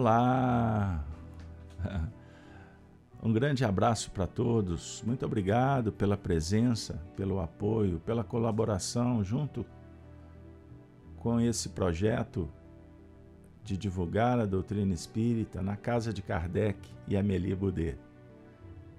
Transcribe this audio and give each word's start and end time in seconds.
Olá! 0.00 1.04
Um 3.22 3.34
grande 3.34 3.66
abraço 3.66 4.10
para 4.12 4.26
todos. 4.26 5.02
Muito 5.06 5.26
obrigado 5.26 5.92
pela 5.92 6.16
presença, 6.16 6.98
pelo 7.14 7.38
apoio, 7.38 8.00
pela 8.00 8.24
colaboração 8.24 9.22
junto 9.22 9.66
com 11.18 11.38
esse 11.38 11.68
projeto 11.68 12.48
de 13.62 13.76
divulgar 13.76 14.40
a 14.40 14.46
doutrina 14.46 14.94
espírita 14.94 15.60
na 15.60 15.76
casa 15.76 16.14
de 16.14 16.22
Kardec 16.22 16.78
e 17.06 17.14
Amélie 17.14 17.54
Boudet. 17.54 17.98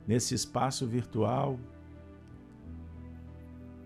Nesse 0.08 0.36
espaço 0.36 0.86
virtual 0.86 1.60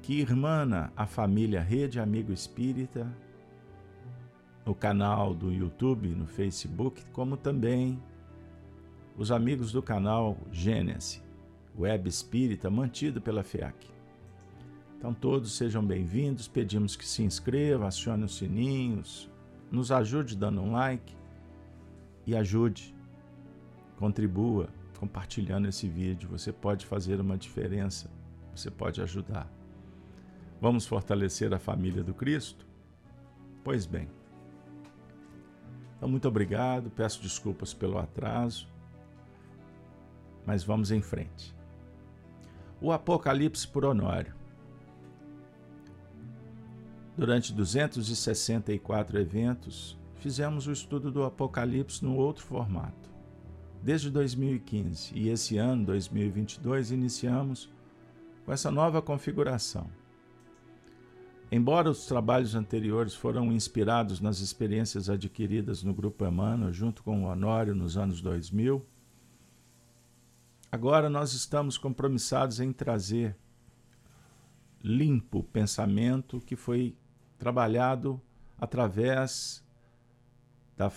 que 0.01 0.19
irmana 0.19 0.91
a 0.97 1.05
família 1.05 1.61
Rede 1.61 1.97
Amigo 1.97 2.33
Espírita, 2.33 3.07
no 4.65 4.73
canal 4.73 5.33
do 5.33 5.51
YouTube, 5.51 6.09
no 6.09 6.25
Facebook, 6.25 7.03
como 7.11 7.37
também 7.37 8.01
os 9.15 9.31
amigos 9.31 9.71
do 9.71 9.81
canal 9.81 10.37
Gênesis, 10.51 11.23
Web 11.77 12.09
Espírita, 12.09 12.69
mantido 12.69 13.21
pela 13.21 13.43
FEAC. 13.43 13.87
Então 14.97 15.13
todos 15.13 15.55
sejam 15.55 15.85
bem-vindos, 15.85 16.47
pedimos 16.47 16.95
que 16.95 17.05
se 17.05 17.21
inscreva, 17.21 17.87
acione 17.87 18.23
os 18.23 18.37
sininhos, 18.37 19.29
nos 19.71 19.91
ajude 19.91 20.35
dando 20.35 20.61
um 20.61 20.71
like 20.71 21.15
e 22.25 22.35
ajude, 22.35 22.95
contribua 23.97 24.69
compartilhando 24.99 25.67
esse 25.67 25.87
vídeo. 25.87 26.27
Você 26.29 26.51
pode 26.51 26.85
fazer 26.85 27.19
uma 27.21 27.37
diferença, 27.37 28.09
você 28.55 28.71
pode 28.71 29.01
ajudar. 29.01 29.47
Vamos 30.59 30.87
fortalecer 30.87 31.53
a 31.53 31.59
família 31.59 32.03
do 32.03 32.13
Cristo? 32.13 32.65
Pois 33.63 33.85
bem. 33.85 34.07
Então, 35.97 36.09
muito 36.09 36.27
obrigado, 36.27 36.89
peço 36.89 37.21
desculpas 37.21 37.73
pelo 37.73 37.97
atraso, 37.97 38.67
mas 40.45 40.63
vamos 40.63 40.91
em 40.91 41.01
frente. 41.01 41.55
O 42.81 42.91
Apocalipse 42.91 43.67
por 43.67 43.85
Honório. 43.85 44.33
Durante 47.17 47.53
264 47.53 49.17
eventos, 49.19 49.97
fizemos 50.15 50.67
o 50.67 50.71
estudo 50.71 51.09
do 51.09 51.23
Apocalipse 51.23 52.03
num 52.03 52.17
outro 52.17 52.43
formato. 52.43 53.09
Desde 53.81 54.09
2015 54.09 55.17
e 55.17 55.29
esse 55.29 55.57
ano, 55.57 55.85
2022, 55.85 56.91
iniciamos 56.91 57.71
com 58.45 58.51
essa 58.51 58.69
nova 58.69 59.01
configuração. 59.01 59.89
Embora 61.51 61.89
os 61.89 62.05
trabalhos 62.07 62.55
anteriores 62.55 63.13
foram 63.13 63.51
inspirados 63.51 64.19
nas 64.19 64.39
experiências 64.39 65.09
adquiridas 65.09 65.83
no 65.83 65.93
Grupo 65.93 66.25
Emmanuel 66.25 66.73
junto 66.73 67.03
com 67.03 67.23
o 67.23 67.27
Honório 67.27 67.75
nos 67.75 67.97
anos 67.97 68.19
2000, 68.19 68.83
agora 70.71 71.09
nós 71.09 71.33
estamos 71.33 71.77
compromissados 71.77 72.59
em 72.59 72.73
trazer 72.73 73.37
limpo 74.83 75.39
o 75.39 75.43
pensamento 75.43 76.41
que 76.41 76.55
foi 76.55 76.95
trabalhado 77.37 78.19
através 78.57 79.63
da, 80.75 80.91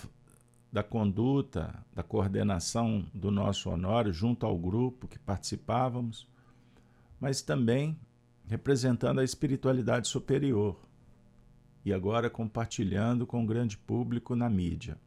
da 0.71 0.83
conduta, 0.83 1.85
da 1.93 2.01
coordenação 2.01 3.05
do 3.13 3.29
nosso 3.29 3.69
Honório 3.69 4.11
junto 4.11 4.47
ao 4.47 4.57
grupo 4.57 5.07
que 5.07 5.19
participávamos, 5.19 6.27
mas 7.19 7.41
também 7.41 7.97
representando 8.49 9.19
a 9.19 9.23
espiritualidade 9.23 10.07
superior 10.07 10.75
e 11.85 11.93
agora 11.93 12.31
compartilhando 12.31 13.27
com 13.27 13.43
o 13.43 13.45
grande 13.45 13.77
público 13.77 14.35
na 14.35 14.49
mídia. 14.49 14.97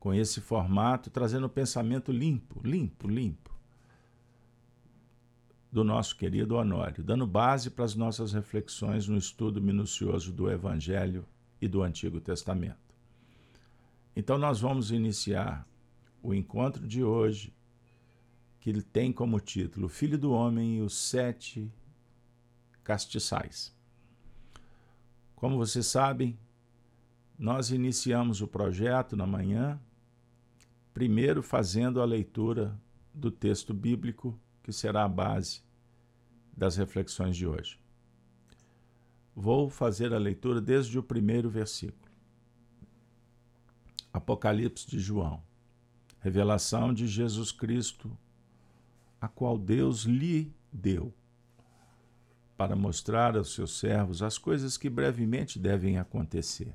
Com 0.00 0.12
esse 0.12 0.40
formato, 0.40 1.08
trazendo 1.08 1.46
o 1.46 1.48
pensamento 1.48 2.10
limpo, 2.10 2.60
limpo, 2.66 3.08
limpo 3.08 3.54
do 5.70 5.84
nosso 5.84 6.16
querido 6.16 6.56
Honório, 6.56 7.02
dando 7.02 7.28
base 7.28 7.70
para 7.70 7.84
as 7.84 7.94
nossas 7.94 8.32
reflexões 8.32 9.06
no 9.06 9.16
estudo 9.16 9.62
minucioso 9.62 10.32
do 10.32 10.50
Evangelho 10.50 11.24
e 11.60 11.68
do 11.68 11.80
Antigo 11.82 12.20
Testamento. 12.20 12.76
Então, 14.16 14.36
nós 14.36 14.60
vamos 14.60 14.90
iniciar 14.90 15.66
o 16.22 16.34
encontro 16.34 16.86
de 16.86 17.04
hoje, 17.04 17.54
que 18.60 18.70
ele 18.70 18.82
tem 18.82 19.12
como 19.12 19.40
título 19.40 19.88
Filho 19.88 20.18
do 20.18 20.32
Homem 20.32 20.78
e 20.78 20.80
os 20.80 20.96
Sete 20.96 21.72
Castiçais. 22.84 23.74
Como 25.34 25.56
vocês 25.56 25.86
sabem, 25.86 26.38
nós 27.38 27.70
iniciamos 27.70 28.40
o 28.40 28.46
projeto 28.46 29.16
na 29.16 29.26
manhã, 29.26 29.80
primeiro 30.92 31.42
fazendo 31.42 32.00
a 32.00 32.04
leitura 32.04 32.78
do 33.12 33.30
texto 33.30 33.74
bíblico 33.74 34.38
que 34.62 34.72
será 34.72 35.04
a 35.04 35.08
base 35.08 35.62
das 36.56 36.76
reflexões 36.76 37.36
de 37.36 37.46
hoje. 37.46 37.80
Vou 39.34 39.68
fazer 39.68 40.14
a 40.14 40.18
leitura 40.18 40.60
desde 40.60 40.98
o 40.98 41.02
primeiro 41.02 41.50
versículo. 41.50 42.12
Apocalipse 44.12 44.88
de 44.88 45.00
João. 45.00 45.42
Revelação 46.20 46.94
de 46.94 47.06
Jesus 47.06 47.50
Cristo, 47.50 48.16
a 49.20 49.28
qual 49.28 49.58
Deus 49.58 50.04
lhe 50.04 50.54
deu, 50.72 51.12
para 52.56 52.76
mostrar 52.76 53.36
aos 53.36 53.52
seus 53.54 53.78
servos 53.78 54.22
as 54.22 54.38
coisas 54.38 54.76
que 54.76 54.88
brevemente 54.88 55.58
devem 55.58 55.98
acontecer. 55.98 56.72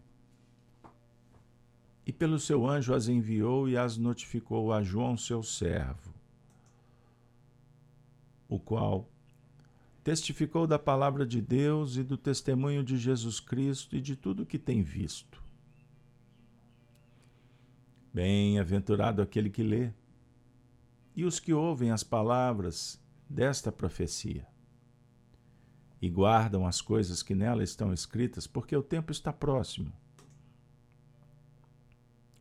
E 2.05 2.11
pelo 2.11 2.39
seu 2.39 2.67
anjo 2.67 2.93
as 2.93 3.07
enviou 3.07 3.69
e 3.69 3.77
as 3.77 3.97
notificou 3.97 4.73
a 4.73 4.81
João, 4.83 5.15
seu 5.15 5.43
servo, 5.43 6.13
o 8.47 8.59
qual 8.59 9.07
testificou 10.03 10.65
da 10.65 10.79
palavra 10.79 11.25
de 11.25 11.41
Deus 11.41 11.95
e 11.95 12.03
do 12.03 12.17
testemunho 12.17 12.83
de 12.83 12.97
Jesus 12.97 13.39
Cristo 13.39 13.95
e 13.95 14.01
de 14.01 14.15
tudo 14.15 14.43
o 14.43 14.45
que 14.45 14.57
tem 14.57 14.81
visto. 14.81 15.41
Bem-aventurado 18.11 19.21
aquele 19.21 19.51
que 19.51 19.61
lê 19.61 19.91
e 21.15 21.23
os 21.23 21.39
que 21.39 21.53
ouvem 21.53 21.91
as 21.91 22.03
palavras 22.03 22.99
desta 23.29 23.71
profecia 23.71 24.47
e 26.01 26.09
guardam 26.09 26.65
as 26.65 26.81
coisas 26.81 27.21
que 27.21 27.35
nela 27.35 27.63
estão 27.63 27.93
escritas, 27.93 28.47
porque 28.47 28.75
o 28.75 28.83
tempo 28.83 29.11
está 29.11 29.33
próximo. 29.33 29.91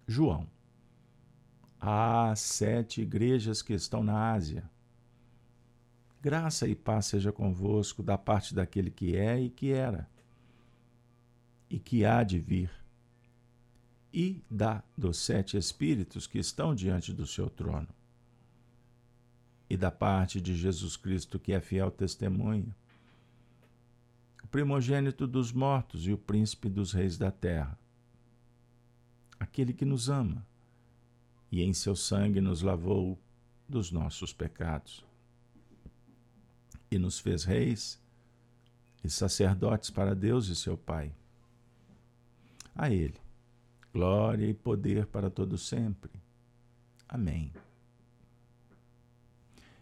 João. 0.06 0.48
Há 1.80 2.34
sete 2.36 3.02
igrejas 3.02 3.62
que 3.62 3.72
estão 3.72 4.02
na 4.02 4.32
Ásia 4.32 4.68
Graça 6.20 6.66
e 6.66 6.74
paz 6.74 7.06
seja 7.06 7.30
convosco 7.30 8.02
da 8.02 8.18
parte 8.18 8.52
daquele 8.52 8.90
que 8.90 9.16
é 9.16 9.40
e 9.40 9.48
que 9.48 9.70
era, 9.70 10.08
e 11.70 11.78
que 11.78 12.04
há 12.04 12.24
de 12.24 12.40
vir, 12.40 12.70
e 14.12 14.42
da 14.50 14.82
dos 14.96 15.18
sete 15.18 15.56
Espíritos 15.56 16.26
que 16.26 16.38
estão 16.38 16.74
diante 16.74 17.12
do 17.12 17.24
seu 17.24 17.48
trono, 17.48 17.88
e 19.70 19.76
da 19.76 19.92
parte 19.92 20.40
de 20.40 20.56
Jesus 20.56 20.96
Cristo, 20.96 21.38
que 21.38 21.52
é 21.52 21.60
fiel 21.60 21.88
testemunha, 21.88 22.74
primogênito 24.50 25.26
dos 25.26 25.52
mortos 25.52 26.06
e 26.06 26.12
o 26.12 26.18
príncipe 26.18 26.68
dos 26.68 26.92
reis 26.92 27.16
da 27.18 27.30
terra, 27.30 27.78
aquele 29.38 29.72
que 29.72 29.84
nos 29.84 30.08
ama 30.08 30.46
e 31.50 31.62
em 31.62 31.72
seu 31.72 31.96
sangue 31.96 32.40
nos 32.40 32.62
lavou 32.62 33.18
dos 33.68 33.90
nossos 33.90 34.32
pecados 34.32 35.04
e 36.90 36.98
nos 36.98 37.18
fez 37.18 37.44
reis 37.44 38.00
e 39.04 39.10
sacerdotes 39.10 39.90
para 39.90 40.14
Deus 40.14 40.48
e 40.48 40.56
seu 40.56 40.76
Pai. 40.76 41.14
A 42.74 42.90
Ele, 42.90 43.20
glória 43.92 44.46
e 44.46 44.54
poder 44.54 45.06
para 45.06 45.30
todo 45.30 45.58
sempre. 45.58 46.12
Amém. 47.08 47.52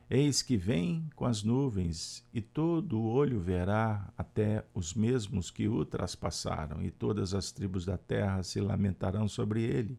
Eis 0.08 0.41
que 0.41 0.56
vem 0.56 1.11
com 1.17 1.25
as 1.25 1.43
nuvens, 1.43 2.25
e 2.32 2.41
todo 2.41 2.99
o 2.99 3.06
olho 3.06 3.41
verá, 3.41 4.12
até 4.17 4.64
os 4.73 4.94
mesmos 4.94 5.50
que 5.50 5.67
o 5.69 5.85
traspassaram, 5.85 6.81
e 6.81 6.93
todas 6.93 7.35
as 7.35 7.50
tribos 7.50 7.85
da 7.85 7.99
terra 7.99 8.43
se 8.44 8.61
lamentarão 8.61 9.26
sobre 9.26 9.62
ele. 9.62 9.99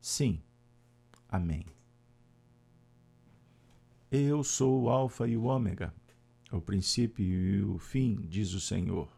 Sim. 0.00 0.40
Amém. 1.28 1.66
Eu 4.12 4.44
sou 4.44 4.84
o 4.84 4.88
Alfa 4.88 5.26
e 5.26 5.36
o 5.36 5.44
Ômega, 5.44 5.92
o 6.52 6.60
princípio 6.60 7.24
e 7.24 7.64
o 7.64 7.78
fim, 7.78 8.14
diz 8.28 8.52
o 8.52 8.60
Senhor, 8.60 9.08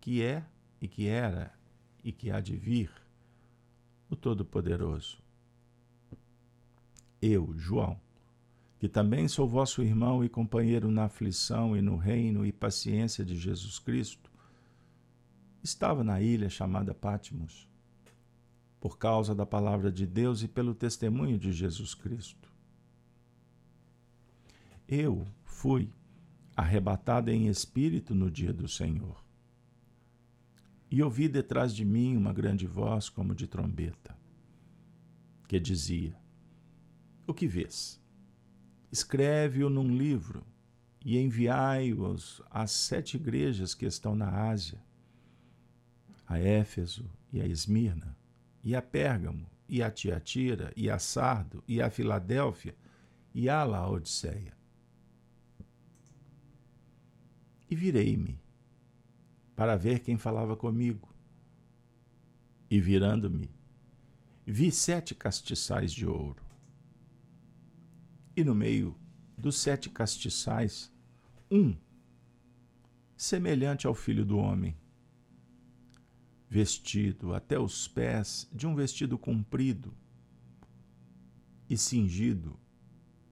que 0.00 0.22
é 0.22 0.46
e 0.80 0.86
que 0.86 1.08
era 1.08 1.52
e 2.04 2.12
que 2.12 2.30
há 2.30 2.40
de 2.40 2.56
vir, 2.56 2.92
o 4.08 4.14
Todo-Poderoso. 4.14 5.18
Eu, 7.20 7.52
João, 7.56 8.00
que 8.78 8.88
também 8.88 9.26
sou 9.26 9.48
vosso 9.48 9.82
irmão 9.82 10.24
e 10.24 10.28
companheiro 10.28 10.90
na 10.90 11.04
aflição 11.04 11.76
e 11.76 11.82
no 11.82 11.96
reino 11.96 12.46
e 12.46 12.52
paciência 12.52 13.24
de 13.24 13.36
Jesus 13.36 13.78
Cristo, 13.78 14.30
estava 15.62 16.04
na 16.04 16.20
ilha 16.20 16.48
chamada 16.48 16.94
Patmos, 16.94 17.68
por 18.80 18.96
causa 18.96 19.34
da 19.34 19.44
palavra 19.44 19.90
de 19.90 20.06
Deus 20.06 20.42
e 20.42 20.48
pelo 20.48 20.74
testemunho 20.74 21.36
de 21.36 21.52
Jesus 21.52 21.94
Cristo. 21.94 22.48
Eu 24.86 25.26
fui 25.44 25.90
arrebatado 26.56 27.30
em 27.30 27.48
espírito 27.48 28.14
no 28.14 28.30
dia 28.30 28.52
do 28.52 28.68
Senhor. 28.68 29.22
E 30.90 31.02
ouvi 31.02 31.28
detrás 31.28 31.74
de 31.74 31.84
mim 31.84 32.16
uma 32.16 32.32
grande 32.32 32.66
voz 32.66 33.08
como 33.08 33.34
de 33.34 33.46
trombeta, 33.46 34.16
que 35.46 35.60
dizia: 35.60 36.16
O 37.28 37.34
que 37.34 37.46
vês? 37.46 38.00
Escreve-o 38.90 39.68
num 39.68 39.94
livro 39.94 40.46
e 41.04 41.18
enviai-os 41.18 42.40
às 42.50 42.70
sete 42.70 43.18
igrejas 43.18 43.74
que 43.74 43.84
estão 43.84 44.16
na 44.16 44.48
Ásia, 44.48 44.82
a 46.26 46.38
Éfeso 46.38 47.04
e 47.30 47.38
a 47.42 47.46
Esmirna, 47.46 48.16
e 48.64 48.74
a 48.74 48.80
Pérgamo, 48.80 49.46
e 49.68 49.82
a 49.82 49.90
Tiatira, 49.90 50.72
e 50.74 50.88
a 50.88 50.98
Sardo, 50.98 51.62
e 51.68 51.82
a 51.82 51.90
Filadélfia, 51.90 52.74
e 53.34 53.46
a 53.50 53.62
Laodiceia. 53.62 54.56
E 57.70 57.76
virei-me 57.76 58.40
para 59.54 59.76
ver 59.76 59.98
quem 59.98 60.16
falava 60.16 60.56
comigo. 60.56 61.14
E 62.70 62.80
virando-me, 62.80 63.50
vi 64.46 64.72
sete 64.72 65.14
castiçais 65.14 65.92
de 65.92 66.06
ouro. 66.06 66.47
E 68.38 68.44
no 68.44 68.54
meio 68.54 68.94
dos 69.36 69.58
sete 69.58 69.90
castiçais, 69.90 70.92
um, 71.50 71.76
semelhante 73.16 73.84
ao 73.84 73.94
filho 73.94 74.24
do 74.24 74.38
homem, 74.38 74.76
vestido 76.48 77.34
até 77.34 77.58
os 77.58 77.88
pés 77.88 78.48
de 78.52 78.64
um 78.64 78.76
vestido 78.76 79.18
comprido 79.18 79.92
e 81.68 81.76
cingido 81.76 82.56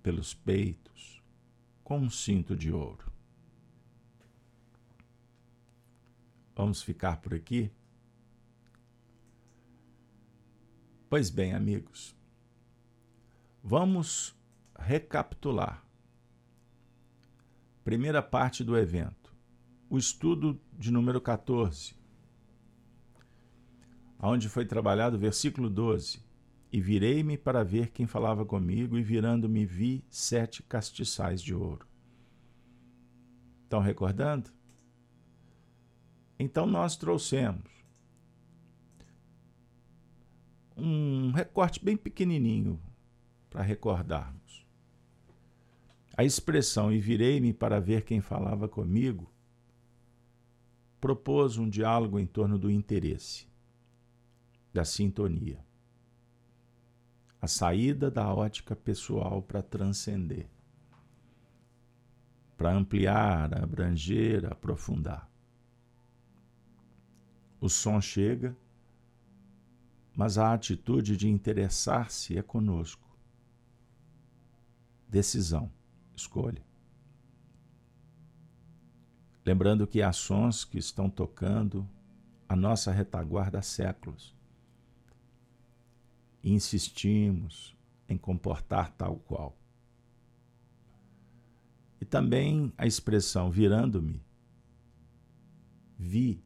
pelos 0.02 0.34
peitos 0.34 1.22
com 1.84 2.00
um 2.00 2.10
cinto 2.10 2.56
de 2.56 2.72
ouro. 2.72 3.08
Vamos 6.56 6.82
ficar 6.82 7.18
por 7.18 7.32
aqui? 7.32 7.70
Pois 11.08 11.30
bem, 11.30 11.54
amigos, 11.54 12.12
vamos 13.62 14.35
recapitular. 14.78 15.84
Primeira 17.84 18.22
parte 18.22 18.64
do 18.64 18.76
evento, 18.76 19.34
o 19.88 19.96
estudo 19.96 20.60
de 20.72 20.90
número 20.90 21.20
14, 21.20 21.94
onde 24.18 24.48
foi 24.48 24.66
trabalhado 24.66 25.16
o 25.16 25.20
versículo 25.20 25.70
12. 25.70 26.24
E 26.72 26.80
virei-me 26.80 27.38
para 27.38 27.62
ver 27.62 27.90
quem 27.90 28.06
falava 28.06 28.44
comigo, 28.44 28.98
e 28.98 29.02
virando-me 29.02 29.64
vi 29.64 30.04
sete 30.10 30.62
castiçais 30.64 31.40
de 31.40 31.54
ouro. 31.54 31.86
Estão 33.62 33.80
recordando? 33.80 34.50
Então 36.38 36.66
nós 36.66 36.96
trouxemos 36.96 37.70
um 40.76 41.30
recorte 41.30 41.82
bem 41.82 41.96
pequenininho 41.96 42.78
para 43.48 43.62
recordarmos. 43.62 44.35
A 46.16 46.24
expressão 46.24 46.90
e 46.90 46.98
virei-me 46.98 47.52
para 47.52 47.78
ver 47.78 48.02
quem 48.02 48.22
falava 48.22 48.66
comigo 48.66 49.30
propôs 50.98 51.58
um 51.58 51.68
diálogo 51.68 52.18
em 52.18 52.26
torno 52.26 52.58
do 52.58 52.70
interesse, 52.70 53.46
da 54.72 54.84
sintonia, 54.84 55.62
a 57.40 57.46
saída 57.46 58.10
da 58.10 58.32
ótica 58.32 58.74
pessoal 58.74 59.42
para 59.42 59.62
transcender, 59.62 60.48
para 62.56 62.74
ampliar, 62.74 63.62
abranger, 63.62 64.50
aprofundar. 64.50 65.30
O 67.60 67.68
som 67.68 68.00
chega, 68.00 68.56
mas 70.16 70.38
a 70.38 70.54
atitude 70.54 71.16
de 71.16 71.28
interessar-se 71.28 72.38
é 72.38 72.42
conosco. 72.42 73.06
Decisão, 75.08 75.70
escolha. 76.16 76.64
Lembrando 79.44 79.86
que 79.86 80.02
há 80.02 80.12
sons 80.12 80.64
que 80.64 80.78
estão 80.78 81.08
tocando 81.08 81.88
a 82.48 82.56
nossa 82.56 82.90
retaguarda 82.90 83.58
há 83.58 83.62
séculos. 83.62 84.34
E 86.42 86.52
insistimos 86.52 87.76
em 88.08 88.16
comportar 88.16 88.90
tal 88.92 89.16
qual. 89.16 89.56
E 92.00 92.04
também 92.04 92.72
a 92.76 92.86
expressão 92.86 93.50
virando-me, 93.50 94.22
vi 95.98 96.42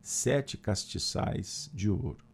sete 0.00 0.56
castiçais 0.56 1.70
de 1.72 1.88
ouro. 1.88 2.24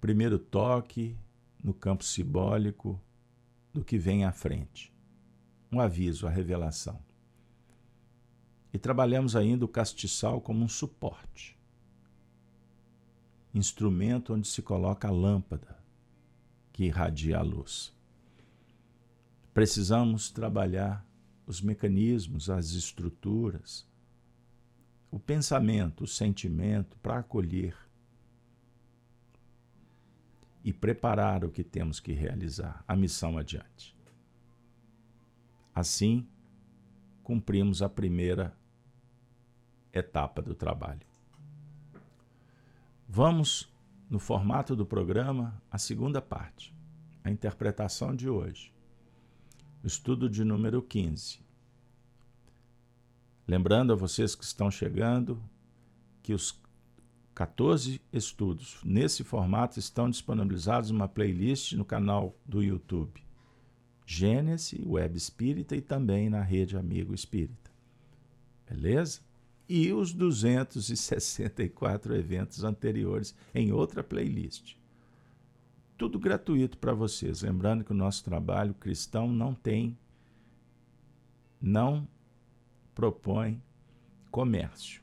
Primeiro 0.00 0.38
toque 0.38 1.16
no 1.62 1.72
campo 1.72 2.02
simbólico 2.04 3.00
do 3.72 3.84
que 3.84 3.98
vem 3.98 4.24
à 4.24 4.32
frente. 4.32 4.92
Um 5.70 5.80
aviso, 5.80 6.26
a 6.26 6.30
revelação. 6.30 7.00
E 8.72 8.78
trabalhamos 8.78 9.36
ainda 9.36 9.64
o 9.64 9.68
castiçal 9.68 10.40
como 10.40 10.64
um 10.64 10.68
suporte 10.68 11.58
instrumento 13.54 14.32
onde 14.32 14.48
se 14.48 14.62
coloca 14.62 15.08
a 15.08 15.10
lâmpada 15.10 15.78
que 16.72 16.84
irradia 16.84 17.38
a 17.38 17.42
luz. 17.42 17.92
Precisamos 19.52 20.30
trabalhar 20.30 21.06
os 21.46 21.60
mecanismos, 21.60 22.48
as 22.48 22.70
estruturas, 22.70 23.86
o 25.10 25.18
pensamento, 25.18 26.04
o 26.04 26.06
sentimento 26.06 26.96
para 26.98 27.18
acolher 27.18 27.76
e 30.64 30.72
preparar 30.72 31.44
o 31.44 31.50
que 31.50 31.64
temos 31.64 31.98
que 31.98 32.12
realizar, 32.12 32.84
a 32.86 32.94
missão 32.94 33.36
adiante. 33.36 33.96
Assim, 35.74 36.26
cumprimos 37.22 37.82
a 37.82 37.88
primeira 37.88 38.56
etapa 39.92 40.40
do 40.40 40.54
trabalho. 40.54 41.06
Vamos, 43.08 43.70
no 44.08 44.18
formato 44.18 44.74
do 44.76 44.86
programa, 44.86 45.60
a 45.70 45.78
segunda 45.78 46.20
parte, 46.20 46.74
a 47.24 47.30
interpretação 47.30 48.14
de 48.14 48.28
hoje. 48.28 48.72
O 49.82 49.86
estudo 49.86 50.30
de 50.30 50.44
número 50.44 50.80
15. 50.80 51.40
Lembrando 53.46 53.92
a 53.92 53.96
vocês 53.96 54.34
que 54.34 54.44
estão 54.44 54.70
chegando 54.70 55.42
que 56.22 56.32
os 56.32 56.61
14 57.34 58.00
estudos 58.12 58.78
nesse 58.84 59.24
formato 59.24 59.78
estão 59.78 60.10
disponibilizados 60.10 60.90
numa 60.90 61.08
playlist 61.08 61.72
no 61.72 61.84
canal 61.84 62.36
do 62.44 62.62
YouTube 62.62 63.22
Gênesis 64.06 64.78
Web 64.84 65.16
Espírita 65.16 65.74
e 65.74 65.80
também 65.80 66.28
na 66.28 66.42
rede 66.42 66.76
Amigo 66.76 67.14
Espírita. 67.14 67.70
Beleza? 68.68 69.20
E 69.68 69.92
os 69.92 70.12
264 70.12 72.14
eventos 72.14 72.62
anteriores 72.62 73.34
em 73.54 73.72
outra 73.72 74.04
playlist. 74.04 74.76
Tudo 75.96 76.18
gratuito 76.18 76.76
para 76.76 76.92
vocês. 76.92 77.40
Lembrando 77.42 77.84
que 77.84 77.92
o 77.92 77.96
nosso 77.96 78.24
trabalho 78.24 78.74
cristão 78.74 79.32
não 79.32 79.54
tem, 79.54 79.96
não 81.60 82.06
propõe 82.94 83.62
comércio. 84.30 85.00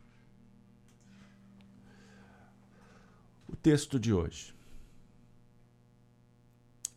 Texto 3.61 3.99
de 3.99 4.13
hoje, 4.13 4.55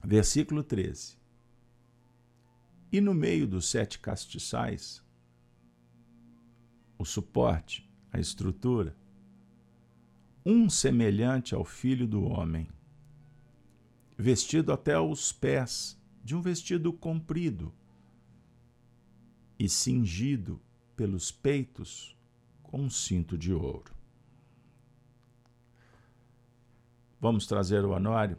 versículo 0.04 0.62
13. 0.62 1.16
E 2.92 3.00
no 3.00 3.12
meio 3.12 3.48
dos 3.48 3.66
sete 3.66 3.98
castiçais, 3.98 5.02
o 6.96 7.04
suporte, 7.04 7.90
a 8.12 8.20
estrutura, 8.20 8.96
um 10.46 10.70
semelhante 10.70 11.52
ao 11.52 11.64
filho 11.64 12.06
do 12.06 12.22
homem, 12.22 12.68
vestido 14.16 14.72
até 14.72 14.98
os 14.98 15.32
pés 15.32 15.98
de 16.22 16.36
um 16.36 16.40
vestido 16.40 16.92
comprido 16.92 17.74
e 19.58 19.68
cingido 19.68 20.60
pelos 20.94 21.32
peitos 21.32 22.16
com 22.62 22.82
um 22.82 22.90
cinto 22.90 23.36
de 23.36 23.52
ouro. 23.52 24.01
Vamos 27.22 27.46
trazer 27.46 27.84
o 27.84 27.94
anório? 27.94 28.36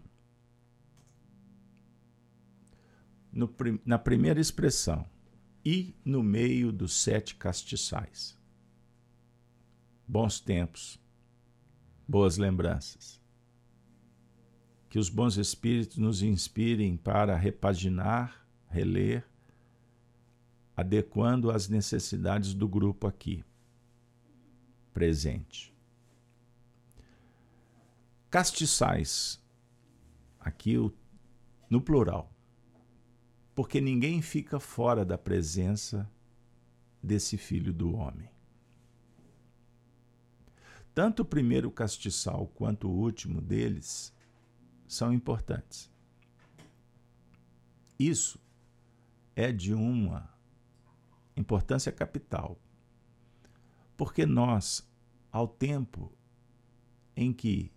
No, 3.31 3.49
na 3.85 3.97
primeira 3.97 4.41
expressão, 4.41 5.07
e 5.65 5.95
no 6.03 6.21
meio 6.21 6.69
dos 6.69 6.93
sete 6.93 7.35
castiçais. 7.35 8.37
Bons 10.05 10.41
tempos. 10.41 10.99
boas 12.05 12.35
lembranças. 12.37 13.21
Que 14.89 14.99
os 14.99 15.07
bons 15.07 15.37
espíritos 15.37 15.97
nos 15.97 16.21
inspirem 16.21 16.97
para 16.97 17.37
repaginar, 17.37 18.45
reler, 18.69 19.25
adequando 20.75 21.49
às 21.49 21.69
necessidades 21.69 22.53
do 22.53 22.67
grupo 22.67 23.07
aqui 23.07 23.45
presente. 24.93 25.72
Castiçais, 28.33 29.39
aqui 30.39 30.75
no 31.69 31.79
plural, 31.79 32.33
porque 33.53 33.79
ninguém 33.79 34.23
fica 34.23 34.59
fora 34.59 35.05
da 35.05 35.19
presença 35.19 36.11
desse 36.99 37.37
filho 37.37 37.71
do 37.71 37.95
homem. 37.95 38.27
Tanto 40.95 41.21
o 41.21 41.25
primeiro 41.25 41.69
castiçal 41.69 42.47
quanto 42.55 42.89
o 42.89 42.95
último 42.95 43.39
deles 43.39 44.11
são 44.87 45.13
importantes. 45.13 45.91
Isso 47.99 48.39
é 49.35 49.51
de 49.51 49.75
uma 49.75 50.27
importância 51.37 51.91
capital, 51.91 52.59
porque 53.95 54.25
nós, 54.25 54.83
ao 55.31 55.47
tempo 55.47 56.11
em 57.15 57.31
que 57.31 57.71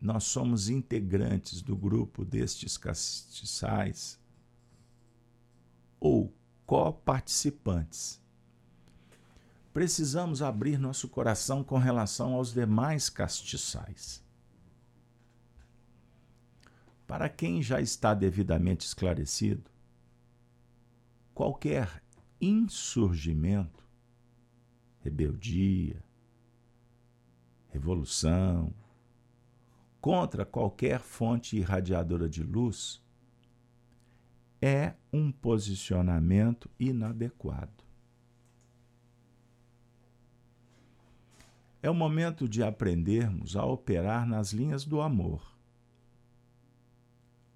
nós 0.00 0.24
somos 0.24 0.68
integrantes 0.68 1.60
do 1.60 1.76
grupo 1.76 2.24
destes 2.24 2.76
castiçais 2.76 4.18
ou 5.98 6.32
coparticipantes 6.64 8.20
precisamos 9.78 10.42
abrir 10.42 10.76
nosso 10.76 11.08
coração 11.08 11.62
com 11.62 11.78
relação 11.78 12.34
aos 12.34 12.52
demais 12.52 13.08
castiçais. 13.08 14.20
Para 17.06 17.28
quem 17.28 17.62
já 17.62 17.80
está 17.80 18.12
devidamente 18.12 18.84
esclarecido, 18.84 19.70
qualquer 21.32 22.02
insurgimento, 22.40 23.86
rebeldia, 25.00 26.02
revolução, 27.68 28.74
contra 30.00 30.44
qualquer 30.44 31.00
fonte 31.00 31.56
irradiadora 31.56 32.28
de 32.28 32.42
luz, 32.42 33.02
é 34.60 34.94
um 35.12 35.30
posicionamento 35.30 36.70
inadequado. 36.78 37.84
É 41.80 41.88
o 41.88 41.94
momento 41.94 42.48
de 42.48 42.62
aprendermos 42.62 43.56
a 43.56 43.64
operar 43.64 44.26
nas 44.26 44.52
linhas 44.52 44.84
do 44.84 45.00
amor. 45.00 45.56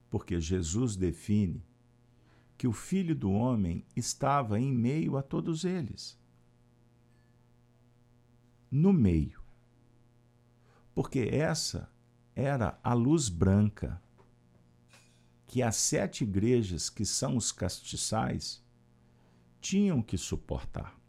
Porque 0.09 0.41
Jesus 0.41 0.95
define 0.95 1.65
que 2.57 2.69
o 2.69 2.73
Filho 2.73 3.17
do 3.17 3.33
Homem 3.33 3.85
estava 3.97 4.61
em 4.61 4.73
meio 4.73 5.17
a 5.17 5.23
todos 5.23 5.65
eles. 5.65 6.17
No 8.71 8.93
meio. 8.93 9.43
Porque 10.95 11.21
essa 11.33 11.92
era 12.35 12.79
a 12.83 12.95
luz 12.95 13.29
branca 13.29 14.01
que 15.47 15.63
as 15.63 15.77
sete 15.77 16.25
igrejas, 16.25 16.89
que 16.89 17.05
são 17.05 17.37
os 17.37 17.53
castiçais, 17.53 18.65
tinham 19.61 20.01
que 20.03 20.17
suportar. 20.17 21.03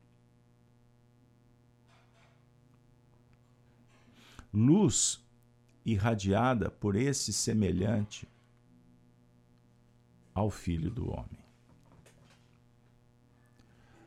luz 4.54 5.20
irradiada 5.84 6.70
por 6.70 6.96
esse 6.96 7.34
semelhante 7.34 8.28
ao 10.34 10.52
Filho 10.52 10.92
do 10.92 11.10
Homem. 11.10 11.44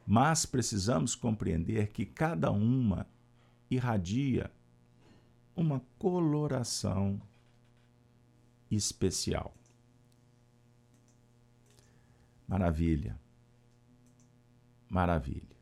Mas 0.06 0.46
precisamos 0.46 1.16
compreender 1.16 1.88
que 1.88 2.06
cada 2.06 2.52
uma 2.52 3.06
irradia 3.68 4.50
uma 5.56 5.80
coloração 5.98 7.20
especial. 8.70 9.54
Maravilha. 12.46 13.18
Maravilha. 14.88 15.56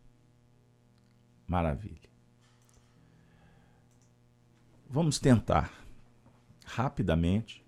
Maravilha. 1.46 2.10
Vamos 4.90 5.18
tentar 5.18 5.72
rapidamente, 6.64 7.64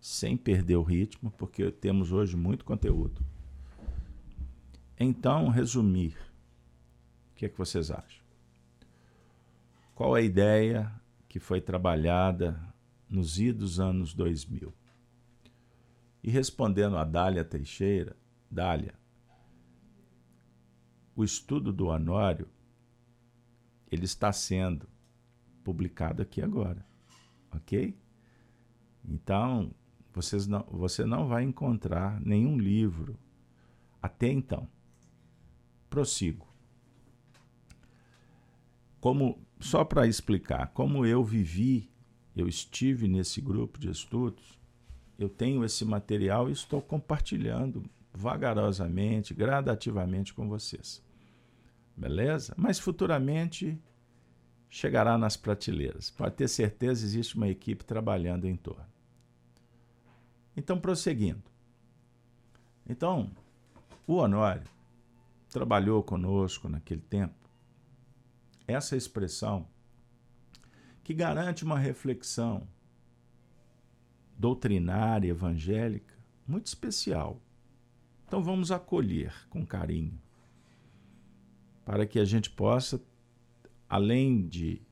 sem 0.00 0.36
perder 0.36 0.76
o 0.76 0.82
ritmo, 0.82 1.30
porque 1.32 1.70
temos 1.70 2.12
hoje 2.12 2.36
muito 2.36 2.64
conteúdo. 2.64 3.24
Então, 4.98 5.48
resumir. 5.48 6.16
O 7.32 7.34
que 7.34 7.46
é 7.46 7.48
que 7.48 7.58
vocês 7.58 7.90
acham? 7.90 8.24
Qual 9.94 10.14
a 10.14 10.20
ideia 10.20 10.92
que 11.36 11.40
foi 11.40 11.60
trabalhada 11.60 12.58
nos 13.06 13.38
idos 13.38 13.78
anos 13.78 14.14
2000? 14.14 14.72
E 16.22 16.30
respondendo 16.30 16.96
a 16.96 17.04
Dália 17.04 17.44
Teixeira, 17.44 18.16
Dália, 18.50 18.94
o 21.14 21.22
estudo 21.22 21.74
do 21.74 21.88
Honório 21.88 22.48
ele 23.92 24.06
está 24.06 24.32
sendo 24.32 24.88
publicado 25.62 26.22
aqui 26.22 26.40
agora. 26.40 26.82
Ok? 27.54 27.94
Então, 29.04 29.74
vocês 30.14 30.46
não, 30.46 30.62
você 30.70 31.04
não 31.04 31.28
vai 31.28 31.42
encontrar 31.42 32.18
nenhum 32.22 32.56
livro 32.56 33.18
até 34.00 34.28
então. 34.28 34.66
Prossigo. 35.90 36.48
Como 38.98 39.45
só 39.58 39.84
para 39.84 40.06
explicar, 40.06 40.68
como 40.68 41.06
eu 41.06 41.24
vivi, 41.24 41.90
eu 42.34 42.46
estive 42.46 43.08
nesse 43.08 43.40
grupo 43.40 43.78
de 43.78 43.90
estudos, 43.90 44.58
eu 45.18 45.28
tenho 45.28 45.64
esse 45.64 45.84
material 45.84 46.48
e 46.48 46.52
estou 46.52 46.82
compartilhando 46.82 47.82
vagarosamente, 48.12 49.34
gradativamente 49.34 50.34
com 50.34 50.48
vocês. 50.48 51.02
Beleza? 51.96 52.54
Mas 52.56 52.78
futuramente 52.78 53.78
chegará 54.68 55.16
nas 55.16 55.36
prateleiras. 55.36 56.10
Pode 56.10 56.34
ter 56.34 56.48
certeza, 56.48 57.04
existe 57.04 57.36
uma 57.36 57.48
equipe 57.48 57.84
trabalhando 57.84 58.46
em 58.46 58.56
torno. 58.56 58.84
Então, 60.54 60.78
prosseguindo. 60.78 61.42
Então, 62.88 63.30
o 64.06 64.14
Honório 64.16 64.68
trabalhou 65.48 66.02
conosco 66.02 66.68
naquele 66.68 67.00
tempo. 67.00 67.34
Essa 68.66 68.96
expressão 68.96 69.68
que 71.04 71.14
garante 71.14 71.64
uma 71.64 71.78
reflexão 71.78 72.66
doutrinária, 74.38 75.28
evangélica, 75.28 76.14
muito 76.46 76.66
especial. 76.66 77.40
Então 78.26 78.42
vamos 78.42 78.70
acolher 78.72 79.32
com 79.48 79.64
carinho, 79.64 80.20
para 81.84 82.06
que 82.06 82.18
a 82.18 82.24
gente 82.24 82.50
possa 82.50 83.00
além 83.88 84.46
de 84.46 84.82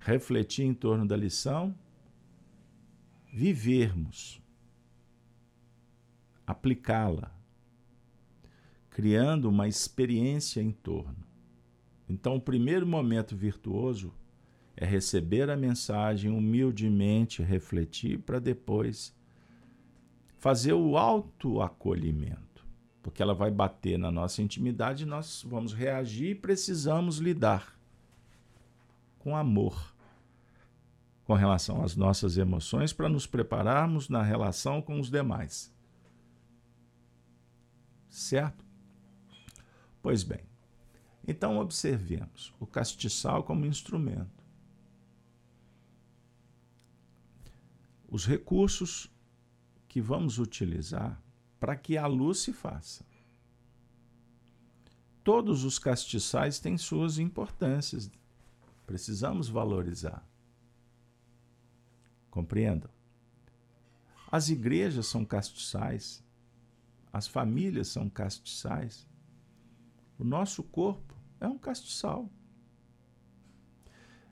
refletir 0.00 0.64
em 0.64 0.74
torno 0.74 1.06
da 1.06 1.16
lição, 1.16 1.74
vivermos, 3.32 4.42
aplicá-la, 6.46 7.32
criando 8.90 9.48
uma 9.48 9.68
experiência 9.68 10.60
em 10.60 10.72
torno. 10.72 11.21
Então, 12.08 12.36
o 12.36 12.40
primeiro 12.40 12.86
momento 12.86 13.36
virtuoso 13.36 14.12
é 14.76 14.84
receber 14.84 15.50
a 15.50 15.56
mensagem 15.56 16.30
humildemente, 16.30 17.42
refletir 17.42 18.18
para 18.18 18.38
depois 18.38 19.14
fazer 20.38 20.72
o 20.72 20.96
autoacolhimento, 20.96 22.66
porque 23.02 23.22
ela 23.22 23.34
vai 23.34 23.50
bater 23.50 23.98
na 23.98 24.10
nossa 24.10 24.42
intimidade 24.42 25.04
e 25.04 25.06
nós 25.06 25.44
vamos 25.46 25.72
reagir 25.72 26.30
e 26.30 26.34
precisamos 26.34 27.18
lidar 27.18 27.78
com 29.18 29.36
amor 29.36 29.92
com 31.24 31.34
relação 31.34 31.82
às 31.82 31.96
nossas 31.96 32.36
emoções 32.36 32.92
para 32.92 33.08
nos 33.08 33.26
prepararmos 33.26 34.08
na 34.08 34.22
relação 34.22 34.82
com 34.82 34.98
os 34.98 35.08
demais. 35.08 35.72
Certo? 38.08 38.64
Pois 40.02 40.24
bem, 40.24 40.40
então 41.26 41.58
observemos 41.58 42.52
o 42.58 42.66
castiçal 42.66 43.44
como 43.44 43.66
instrumento. 43.66 44.42
Os 48.08 48.26
recursos 48.26 49.10
que 49.88 50.00
vamos 50.00 50.38
utilizar 50.38 51.22
para 51.58 51.76
que 51.76 51.96
a 51.96 52.06
luz 52.06 52.38
se 52.38 52.52
faça. 52.52 53.04
Todos 55.24 55.64
os 55.64 55.78
castiçais 55.78 56.58
têm 56.58 56.76
suas 56.76 57.18
importâncias 57.18 58.10
Precisamos 58.86 59.48
valorizar. 59.48 60.22
Compreendam? 62.30 62.90
As 64.30 64.48
igrejas 64.48 65.06
são 65.06 65.24
castiçais, 65.24 66.22
as 67.12 67.26
famílias 67.26 67.88
são 67.88 68.08
castiçais, 68.08 69.06
o 70.18 70.24
nosso 70.24 70.62
corpo 70.62 71.11
é 71.42 71.48
um 71.48 71.58
castiçal. 71.58 72.30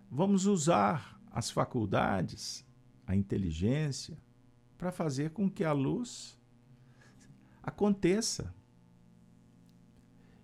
Vamos 0.08 0.46
usar 0.46 1.20
as 1.30 1.50
faculdades, 1.50 2.64
a 3.06 3.16
inteligência, 3.16 4.16
para 4.78 4.92
fazer 4.92 5.30
com 5.30 5.50
que 5.50 5.64
a 5.64 5.72
luz 5.72 6.38
aconteça. 7.62 8.54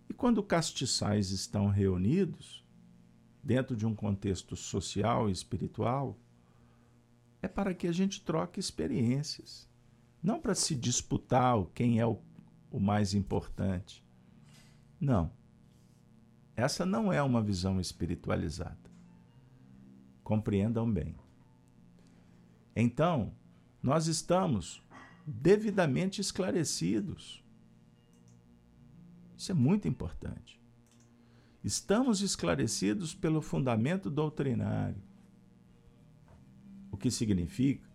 E 0.08 0.14
quando 0.14 0.42
castiçais 0.42 1.30
estão 1.30 1.68
reunidos, 1.68 2.64
dentro 3.42 3.76
de 3.76 3.87
um 3.87 3.94
contexto 3.94 4.56
social 4.56 5.28
e 5.28 5.32
espiritual, 5.32 6.18
é 7.40 7.46
para 7.46 7.73
que 7.75 7.87
a 7.87 7.92
gente 7.92 8.25
troque 8.25 8.58
experiências, 8.58 9.70
não 10.20 10.40
para 10.40 10.54
se 10.54 10.75
disputar 10.75 11.64
quem 11.73 12.00
é 12.00 12.06
o, 12.06 12.20
o 12.73 12.80
mais 12.80 13.14
importante. 13.14 14.04
Não. 15.00 15.35
Essa 16.56 16.86
não 16.86 17.12
é 17.12 17.22
uma 17.22 17.42
visão 17.42 17.78
espiritualizada. 17.78 18.90
Compreendam 20.25 20.90
bem. 20.90 21.14
Então, 22.75 23.32
nós 23.82 24.06
estamos 24.06 24.82
devidamente 25.26 26.20
esclarecidos. 26.20 27.44
Isso 29.36 29.52
é 29.52 29.54
muito 29.54 29.86
importante. 29.86 30.60
Estamos 31.62 32.22
esclarecidos 32.22 33.14
pelo 33.14 33.42
fundamento 33.42 34.08
doutrinário. 34.08 35.02
O 36.90 36.96
que 36.96 37.10
significa 37.10 37.86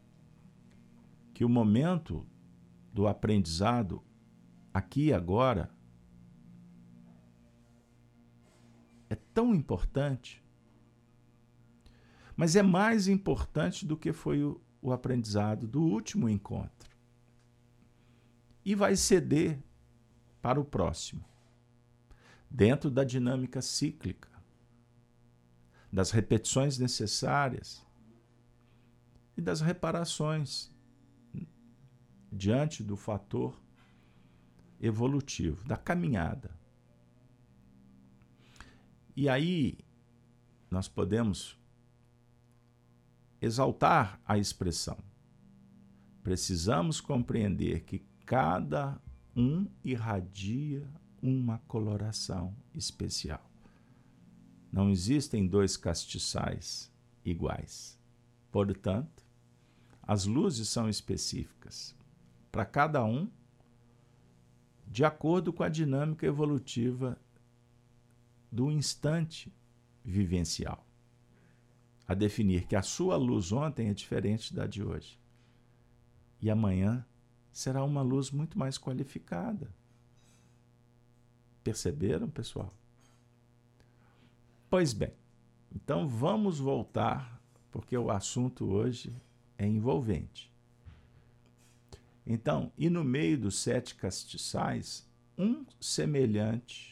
que 1.33 1.43
o 1.43 1.49
momento 1.49 2.27
do 2.93 3.07
aprendizado, 3.07 4.03
aqui 4.73 5.05
e 5.05 5.13
agora, 5.13 5.71
tão 9.33 9.53
importante, 9.53 10.43
mas 12.35 12.55
é 12.55 12.63
mais 12.63 13.07
importante 13.07 13.85
do 13.85 13.97
que 13.97 14.13
foi 14.13 14.43
o, 14.43 14.61
o 14.81 14.91
aprendizado 14.91 15.67
do 15.67 15.81
último 15.81 16.27
encontro. 16.27 16.89
E 18.63 18.75
vai 18.75 18.95
ceder 18.95 19.59
para 20.41 20.59
o 20.59 20.65
próximo, 20.65 21.23
dentro 22.49 22.89
da 22.89 23.03
dinâmica 23.03 23.61
cíclica, 23.61 24.29
das 25.91 26.11
repetições 26.11 26.77
necessárias 26.77 27.85
e 29.35 29.41
das 29.41 29.61
reparações 29.61 30.71
diante 32.31 32.81
do 32.81 32.95
fator 32.95 33.61
evolutivo, 34.79 35.63
da 35.67 35.75
caminhada. 35.75 36.60
E 39.15 39.27
aí 39.27 39.77
nós 40.69 40.87
podemos 40.87 41.57
exaltar 43.41 44.19
a 44.25 44.37
expressão. 44.37 44.97
Precisamos 46.23 47.01
compreender 47.01 47.81
que 47.81 48.05
cada 48.25 49.01
um 49.35 49.67
irradia 49.83 50.87
uma 51.21 51.57
coloração 51.67 52.55
especial. 52.73 53.49
Não 54.71 54.89
existem 54.89 55.45
dois 55.45 55.75
castiçais 55.75 56.91
iguais. 57.25 57.99
Portanto, 58.51 59.25
as 60.01 60.25
luzes 60.25 60.69
são 60.69 60.89
específicas 60.89 61.95
para 62.51 62.65
cada 62.65 63.03
um, 63.03 63.29
de 64.87 65.05
acordo 65.05 65.53
com 65.53 65.63
a 65.63 65.69
dinâmica 65.69 66.25
evolutiva 66.25 67.17
do 68.51 68.69
instante 68.69 69.51
vivencial 70.03 70.85
a 72.11 72.13
definir 72.13 72.67
que 72.67 72.75
a 72.75 72.81
sua 72.81 73.15
luz 73.15 73.53
ontem 73.53 73.87
é 73.87 73.93
diferente 73.93 74.53
da 74.53 74.67
de 74.67 74.83
hoje. 74.83 75.17
E 76.41 76.49
amanhã 76.49 77.05
será 77.53 77.85
uma 77.85 78.01
luz 78.01 78.31
muito 78.31 78.59
mais 78.59 78.77
qualificada. 78.77 79.73
Perceberam, 81.63 82.29
pessoal? 82.29 82.73
Pois 84.69 84.91
bem, 84.91 85.13
então 85.73 86.05
vamos 86.05 86.59
voltar, 86.59 87.41
porque 87.71 87.97
o 87.97 88.11
assunto 88.11 88.65
hoje 88.65 89.15
é 89.57 89.65
envolvente. 89.65 90.51
Então, 92.27 92.73
e 92.77 92.89
no 92.89 93.05
meio 93.05 93.37
dos 93.37 93.57
sete 93.59 93.95
castiçais, 93.95 95.07
um 95.37 95.65
semelhante, 95.79 96.90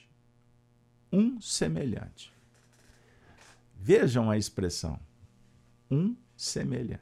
um 1.12 1.40
semelhante. 1.42 2.34
Vejam 3.76 4.30
a 4.30 4.38
expressão 4.38 5.00
um 5.90 6.16
semelhante. 6.36 7.02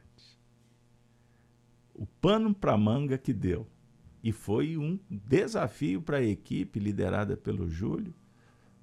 O 1.94 2.06
pano 2.06 2.54
para 2.54 2.78
manga 2.78 3.18
que 3.18 3.34
deu. 3.34 3.68
E 4.24 4.32
foi 4.32 4.78
um 4.78 5.00
desafio 5.10 6.02
para 6.02 6.18
a 6.18 6.24
equipe 6.24 6.80
liderada 6.80 7.38
pelo 7.38 7.70
Júlio 7.70 8.14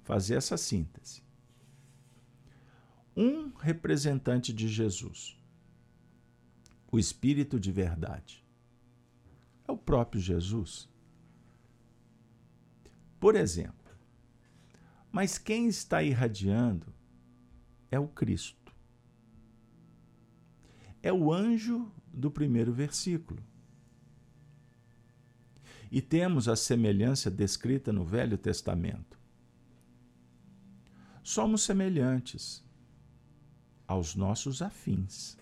fazer 0.03 0.35
essa 0.35 0.57
síntese. 0.57 1.23
Um 3.15 3.49
representante 3.49 4.51
de 4.51 4.67
Jesus, 4.67 5.37
o 6.91 6.99
Espírito 6.99 7.59
de 7.59 7.71
verdade, 7.71 8.43
é 9.67 9.71
o 9.71 9.77
próprio 9.77 10.21
Jesus. 10.21 10.89
Por 13.19 13.35
exemplo, 13.35 13.84
mas 15.15 15.37
quem 15.37 15.69
está 15.69 16.03
irradiando 16.03 16.93
é 17.89 17.97
o 17.97 18.05
Cristo 18.05 18.75
é 21.01 21.13
o 21.13 21.31
anjo 21.31 21.89
do 22.11 22.29
primeiro 22.29 22.73
versículo. 22.73 23.41
E 25.89 26.01
temos 26.01 26.49
a 26.49 26.55
semelhança 26.57 27.31
descrita 27.31 27.93
no 27.93 28.03
Velho 28.03 28.37
Testamento. 28.37 29.17
Somos 31.23 31.63
semelhantes 31.63 32.61
aos 33.87 34.15
nossos 34.15 34.61
afins, 34.61 35.37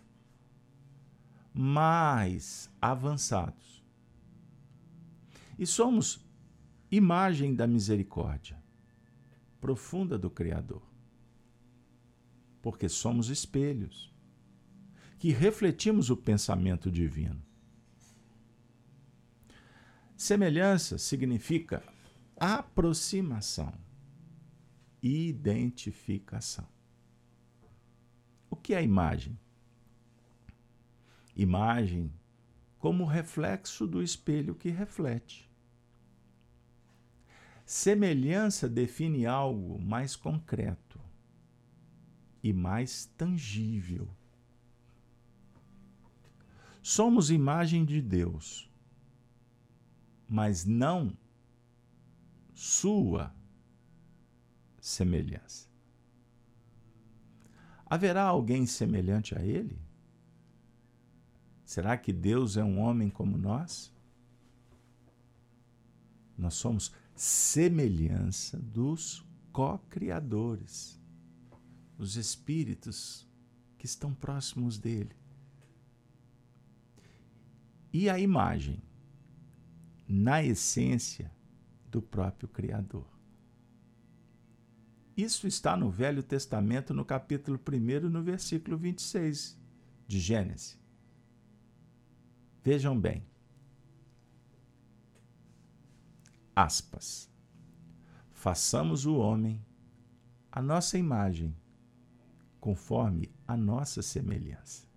mais 1.52 2.70
avançados. 2.80 3.84
E 5.58 5.66
somos 5.66 6.24
imagem 6.92 7.56
da 7.56 7.66
misericórdia 7.66 8.63
profunda 9.64 10.20
do 10.20 10.30
Criador, 10.30 10.84
porque 12.62 12.90
somos 12.90 13.30
espelhos 13.30 14.14
que 15.18 15.32
refletimos 15.32 16.10
o 16.10 16.18
pensamento 16.18 16.92
divino. 16.92 17.42
Semelhança 20.18 20.98
significa 20.98 21.82
aproximação, 22.36 23.74
identificação. 25.02 26.68
O 28.50 28.58
que 28.58 28.74
é 28.74 28.84
imagem? 28.84 29.40
Imagem 31.38 32.14
como 32.78 33.06
reflexo 33.06 33.88
do 33.88 34.04
espelho 34.04 34.56
que 34.56 34.68
reflete. 34.70 35.50
Semelhança 37.76 38.70
define 38.70 39.26
algo 39.26 39.82
mais 39.82 40.16
concreto 40.16 41.00
e 42.44 42.54
mais 42.54 43.08
tangível 43.18 44.08
Somos 46.84 47.32
imagem 47.32 47.84
de 47.84 48.00
Deus, 48.00 48.70
mas 50.30 50.66
não 50.66 51.18
sua 52.54 53.34
semelhança. 54.80 55.68
Haverá 57.88 58.24
alguém 58.24 58.68
semelhante 58.68 59.36
a 59.36 59.44
Ele? 59.44 59.82
Será 61.66 61.98
que 61.98 62.14
Deus 62.14 62.56
é 62.56 62.64
um 62.64 62.80
homem 62.80 63.10
como 63.10 63.36
nós? 63.36 63.92
Nós 66.38 66.54
somos 66.54 66.92
semelhança 67.16 68.58
dos 68.58 69.26
co-criadores, 69.52 71.00
os 71.98 72.16
espíritos 72.16 73.28
que 73.78 73.86
estão 73.86 74.14
próximos 74.14 74.78
dele 74.78 75.16
e 77.94 78.10
a 78.10 78.18
imagem, 78.18 78.82
na 80.08 80.44
essência 80.44 81.32
do 81.90 82.02
próprio 82.02 82.50
Criador. 82.50 83.08
Isso 85.16 85.46
está 85.46 85.78
no 85.78 85.92
Velho 85.92 86.24
Testamento, 86.24 86.92
no 86.92 87.06
capítulo 87.06 87.60
1, 87.60 88.10
no 88.10 88.24
versículo 88.24 88.76
26 88.78 89.56
de 90.08 90.20
Gênesis. 90.20 90.80
Vejam 92.64 93.00
bem. 93.00 93.24
Aspas. 96.56 97.30
Façamos 98.32 99.06
o 99.06 99.16
homem 99.16 99.64
a 100.52 100.62
nossa 100.62 100.98
imagem, 100.98 101.56
conforme 102.60 103.32
a 103.48 103.58
nossa 103.58 104.02
semelhança. 104.02 104.88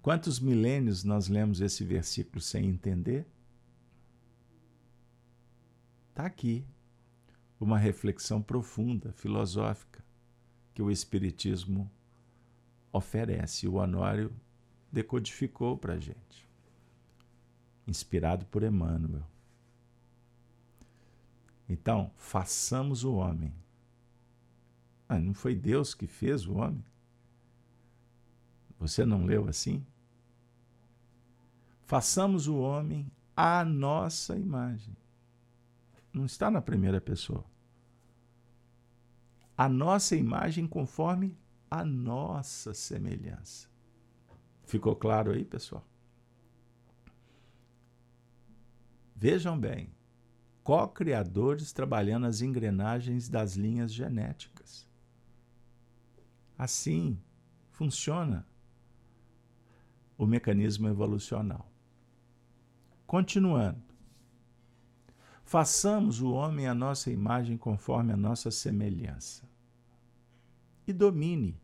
Quantos 0.00 0.38
milênios 0.38 1.02
nós 1.04 1.28
lemos 1.28 1.60
esse 1.60 1.84
versículo 1.84 2.40
sem 2.40 2.66
entender? 2.66 3.26
Está 6.10 6.24
aqui 6.24 6.64
uma 7.60 7.76
reflexão 7.76 8.40
profunda, 8.40 9.12
filosófica, 9.12 10.04
que 10.72 10.80
o 10.80 10.90
Espiritismo 10.90 11.90
oferece. 12.92 13.66
O 13.66 13.74
Honório 13.74 14.32
decodificou 14.92 15.76
para 15.76 15.94
a 15.94 15.98
gente, 15.98 16.45
inspirado 17.86 18.44
por 18.46 18.62
Emmanuel. 18.62 19.24
Então, 21.68 22.10
façamos 22.16 23.04
o 23.04 23.14
homem. 23.14 23.52
Ah, 25.08 25.18
não 25.18 25.34
foi 25.34 25.54
Deus 25.54 25.94
que 25.94 26.06
fez 26.06 26.46
o 26.46 26.54
homem? 26.54 26.84
Você 28.78 29.04
não 29.04 29.24
leu 29.24 29.48
assim? 29.48 29.84
Façamos 31.84 32.48
o 32.48 32.56
homem 32.56 33.10
à 33.36 33.64
nossa 33.64 34.36
imagem. 34.36 34.96
Não 36.12 36.24
está 36.24 36.50
na 36.50 36.60
primeira 36.60 37.00
pessoa. 37.00 37.44
A 39.56 39.68
nossa 39.68 40.16
imagem 40.16 40.66
conforme 40.66 41.36
a 41.70 41.84
nossa 41.84 42.74
semelhança. 42.74 43.68
Ficou 44.64 44.96
claro 44.96 45.32
aí, 45.32 45.44
pessoal? 45.44 45.84
Vejam 49.18 49.58
bem, 49.58 49.88
co-criadores 50.62 51.72
trabalhando 51.72 52.26
as 52.26 52.42
engrenagens 52.42 53.30
das 53.30 53.56
linhas 53.56 53.90
genéticas. 53.90 54.86
Assim 56.58 57.18
funciona 57.70 58.46
o 60.18 60.26
mecanismo 60.26 60.86
evolucional. 60.86 61.66
Continuando. 63.06 63.82
Façamos 65.44 66.20
o 66.20 66.32
homem 66.32 66.66
a 66.66 66.74
nossa 66.74 67.10
imagem 67.10 67.56
conforme 67.56 68.12
a 68.12 68.16
nossa 68.16 68.50
semelhança. 68.50 69.48
E 70.86 70.92
domine 70.92 71.58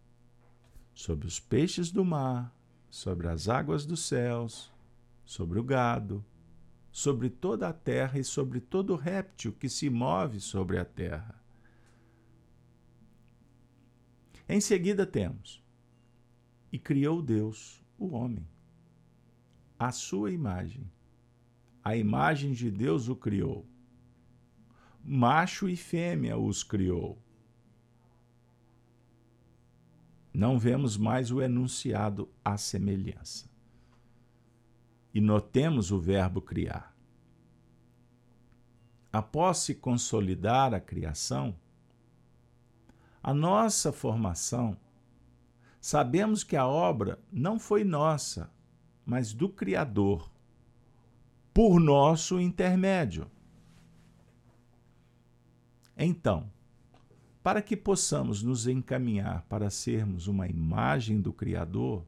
sobre 0.94 1.26
os 1.26 1.38
peixes 1.38 1.90
do 1.90 2.02
mar, 2.02 2.56
sobre 2.88 3.28
as 3.28 3.46
águas 3.46 3.84
dos 3.84 4.06
céus, 4.06 4.72
sobre 5.24 5.58
o 5.58 5.64
gado, 5.64 6.24
sobre 6.92 7.28
toda 7.28 7.68
a 7.68 7.72
terra 7.72 8.20
e 8.20 8.24
sobre 8.24 8.61
todo 8.61 8.94
réptil 8.94 9.52
que 9.52 9.68
se 9.68 9.90
move 9.90 10.40
sobre 10.40 10.78
a 10.78 10.85
terra. 10.85 11.42
Em 14.48 14.61
seguida 14.61 15.05
temos: 15.05 15.61
E 16.70 16.78
criou 16.78 17.20
Deus 17.20 17.83
o 17.98 18.14
homem, 18.14 18.46
a 19.76 19.90
sua 19.90 20.31
imagem. 20.31 20.88
A 21.83 21.96
imagem 21.96 22.52
de 22.52 22.70
Deus 22.70 23.09
o 23.09 23.16
criou 23.16 23.66
macho 25.05 25.68
e 25.68 25.76
fêmea 25.76 26.38
os 26.38 26.62
criou. 26.62 27.20
Não 30.33 30.59
vemos 30.59 30.96
mais 30.96 31.31
o 31.31 31.42
enunciado 31.42 32.31
à 32.44 32.57
semelhança. 32.57 33.50
E 35.14 35.20
notemos 35.20 35.90
o 35.90 35.98
verbo 35.98 36.40
criar. 36.40 36.94
Após 39.12 39.59
se 39.59 39.75
consolidar 39.75 40.72
a 40.72 40.81
criação, 40.81 41.55
a 43.22 43.35
nossa 43.35 43.92
formação, 43.92 44.77
sabemos 45.81 46.42
que 46.42 46.57
a 46.57 46.66
obra 46.66 47.18
não 47.31 47.59
foi 47.59 47.85
nossa, 47.85 48.51
mas 49.05 49.35
do 49.35 49.48
Criador, 49.48 50.31
por 51.53 51.79
nosso 51.79 52.40
intermédio. 52.40 53.31
Então, 55.96 56.51
para 57.42 57.61
que 57.61 57.77
possamos 57.77 58.42
nos 58.42 58.66
encaminhar 58.66 59.42
para 59.48 59.68
sermos 59.68 60.27
uma 60.27 60.46
imagem 60.46 61.20
do 61.20 61.33
Criador, 61.33 62.05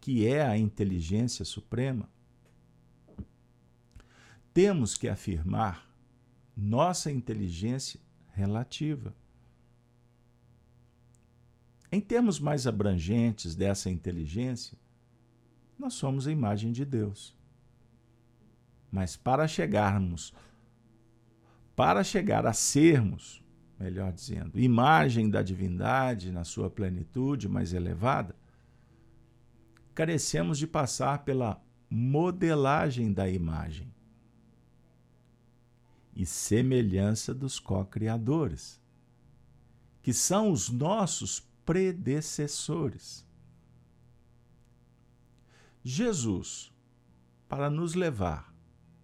que 0.00 0.26
é 0.26 0.42
a 0.42 0.56
inteligência 0.56 1.44
suprema, 1.44 2.08
temos 4.52 4.96
que 4.96 5.08
afirmar 5.08 5.88
nossa 6.56 7.10
inteligência 7.10 8.00
relativa. 8.32 9.14
Em 11.92 12.00
termos 12.00 12.38
mais 12.38 12.66
abrangentes 12.66 13.54
dessa 13.54 13.90
inteligência, 13.90 14.78
nós 15.78 15.94
somos 15.94 16.26
a 16.26 16.32
imagem 16.32 16.72
de 16.72 16.84
Deus. 16.84 17.36
Mas 18.90 19.16
para 19.16 19.46
chegarmos 19.46 20.32
para 21.80 22.04
chegar 22.04 22.44
a 22.44 22.52
sermos, 22.52 23.42
melhor 23.78 24.12
dizendo, 24.12 24.60
imagem 24.60 25.30
da 25.30 25.40
divindade 25.40 26.30
na 26.30 26.44
sua 26.44 26.68
plenitude 26.68 27.48
mais 27.48 27.72
elevada, 27.72 28.36
carecemos 29.94 30.58
de 30.58 30.66
passar 30.66 31.24
pela 31.24 31.62
modelagem 31.88 33.12
da 33.12 33.28
imagem 33.28 33.92
e 36.14 36.24
semelhança 36.26 37.34
dos 37.34 37.58
co-criadores, 37.58 38.80
que 40.02 40.12
são 40.12 40.50
os 40.50 40.68
nossos 40.68 41.40
predecessores. 41.64 43.26
Jesus, 45.82 46.72
para 47.48 47.70
nos 47.70 47.94
levar 47.94 48.54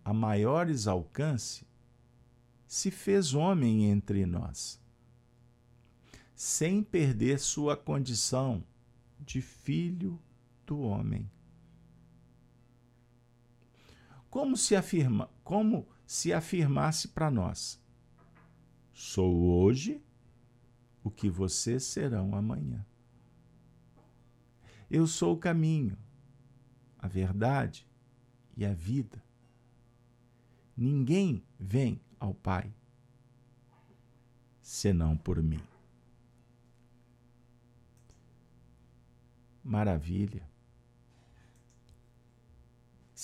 a 0.04 0.12
maiores 0.12 0.86
alcances, 0.86 1.64
se 2.66 2.90
fez 2.90 3.34
homem 3.34 3.86
entre 3.86 4.26
nós, 4.26 4.80
sem 6.34 6.82
perder 6.82 7.38
sua 7.38 7.76
condição 7.76 8.62
de 9.18 9.40
filho 9.40 10.20
do 10.66 10.80
homem. 10.80 11.30
Como 14.28 14.56
se 14.56 14.74
afirma, 14.74 15.30
como 15.42 15.86
se 16.06 16.32
afirmasse 16.32 17.08
para 17.08 17.30
nós: 17.30 17.80
Sou 18.92 19.34
hoje 19.34 20.02
o 21.02 21.10
que 21.10 21.30
vocês 21.30 21.84
serão 21.84 22.34
amanhã. 22.34 22.84
Eu 24.90 25.06
sou 25.06 25.34
o 25.34 25.38
caminho, 25.38 25.96
a 26.98 27.08
verdade 27.08 27.86
e 28.56 28.64
a 28.64 28.72
vida. 28.72 29.22
Ninguém 30.76 31.42
vem 31.58 32.00
ao 32.20 32.34
Pai, 32.34 32.72
senão 34.60 35.16
por 35.16 35.42
mim. 35.42 35.62
Maravilha. 39.62 40.48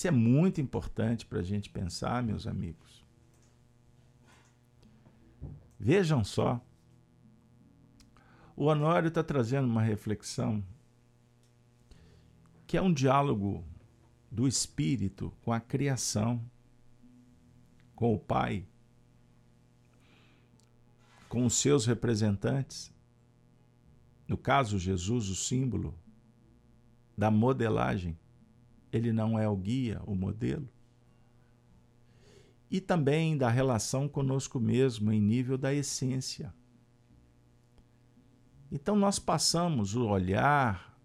Isso 0.03 0.09
é 0.09 0.11
muito 0.11 0.59
importante 0.59 1.25
para 1.25 1.39
a 1.39 1.41
gente 1.41 1.69
pensar, 1.69 2.21
meus 2.21 2.45
amigos. 2.45 3.05
Vejam 5.79 6.25
só. 6.25 6.61
O 8.53 8.65
Honório 8.65 9.07
está 9.07 9.23
trazendo 9.23 9.65
uma 9.65 9.81
reflexão 9.81 10.61
que 12.67 12.75
é 12.75 12.81
um 12.81 12.91
diálogo 12.91 13.63
do 14.29 14.45
espírito 14.45 15.31
com 15.41 15.53
a 15.53 15.61
criação, 15.61 16.43
com 17.95 18.13
o 18.13 18.19
Pai 18.19 18.67
com 21.29 21.45
os 21.45 21.53
seus 21.53 21.85
representantes. 21.85 22.93
No 24.27 24.37
caso, 24.37 24.77
Jesus, 24.77 25.29
o 25.29 25.35
símbolo 25.35 25.97
da 27.17 27.31
modelagem. 27.31 28.19
Ele 28.93 29.11
não 29.11 29.37
é 29.37 29.49
o 29.49 29.57
guia, 29.57 30.01
o 30.05 30.15
modelo. 30.15 30.69
E 32.71 32.79
também 32.79 33.37
da 33.37 33.49
relação 33.49 34.07
conosco 34.07 34.59
mesmo, 34.59 35.11
em 35.11 35.19
nível 35.19 35.57
da 35.57 35.73
essência. 35.73 36.53
Então, 38.71 38.95
nós 38.95 39.19
passamos 39.19 39.95
o 39.95 40.07
olhar, 40.07 40.97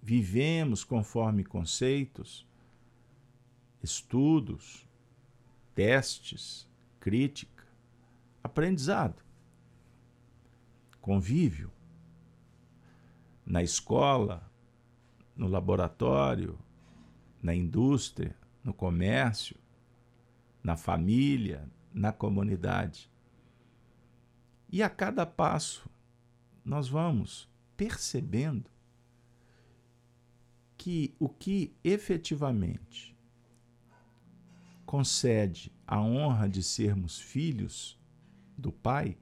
vivemos 0.00 0.84
conforme 0.84 1.42
conceitos, 1.42 2.46
estudos, 3.82 4.86
testes, 5.74 6.68
crítica 7.00 7.58
aprendizado, 8.42 9.22
convívio. 11.00 11.70
Na 13.44 13.62
escola, 13.62 14.47
no 15.38 15.46
laboratório, 15.46 16.58
na 17.40 17.54
indústria, 17.54 18.36
no 18.64 18.74
comércio, 18.74 19.56
na 20.62 20.76
família, 20.76 21.70
na 21.94 22.12
comunidade. 22.12 23.08
E 24.68 24.82
a 24.82 24.90
cada 24.90 25.24
passo, 25.24 25.88
nós 26.64 26.88
vamos 26.88 27.48
percebendo 27.76 28.68
que 30.76 31.14
o 31.20 31.28
que 31.28 31.72
efetivamente 31.84 33.16
concede 34.84 35.72
a 35.86 36.00
honra 36.00 36.48
de 36.48 36.62
sermos 36.62 37.20
filhos 37.20 37.96
do 38.56 38.72
Pai 38.72 39.16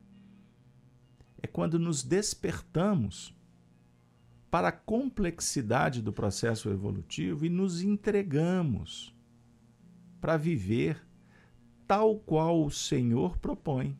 é 1.42 1.46
quando 1.46 1.78
nos 1.78 2.02
despertamos 2.02 3.35
para 4.56 4.68
a 4.68 4.72
complexidade 4.72 6.00
do 6.00 6.10
processo 6.10 6.70
evolutivo 6.70 7.44
e 7.44 7.50
nos 7.50 7.82
entregamos 7.82 9.14
para 10.18 10.38
viver 10.38 11.06
tal 11.86 12.18
qual 12.18 12.64
o 12.64 12.70
Senhor 12.70 13.36
propõe, 13.36 13.98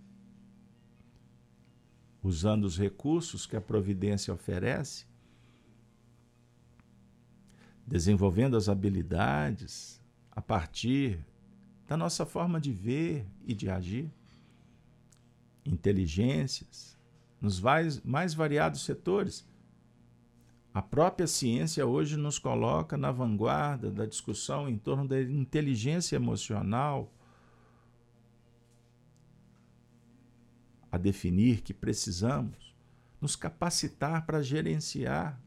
usando 2.22 2.64
os 2.64 2.78
recursos 2.78 3.44
que 3.44 3.54
a 3.54 3.60
providência 3.60 4.32
oferece, 4.32 5.04
desenvolvendo 7.86 8.56
as 8.56 8.66
habilidades 8.66 10.00
a 10.30 10.40
partir 10.40 11.18
da 11.86 11.98
nossa 11.98 12.24
forma 12.24 12.58
de 12.58 12.72
ver 12.72 13.26
e 13.44 13.52
de 13.52 13.68
agir, 13.68 14.10
inteligências, 15.66 16.96
nos 17.42 17.60
mais 18.02 18.32
variados 18.32 18.86
setores. 18.86 19.46
A 20.76 20.82
própria 20.82 21.26
ciência 21.26 21.86
hoje 21.86 22.18
nos 22.18 22.38
coloca 22.38 22.98
na 22.98 23.10
vanguarda 23.10 23.90
da 23.90 24.04
discussão 24.04 24.68
em 24.68 24.76
torno 24.76 25.08
da 25.08 25.18
inteligência 25.22 26.16
emocional, 26.16 27.10
a 30.92 30.98
definir 30.98 31.62
que 31.62 31.72
precisamos 31.72 32.76
nos 33.18 33.34
capacitar 33.34 34.26
para 34.26 34.42
gerenciar 34.42 35.40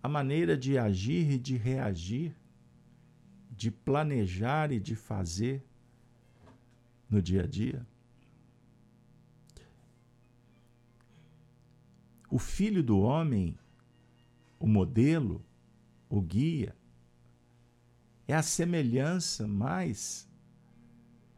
a 0.00 0.08
maneira 0.08 0.56
de 0.56 0.78
agir 0.78 1.32
e 1.32 1.36
de 1.36 1.56
reagir, 1.56 2.32
de 3.50 3.72
planejar 3.72 4.70
e 4.70 4.78
de 4.78 4.94
fazer 4.94 5.66
no 7.10 7.20
dia 7.20 7.42
a 7.42 7.46
dia. 7.48 7.84
O 12.30 12.38
filho 12.38 12.84
do 12.84 13.00
homem, 13.00 13.58
o 14.58 14.66
modelo, 14.66 15.44
o 16.08 16.20
guia, 16.20 16.76
é 18.26 18.34
a 18.34 18.42
semelhança 18.42 19.46
mais 19.46 20.28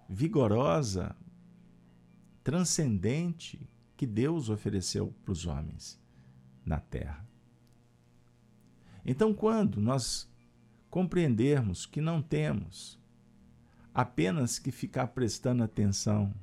vigorosa, 0.09 1.15
transcendente 2.43 3.69
que 3.97 4.07
Deus 4.07 4.49
ofereceu 4.49 5.15
para 5.25 5.33
os 5.33 5.47
homens 5.47 6.01
na 6.65 6.81
terra. 6.81 7.29
Então, 9.05 9.33
quando 9.33 9.81
nós 9.81 10.29
compreendermos 10.91 11.87
que 11.87 12.01
não 12.01 12.21
temos 12.21 12.99
apenas 13.95 14.59
que 14.59 14.71
ficar 14.71 15.09
prestando 15.09 15.63
atenção 15.63 16.35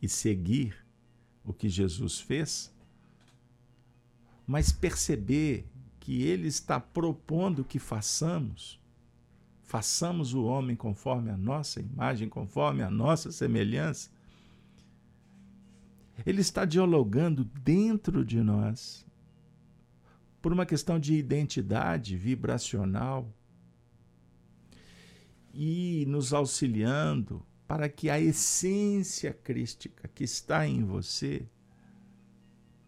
e 0.00 0.08
seguir 0.08 0.84
o 1.44 1.52
que 1.52 1.68
Jesus 1.68 2.18
fez, 2.18 2.74
mas 4.46 4.72
perceber 4.72 5.66
que 6.04 6.22
Ele 6.22 6.46
está 6.46 6.78
propondo 6.78 7.64
que 7.64 7.78
façamos, 7.78 8.78
façamos 9.62 10.34
o 10.34 10.44
homem 10.44 10.76
conforme 10.76 11.30
a 11.30 11.36
nossa 11.36 11.80
imagem, 11.80 12.28
conforme 12.28 12.82
a 12.82 12.90
nossa 12.90 13.32
semelhança, 13.32 14.10
ele 16.26 16.42
está 16.42 16.66
dialogando 16.66 17.42
dentro 17.42 18.22
de 18.22 18.42
nós 18.42 19.06
por 20.42 20.52
uma 20.52 20.66
questão 20.66 21.00
de 21.00 21.14
identidade 21.14 22.18
vibracional 22.18 23.34
e 25.54 26.04
nos 26.06 26.34
auxiliando 26.34 27.42
para 27.66 27.88
que 27.88 28.10
a 28.10 28.20
essência 28.20 29.32
crística 29.32 30.06
que 30.06 30.22
está 30.22 30.68
em 30.68 30.84
você 30.84 31.48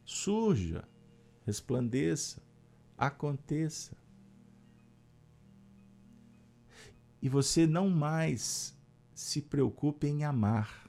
surja, 0.04 0.84
resplandeça, 1.46 2.45
aconteça. 2.96 3.96
E 7.20 7.28
você 7.28 7.66
não 7.66 7.88
mais 7.90 8.76
se 9.14 9.40
preocupe 9.42 10.06
em 10.06 10.24
amar 10.24 10.86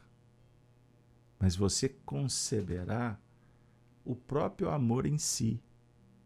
mas 1.39 1.55
você 1.55 1.89
conceberá 1.89 3.19
o 4.03 4.15
próprio 4.15 4.69
amor 4.69 5.05
em 5.05 5.17
si, 5.17 5.61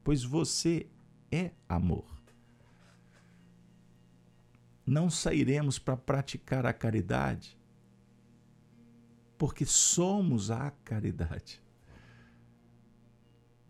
pois 0.04 0.24
você 0.24 0.88
é 1.32 1.52
amor. 1.68 2.06
Não 4.86 5.10
sairemos 5.10 5.78
para 5.78 5.98
praticar 5.98 6.66
a 6.66 6.74
caridade, 6.74 7.58
porque 9.38 9.66
somos 9.66 10.52
a 10.52 10.72
caridade. 10.84 11.62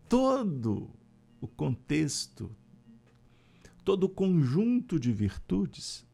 Todo 0.08 0.90
o 1.42 1.48
contexto, 1.48 2.54
todo 3.84 4.04
o 4.04 4.08
conjunto 4.08 4.98
de 4.98 5.12
virtudes 5.12 6.06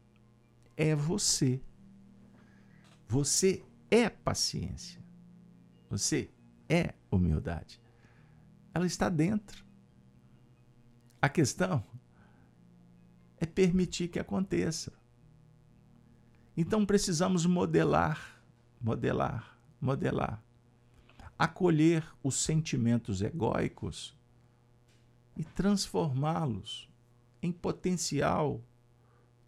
é 0.75 0.95
você. 0.95 1.61
Você 3.07 3.63
é 3.91 4.09
paciência. 4.09 4.99
Você 5.87 6.31
é 6.67 6.95
humildade. 7.11 7.79
Ela 8.73 8.87
está 8.87 9.07
dentro. 9.07 9.63
A 11.21 11.29
questão 11.29 11.85
é 13.37 13.45
permitir 13.45 14.07
que 14.07 14.17
aconteça. 14.17 14.91
Então 16.57 16.87
precisamos 16.87 17.45
modelar, 17.45 18.41
modelar, 18.81 19.59
modelar. 19.79 20.43
Acolher 21.37 22.03
os 22.23 22.33
sentimentos 22.35 23.21
egóicos 23.21 24.18
e 25.39 25.43
transformá-los 25.45 26.91
em 27.41 27.49
potencial 27.49 28.61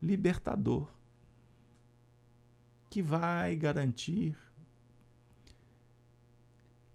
libertador 0.02 0.90
que 2.90 3.02
vai 3.02 3.58
garantir 3.58 4.38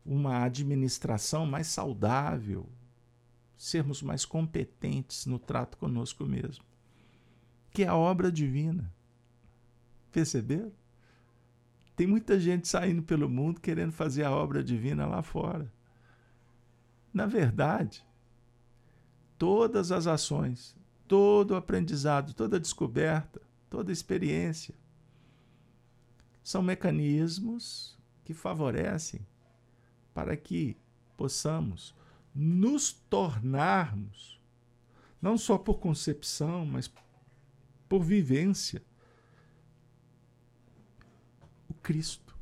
uma 0.03 0.45
administração 0.45 1.45
mais 1.45 1.67
saudável, 1.67 2.67
sermos 3.55 4.01
mais 4.01 4.25
competentes 4.25 5.27
no 5.27 5.39
trato 5.39 5.77
conosco 5.77 6.25
mesmo, 6.25 6.65
que 7.73 7.83
é 7.83 7.89
a 7.89 7.95
obra 7.95 8.33
divina. 8.33 8.91
Perceberam? 10.11 10.73
Tem 11.95 12.07
muita 12.07 12.41
gente 12.41 12.67
saindo 12.67 13.03
pelo 13.03 13.29
mundo 13.29 13.61
querendo 13.61 13.93
fazer 13.93 14.25
a 14.25 14.31
obra 14.31 14.65
divina 14.65 15.05
lá 15.05 15.23
fora. 15.23 15.71
Na 17.13 17.27
verdade, 17.27 18.06
todas 19.39 19.93
as 19.93 20.07
ações, 20.07 20.77
todo 21.07 21.53
o 21.53 21.57
aprendizado, 21.57 22.35
toda 22.35 22.61
descoberta, 22.61 23.41
toda 23.69 23.93
experiência 23.93 24.75
são 26.47 26.63
mecanismos 26.63 27.99
que 28.25 28.33
favorecem 28.33 29.27
para 30.15 30.37
que 30.37 30.77
possamos 31.17 31.93
nos 32.33 32.93
tornarmos, 32.93 34.41
não 35.21 35.37
só 35.37 35.59
por 35.59 35.81
concepção, 35.81 36.65
mas 36.65 36.89
por 37.89 38.05
vivência, 38.05 38.81
o 41.69 41.75
Cristo. 41.75 42.37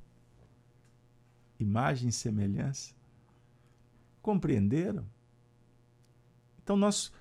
Imagem 1.58 2.10
e 2.10 2.12
semelhança. 2.12 2.94
Compreenderam? 4.20 5.06
Então 6.64 6.76
nós 6.76 7.12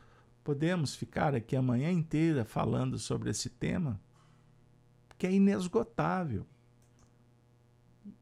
podemos 0.42 0.96
ficar 0.96 1.36
aqui 1.36 1.54
a 1.54 1.62
manhã 1.62 1.92
inteira 1.92 2.46
falando 2.46 2.98
sobre 2.98 3.30
esse 3.30 3.50
tema, 3.50 4.00
que 5.18 5.28
é 5.28 5.32
inesgotável. 5.34 6.48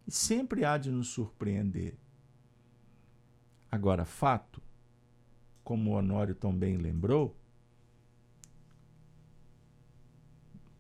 E 0.06 0.12
sempre 0.12 0.66
há 0.66 0.80
de 0.80 0.92
nos 0.92 1.10
surpreender. 1.10 1.96
Agora, 3.72 4.04
fato, 4.04 4.62
como 5.64 5.92
o 5.92 5.94
Honório 5.94 6.34
também 6.34 6.76
lembrou, 6.76 7.38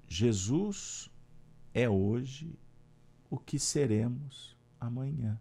Jesus 0.07 1.09
é 1.73 1.87
hoje 1.87 2.59
o 3.29 3.37
que 3.37 3.57
seremos 3.57 4.57
amanhã. 4.79 5.39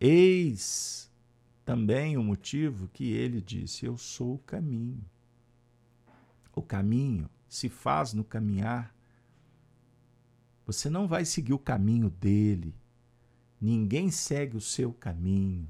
Eis 0.00 1.05
também 1.66 2.16
o 2.16 2.22
motivo 2.22 2.86
que 2.88 3.10
ele 3.10 3.42
disse: 3.42 3.84
Eu 3.84 3.98
sou 3.98 4.36
o 4.36 4.38
caminho. 4.38 5.04
O 6.54 6.62
caminho 6.62 7.28
se 7.48 7.68
faz 7.68 8.14
no 8.14 8.22
caminhar. 8.22 8.94
Você 10.64 10.88
não 10.88 11.08
vai 11.08 11.24
seguir 11.24 11.52
o 11.52 11.58
caminho 11.58 12.08
dele. 12.08 12.72
Ninguém 13.60 14.12
segue 14.12 14.56
o 14.56 14.60
seu 14.60 14.92
caminho. 14.92 15.68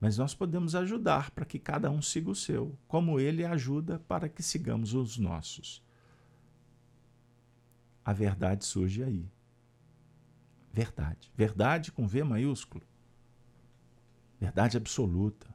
Mas 0.00 0.18
nós 0.18 0.34
podemos 0.34 0.74
ajudar 0.74 1.30
para 1.30 1.44
que 1.44 1.58
cada 1.58 1.88
um 1.88 2.02
siga 2.02 2.28
o 2.28 2.34
seu, 2.34 2.76
como 2.88 3.20
ele 3.20 3.44
ajuda 3.44 4.00
para 4.00 4.28
que 4.28 4.42
sigamos 4.42 4.94
os 4.94 5.16
nossos. 5.16 5.80
A 8.04 8.12
verdade 8.12 8.64
surge 8.64 9.02
aí. 9.04 9.30
Verdade. 10.72 11.32
Verdade 11.36 11.92
com 11.92 12.06
V 12.06 12.24
maiúsculo. 12.24 12.84
Verdade 14.44 14.76
absoluta. 14.76 15.46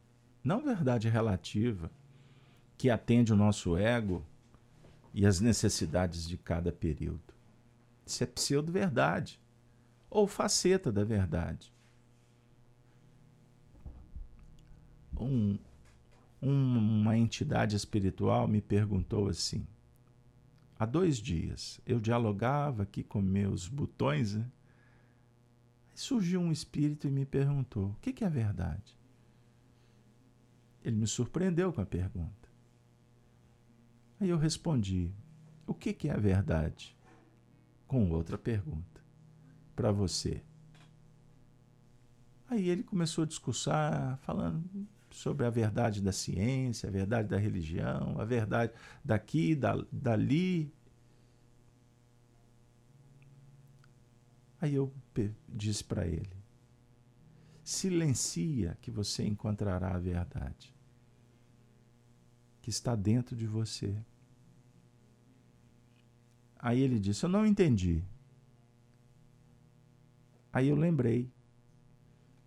Não 0.43 0.63
verdade 0.63 1.07
relativa, 1.07 1.91
que 2.75 2.89
atende 2.89 3.31
o 3.31 3.35
nosso 3.35 3.77
ego 3.77 4.25
e 5.13 5.27
as 5.27 5.39
necessidades 5.39 6.27
de 6.27 6.39
cada 6.39 6.71
período. 6.71 7.31
Isso 8.03 8.23
é 8.23 8.25
pseudo-verdade 8.25 9.39
ou 10.09 10.25
faceta 10.25 10.91
da 10.91 11.03
verdade. 11.03 11.71
Um, 15.15 15.59
uma 16.41 17.15
entidade 17.15 17.75
espiritual 17.75 18.47
me 18.47 18.59
perguntou 18.59 19.27
assim: 19.27 19.67
há 20.79 20.85
dois 20.87 21.17
dias 21.17 21.79
eu 21.85 21.99
dialogava 21.99 22.81
aqui 22.81 23.03
com 23.03 23.21
meus 23.21 23.67
botões, 23.67 24.33
né? 24.33 24.49
Surgiu 26.01 26.39
um 26.39 26.51
espírito 26.51 27.07
e 27.07 27.11
me 27.11 27.25
perguntou: 27.25 27.89
o 27.89 27.95
que 27.95 28.23
é 28.23 28.27
a 28.27 28.29
verdade? 28.29 28.97
Ele 30.83 30.95
me 30.95 31.07
surpreendeu 31.07 31.73
com 31.73 31.81
a 31.81 31.85
pergunta. 31.85 32.49
Aí 34.19 34.29
eu 34.29 34.37
respondi: 34.37 35.11
o 35.67 35.73
que 35.73 36.07
é 36.07 36.11
a 36.11 36.17
verdade? 36.17 36.97
Com 37.87 38.09
outra 38.11 38.37
pergunta 38.37 39.01
para 39.75 39.91
você. 39.91 40.43
Aí 42.49 42.67
ele 42.67 42.83
começou 42.83 43.23
a 43.23 43.27
discursar, 43.27 44.17
falando 44.19 44.63
sobre 45.11 45.45
a 45.45 45.49
verdade 45.49 46.01
da 46.01 46.11
ciência, 46.11 46.89
a 46.89 46.91
verdade 46.91 47.27
da 47.27 47.37
religião, 47.37 48.19
a 48.19 48.25
verdade 48.25 48.73
daqui, 49.03 49.55
da, 49.55 49.75
dali. 49.91 50.73
Aí 54.61 54.75
eu 54.75 54.93
disse 55.47 55.83
para 55.83 56.05
ele: 56.07 56.39
silencia 57.63 58.77
que 58.81 58.89
você 58.89 59.23
encontrará 59.25 59.95
a 59.95 59.99
verdade 59.99 60.73
que 62.61 62.69
está 62.69 62.95
dentro 62.95 63.35
de 63.35 63.45
você. 63.47 63.95
Aí 66.57 66.81
ele 66.81 66.99
disse: 66.99 67.25
Eu 67.25 67.29
não 67.29 67.45
entendi. 67.45 68.03
Aí 70.51 70.67
eu 70.67 70.75
lembrei 70.75 71.31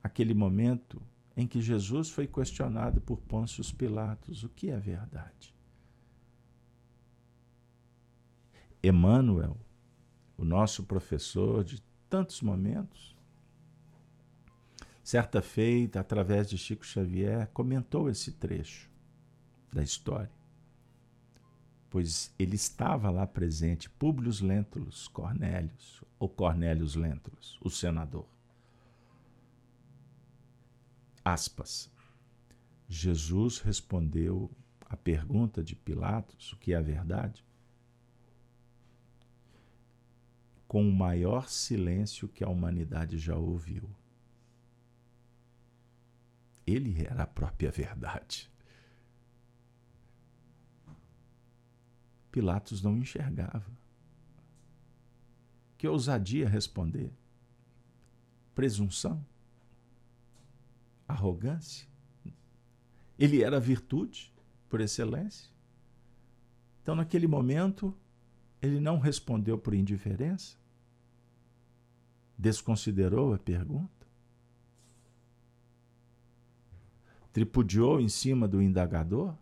aquele 0.03 0.35
momento 0.35 1.01
em 1.37 1.47
que 1.47 1.63
Jesus 1.63 2.11
foi 2.11 2.27
questionado 2.27 3.01
por 3.01 3.21
Pôncio 3.21 3.65
Pilatos: 3.75 4.43
o 4.43 4.49
que 4.49 4.71
é 4.71 4.79
verdade? 4.79 5.55
Emmanuel, 8.83 9.57
o 10.37 10.45
nosso 10.45 10.83
professor 10.83 11.63
de 11.63 11.81
tantos 12.13 12.43
momentos, 12.43 13.17
certa 15.03 15.41
feita, 15.41 15.99
através 15.99 16.51
de 16.51 16.59
Chico 16.59 16.85
Xavier, 16.85 17.49
comentou 17.55 18.11
esse 18.11 18.33
trecho 18.33 18.91
da 19.73 19.83
história, 19.83 20.31
pois 21.89 22.31
ele 22.39 22.55
estava 22.55 23.09
lá 23.09 23.27
presente, 23.27 23.89
Públio 23.89 24.31
Lentulus 24.43 25.09
Cornélios, 25.09 26.05
ou 26.19 26.29
Cornélios 26.29 26.97
Lentulus, 26.97 27.59
o 27.63 27.71
senador. 27.71 28.29
Aspas. 31.25 31.91
Jesus 32.91 33.59
respondeu 33.59 34.51
à 34.85 34.99
pergunta 34.99 35.65
de 35.65 35.75
Pilatos, 35.75 36.53
o 36.53 36.59
que 36.59 36.75
é 36.75 36.77
a 36.77 36.83
verdade, 36.83 37.43
com 40.73 40.89
o 40.89 40.91
maior 40.91 41.51
silêncio 41.51 42.27
que 42.27 42.43
a 42.43 42.49
humanidade 42.49 43.19
já 43.19 43.37
ouviu. 43.37 43.91
Ele 46.67 47.05
era 47.05 47.25
a 47.25 47.27
própria 47.27 47.71
verdade. 47.71 48.51
Pilatos 52.31 52.81
não 52.81 52.97
enxergava. 52.97 53.71
Que 55.77 55.87
ousadia 55.87 56.49
responder. 56.49 57.13
Presunção? 58.55 59.23
Arrogância? 61.07 61.87
Ele 63.19 63.43
era 63.43 63.61
virtude 63.61 64.33
por 64.71 64.81
excelência. 64.81 65.51
Então, 66.81 66.95
naquele 66.95 67.27
momento, 67.27 67.95
ele 68.63 68.81
não 68.81 68.99
respondeu 68.99 69.59
por 69.59 69.75
indiferença, 69.75 70.62
desconsiderou 72.37 73.35
a 73.35 73.39
pergunta, 73.39 74.07
tripudiou 77.33 78.01
em 78.01 78.09
cima 78.09 78.47
do 78.47 78.61
indagador, 78.61 79.35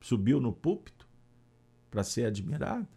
subiu 0.00 0.40
no 0.40 0.52
púlpito 0.52 1.06
para 1.90 2.04
ser 2.04 2.26
admirado. 2.26 2.88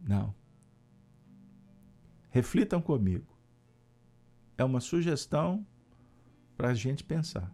Não. 0.00 0.34
Reflitam 2.30 2.80
comigo. 2.80 3.32
É 4.56 4.64
uma 4.64 4.80
sugestão 4.80 5.66
para 6.56 6.68
a 6.68 6.74
gente 6.74 7.02
pensar. 7.02 7.52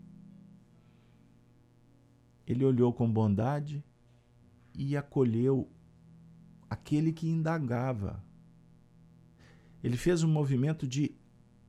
Ele 2.47 2.65
olhou 2.65 2.93
com 2.93 3.11
bondade 3.11 3.85
e 4.75 4.97
acolheu 4.97 5.71
aquele 6.69 7.13
que 7.13 7.29
indagava 7.29 8.25
ele 9.83 9.97
fez 9.97 10.23
um 10.23 10.29
movimento 10.29 10.87
de 10.87 11.15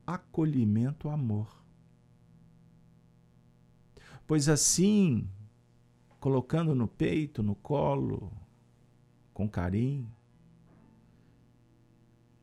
acolhimento 0.05 1.09
amor. 1.09 1.63
Pois 4.27 4.49
assim, 4.49 5.29
colocando 6.19 6.75
no 6.75 6.87
peito, 6.87 7.41
no 7.41 7.55
colo, 7.55 8.31
com 9.33 9.47
carinho, 9.47 10.11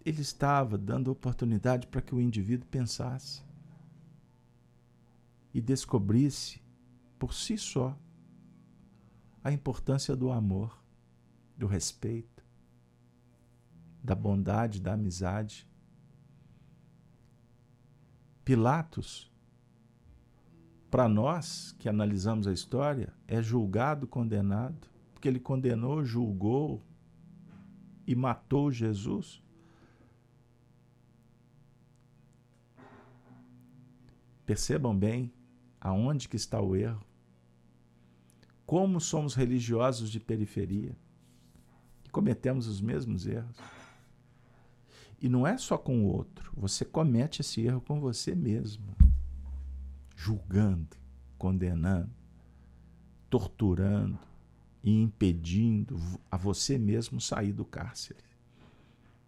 ele 0.05 0.23
estava 0.23 0.79
dando 0.79 1.11
oportunidade 1.11 1.87
para 1.87 2.01
que 2.01 2.15
o 2.15 2.21
indivíduo 2.21 2.67
pensasse 2.69 3.43
e 5.53 5.61
descobrisse 5.61 6.63
por 7.19 7.35
si 7.35 7.59
só 7.59 7.99
a 9.43 9.53
importância 9.53 10.17
do 10.17 10.31
amor, 10.31 10.83
do 11.57 11.67
respeito 11.67 12.38
da 14.03 14.15
bondade, 14.15 14.81
da 14.81 14.95
amizade. 14.95 15.67
Pilatos, 18.45 19.31
para 20.91 21.09
nós 21.09 21.75
que 21.79 21.89
analisamos 21.89 22.47
a 22.47 22.53
história, 22.53 23.13
é 23.27 23.43
julgado, 23.43 24.07
condenado, 24.07 24.89
porque 25.13 25.29
ele 25.29 25.39
condenou, 25.39 26.05
julgou 26.05 26.83
e 28.07 28.15
matou 28.15 28.73
Jesus. 28.73 29.43
Percebam 34.47 34.97
bem 34.97 35.31
aonde 35.79 36.27
que 36.27 36.37
está 36.37 36.59
o 36.61 36.75
erro. 36.75 37.05
Como 38.65 39.01
somos 39.01 39.35
religiosos 39.35 40.11
de 40.11 40.19
periferia 40.19 40.97
e 42.05 42.09
cometemos 42.09 42.67
os 42.67 42.81
mesmos 42.81 43.27
erros. 43.27 43.57
E 45.21 45.29
não 45.29 45.47
é 45.47 45.59
só 45.59 45.77
com 45.77 46.05
o 46.05 46.07
outro, 46.07 46.53
você 46.57 46.85
comete 46.85 47.41
esse 47.41 47.61
erro 47.63 47.81
com 47.81 48.01
você 48.01 48.35
mesmo, 48.35 48.95
julgando, 50.15 50.97
condenando, 51.37 52.11
torturando 53.29 54.19
e 54.83 55.03
impedindo 55.03 55.99
a 56.31 56.37
você 56.37 56.79
mesmo 56.79 57.21
sair 57.21 57.53
do 57.53 57.65
cárcere. 57.65 58.23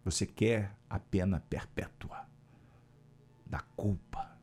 Você 0.03 0.25
quer 0.25 0.75
a 0.89 0.97
pena 0.97 1.41
perpétua 1.41 2.25
da 3.45 3.59
culpa, 3.59 4.39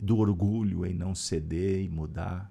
do 0.00 0.16
orgulho 0.16 0.86
em 0.86 0.94
não 0.94 1.14
ceder 1.14 1.82
e 1.84 1.88
mudar. 1.90 2.50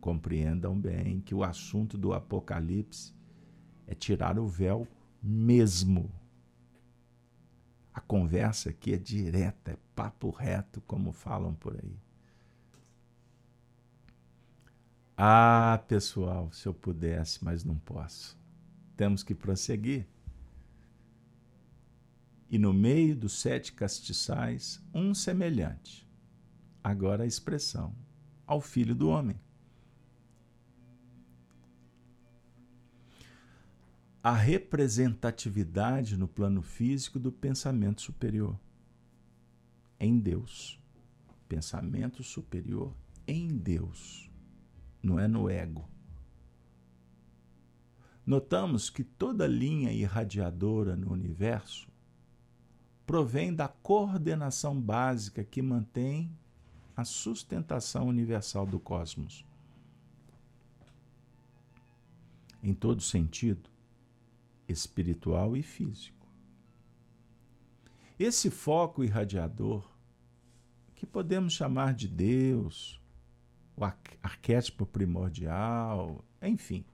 Compreendam 0.00 0.78
bem 0.78 1.20
que 1.20 1.32
o 1.32 1.44
assunto 1.44 1.96
do 1.96 2.12
Apocalipse 2.12 3.14
é 3.86 3.94
tirar 3.94 4.38
o 4.38 4.46
véu 4.46 4.86
mesmo. 5.22 6.10
A 7.92 8.00
conversa 8.00 8.70
aqui 8.70 8.94
é 8.94 8.96
direta, 8.96 9.72
é 9.72 9.76
papo 9.94 10.30
reto, 10.30 10.80
como 10.82 11.12
falam 11.12 11.54
por 11.54 11.74
aí. 11.74 11.96
Ah, 15.16 15.82
pessoal, 15.86 16.50
se 16.52 16.66
eu 16.66 16.74
pudesse, 16.74 17.44
mas 17.44 17.64
não 17.64 17.76
posso. 17.76 18.38
Temos 18.96 19.22
que 19.22 19.34
prosseguir. 19.34 20.06
E 22.50 22.58
no 22.58 22.72
meio 22.72 23.14
dos 23.14 23.40
sete 23.40 23.72
castiçais, 23.72 24.82
um 24.92 25.14
semelhante. 25.14 26.08
Agora 26.82 27.24
a 27.24 27.26
expressão 27.26 27.94
ao 28.46 28.60
filho 28.60 28.94
do 28.94 29.08
homem. 29.08 29.38
A 34.24 34.32
representatividade 34.32 36.16
no 36.16 36.28
plano 36.28 36.62
físico 36.62 37.18
do 37.18 37.32
pensamento 37.32 38.00
superior 38.00 38.56
em 39.98 40.16
Deus. 40.16 40.80
Pensamento 41.48 42.22
superior 42.22 42.94
em 43.26 43.48
Deus 43.48 44.30
não 45.02 45.18
é 45.18 45.26
no 45.26 45.50
ego. 45.50 45.88
Notamos 48.24 48.88
que 48.88 49.02
toda 49.02 49.44
linha 49.44 49.92
irradiadora 49.92 50.94
no 50.94 51.10
universo 51.10 51.88
provém 53.04 53.52
da 53.52 53.66
coordenação 53.66 54.80
básica 54.80 55.42
que 55.42 55.60
mantém 55.60 56.30
a 56.96 57.04
sustentação 57.04 58.06
universal 58.06 58.66
do 58.66 58.78
cosmos. 58.78 59.44
Em 62.62 62.72
todo 62.72 63.02
sentido, 63.02 63.71
espiritual 64.68 65.56
e 65.56 65.62
físico. 65.62 66.26
Esse 68.18 68.50
foco 68.50 69.02
irradiador, 69.02 69.90
que 70.94 71.06
podemos 71.06 71.54
chamar 71.54 71.94
de 71.94 72.06
Deus, 72.06 73.00
o 73.76 73.84
arquétipo 74.22 74.86
primordial, 74.86 76.24
enfim. 76.40 76.84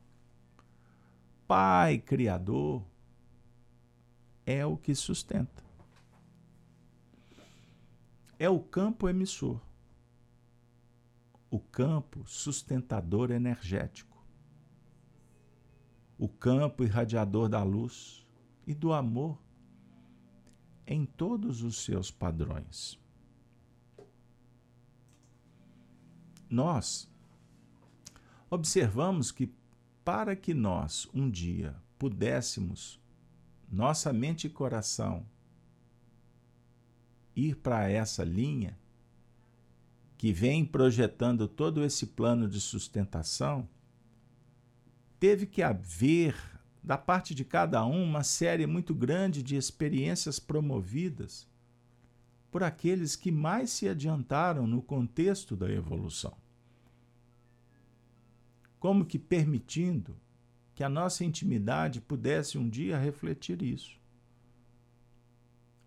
Pai, 1.46 1.98
Criador, 1.98 2.84
é 4.46 4.64
o 4.64 4.76
que 4.76 4.94
sustenta. 4.94 5.62
É 8.38 8.48
o 8.48 8.60
campo 8.60 9.08
emissor, 9.08 9.60
o 11.50 11.58
campo 11.58 12.22
sustentador 12.26 13.30
energético, 13.30 14.07
o 16.18 16.28
campo 16.28 16.82
irradiador 16.82 17.48
da 17.48 17.62
luz 17.62 18.26
e 18.66 18.74
do 18.74 18.92
amor 18.92 19.38
em 20.86 21.06
todos 21.06 21.62
os 21.62 21.84
seus 21.84 22.10
padrões. 22.10 22.98
nós 26.50 27.10
observamos 28.50 29.30
que 29.30 29.52
para 30.04 30.34
que 30.34 30.54
nós 30.54 31.06
um 31.12 31.28
dia 31.30 31.76
pudéssemos, 31.98 32.98
nossa 33.70 34.12
mente 34.12 34.46
e 34.46 34.50
coração, 34.50 35.26
ir 37.36 37.56
para 37.56 37.88
essa 37.88 38.24
linha 38.24 38.78
que 40.16 40.32
vem 40.32 40.64
projetando 40.64 41.46
todo 41.46 41.84
esse 41.84 42.06
plano 42.06 42.48
de 42.48 42.60
sustentação, 42.60 43.68
teve 45.18 45.46
que 45.46 45.62
haver 45.62 46.34
da 46.82 46.96
parte 46.96 47.34
de 47.34 47.44
cada 47.44 47.84
um 47.84 48.04
uma 48.04 48.22
série 48.22 48.66
muito 48.66 48.94
grande 48.94 49.42
de 49.42 49.56
experiências 49.56 50.38
promovidas 50.38 51.46
por 52.50 52.62
aqueles 52.62 53.14
que 53.14 53.30
mais 53.30 53.70
se 53.70 53.88
adiantaram 53.88 54.66
no 54.66 54.80
contexto 54.80 55.54
da 55.54 55.70
evolução. 55.70 56.34
Como 58.78 59.04
que 59.04 59.18
permitindo 59.18 60.16
que 60.74 60.84
a 60.84 60.88
nossa 60.88 61.24
intimidade 61.24 62.00
pudesse 62.00 62.56
um 62.56 62.68
dia 62.68 62.96
refletir 62.96 63.62
isso. 63.62 63.98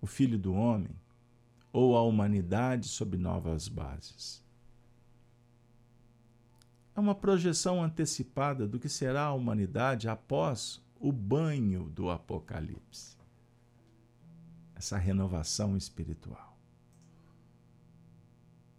O 0.02 0.06
Filho 0.06 0.38
do 0.38 0.54
Homem 0.54 0.92
ou 1.72 1.96
a 1.96 2.04
humanidade 2.04 2.88
sob 2.90 3.18
novas 3.18 3.70
bases. 3.70 4.44
É 6.96 7.00
uma 7.00 7.16
projeção 7.16 7.82
antecipada 7.82 8.68
do 8.68 8.80
que 8.80 8.90
será 8.90 9.26
a 9.26 9.34
humanidade 9.34 10.10
após 10.10 10.84
o 11.00 11.12
banho 11.12 11.90
do 11.90 12.10
Apocalipse. 12.10 13.18
Essa 14.76 14.98
renovação 14.98 15.78
espiritual. 15.78 16.58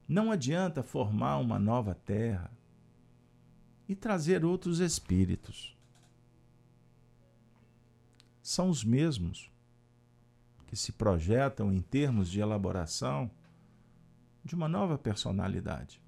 Não 0.06 0.30
adianta 0.30 0.82
formar 0.82 1.38
uma 1.38 1.58
nova 1.58 1.94
terra 1.94 2.50
e 3.88 3.94
trazer 3.94 4.44
outros 4.44 4.78
espíritos. 4.78 5.76
São 8.42 8.68
os 8.68 8.84
mesmos 8.84 9.50
que 10.66 10.76
se 10.76 10.92
projetam 10.92 11.72
em 11.72 11.80
termos 11.80 12.28
de 12.28 12.40
elaboração 12.40 13.30
de 14.44 14.54
uma 14.54 14.68
nova 14.68 14.98
personalidade. 14.98 16.01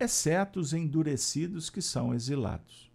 Exceto 0.00 0.60
os 0.60 0.72
endurecidos 0.72 1.68
que 1.68 1.82
são 1.82 2.14
exilados. 2.14 2.88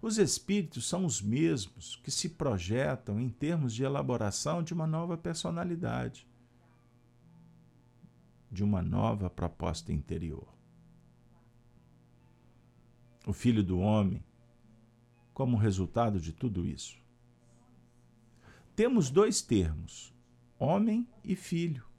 Os 0.00 0.16
espíritos 0.18 0.86
são 0.88 1.04
os 1.04 1.20
mesmos 1.20 1.96
que 1.96 2.10
se 2.10 2.30
projetam 2.30 3.20
em 3.20 3.28
termos 3.28 3.74
de 3.74 3.84
elaboração 3.84 4.62
de 4.62 4.72
uma 4.72 4.86
nova 4.86 5.16
personalidade, 5.16 6.26
de 8.50 8.64
uma 8.64 8.80
nova 8.80 9.28
proposta 9.28 9.92
interior. 9.92 10.48
O 13.26 13.32
Filho 13.32 13.62
do 13.62 13.78
Homem, 13.78 14.22
como 15.32 15.56
resultado 15.56 16.20
de 16.20 16.32
tudo 16.32 16.66
isso. 16.66 16.98
Temos 18.76 19.10
dois 19.10 19.42
termos, 19.42 20.14
homem 20.58 21.06
e 21.22 21.36
filho 21.36 21.93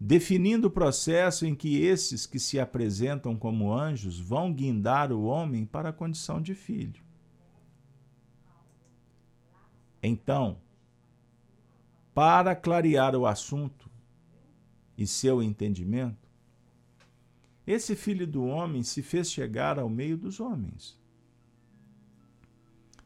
definindo 0.00 0.68
o 0.68 0.70
processo 0.70 1.44
em 1.44 1.54
que 1.54 1.82
esses 1.82 2.24
que 2.24 2.38
se 2.38 2.58
apresentam 2.58 3.36
como 3.36 3.70
anjos 3.70 4.18
vão 4.18 4.50
guindar 4.50 5.12
o 5.12 5.24
homem 5.24 5.66
para 5.66 5.90
a 5.90 5.92
condição 5.92 6.40
de 6.40 6.54
filho. 6.54 7.02
Então, 10.02 10.56
para 12.14 12.56
clarear 12.56 13.14
o 13.14 13.26
assunto 13.26 13.90
e 14.96 15.06
seu 15.06 15.42
entendimento, 15.42 16.30
esse 17.66 17.94
filho 17.94 18.26
do 18.26 18.42
homem 18.42 18.82
se 18.82 19.02
fez 19.02 19.30
chegar 19.30 19.78
ao 19.78 19.90
meio 19.90 20.16
dos 20.16 20.40
homens. 20.40 20.98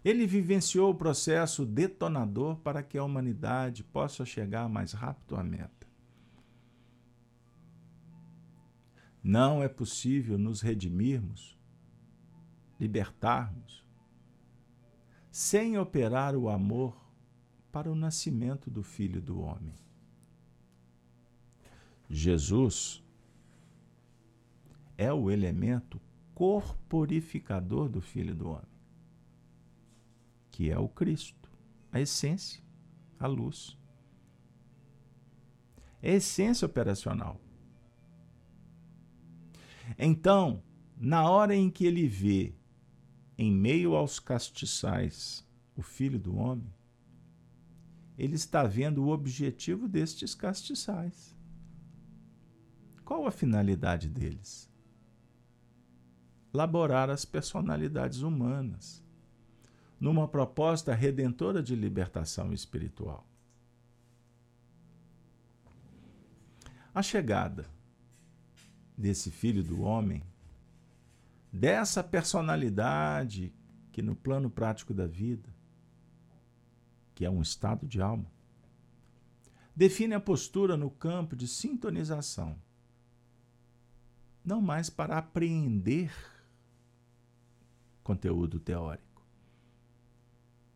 Ele 0.05 0.26
vivenciou 0.26 0.90
o 0.90 0.95
processo 0.95 1.66
detonador 1.66 2.57
para 2.59 2.82
que 2.84 2.97
a 2.97 3.03
humanidade 3.03 3.82
possa 3.82 4.24
chegar 4.24 4.68
mais 4.68 4.92
rápido 4.92 5.34
à 5.36 5.42
meta. 5.42 5.84
Não 9.25 9.62
é 9.62 9.68
possível 9.68 10.37
nos 10.37 10.61
redimirmos, 10.61 11.59
libertarmos, 12.79 13.83
sem 15.31 15.79
operar 15.79 16.37
o 16.37 16.51
amor 16.51 16.95
para 17.72 17.91
o 17.91 17.95
nascimento 17.95 18.70
do 18.70 18.83
Filho 18.83 19.22
do 19.22 19.41
Homem. 19.41 19.75
Jesus 22.11 23.03
é 24.99 25.11
o 25.11 25.31
elemento 25.31 25.99
corporificador 26.35 27.89
do 27.89 28.03
Filho 28.03 28.35
do 28.35 28.51
Homem, 28.51 28.79
que 30.51 30.70
é 30.70 30.79
o 30.79 30.87
Cristo, 30.87 31.51
a 31.91 31.99
essência, 31.99 32.62
a 33.18 33.27
luz. 33.27 33.75
É 36.03 36.11
a 36.11 36.14
essência 36.16 36.66
operacional. 36.66 37.41
Então, 39.99 40.62
na 40.97 41.28
hora 41.28 41.55
em 41.55 41.70
que 41.70 41.85
ele 41.87 42.07
vê, 42.09 42.55
em 43.37 43.53
meio 43.53 43.95
aos 43.95 44.18
castiçais, 44.18 45.47
o 45.76 45.82
filho 45.82 46.18
do 46.18 46.37
homem, 46.37 46.72
ele 48.16 48.37
está 48.37 48.64
vendo 48.64 49.05
o 49.05 49.09
objetivo 49.09 49.89
destes 49.89 50.35
castiçais. 50.35 51.37
Qual 53.05 53.26
a 53.26 53.30
finalidade 53.30 54.09
deles? 54.09 54.70
Laborar 56.53 57.11
as 57.11 57.24
personalidades 57.24 58.22
humanas, 58.22 59.05
numa 59.99 60.28
proposta 60.28 60.95
redentora 60.95 61.62
de 61.62 61.74
libertação 61.74 62.53
espiritual. 62.53 63.26
A 66.95 67.03
chegada 67.03 67.74
desse 68.97 69.30
filho 69.30 69.62
do 69.62 69.82
homem, 69.82 70.22
dessa 71.53 72.03
personalidade 72.03 73.53
que 73.92 74.03
no 74.03 74.14
plano 74.16 74.51
prático 74.51 74.92
da 74.92 75.07
vida, 75.07 75.49
que 77.14 77.24
é 77.24 77.30
um 77.30 77.40
estado 77.40 77.86
de 77.86 78.01
alma, 78.01 78.26
define 79.74 80.14
a 80.14 80.20
postura 80.20 80.76
no 80.76 80.90
campo 80.90 81.36
de 81.36 81.47
sintonização, 81.47 82.57
não 84.45 84.61
mais 84.61 84.90
para 84.90 85.18
apreender 85.18 86.12
conteúdo 88.03 88.61
teórico, 88.61 89.24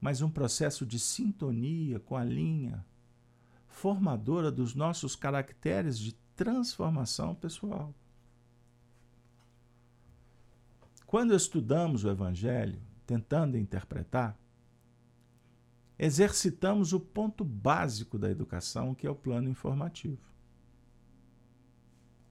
mas 0.00 0.22
um 0.22 0.30
processo 0.30 0.86
de 0.86 0.98
sintonia 0.98 1.98
com 2.00 2.16
a 2.16 2.24
linha 2.24 2.84
formadora 3.66 4.50
dos 4.50 4.74
nossos 4.74 5.14
caracteres 5.14 5.98
de 5.98 6.12
transformação 6.34 7.34
pessoal. 7.34 7.94
Quando 11.08 11.34
estudamos 11.34 12.04
o 12.04 12.10
Evangelho, 12.10 12.82
tentando 13.06 13.56
interpretar, 13.56 14.38
exercitamos 15.98 16.92
o 16.92 17.00
ponto 17.00 17.42
básico 17.42 18.18
da 18.18 18.30
educação, 18.30 18.94
que 18.94 19.06
é 19.06 19.10
o 19.10 19.14
plano 19.14 19.48
informativo. 19.48 20.20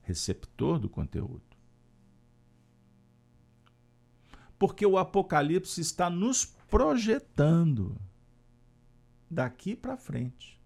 Receptor 0.00 0.78
do 0.78 0.88
conteúdo. 0.88 1.42
Porque 4.56 4.86
o 4.86 4.96
Apocalipse 4.96 5.80
está 5.80 6.08
nos 6.08 6.46
projetando 6.70 8.00
daqui 9.28 9.74
para 9.74 9.96
frente, 9.96 10.56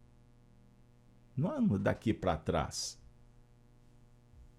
não 1.34 1.50
é 1.50 1.78
daqui 1.78 2.12
para 2.12 2.36
trás, 2.36 3.00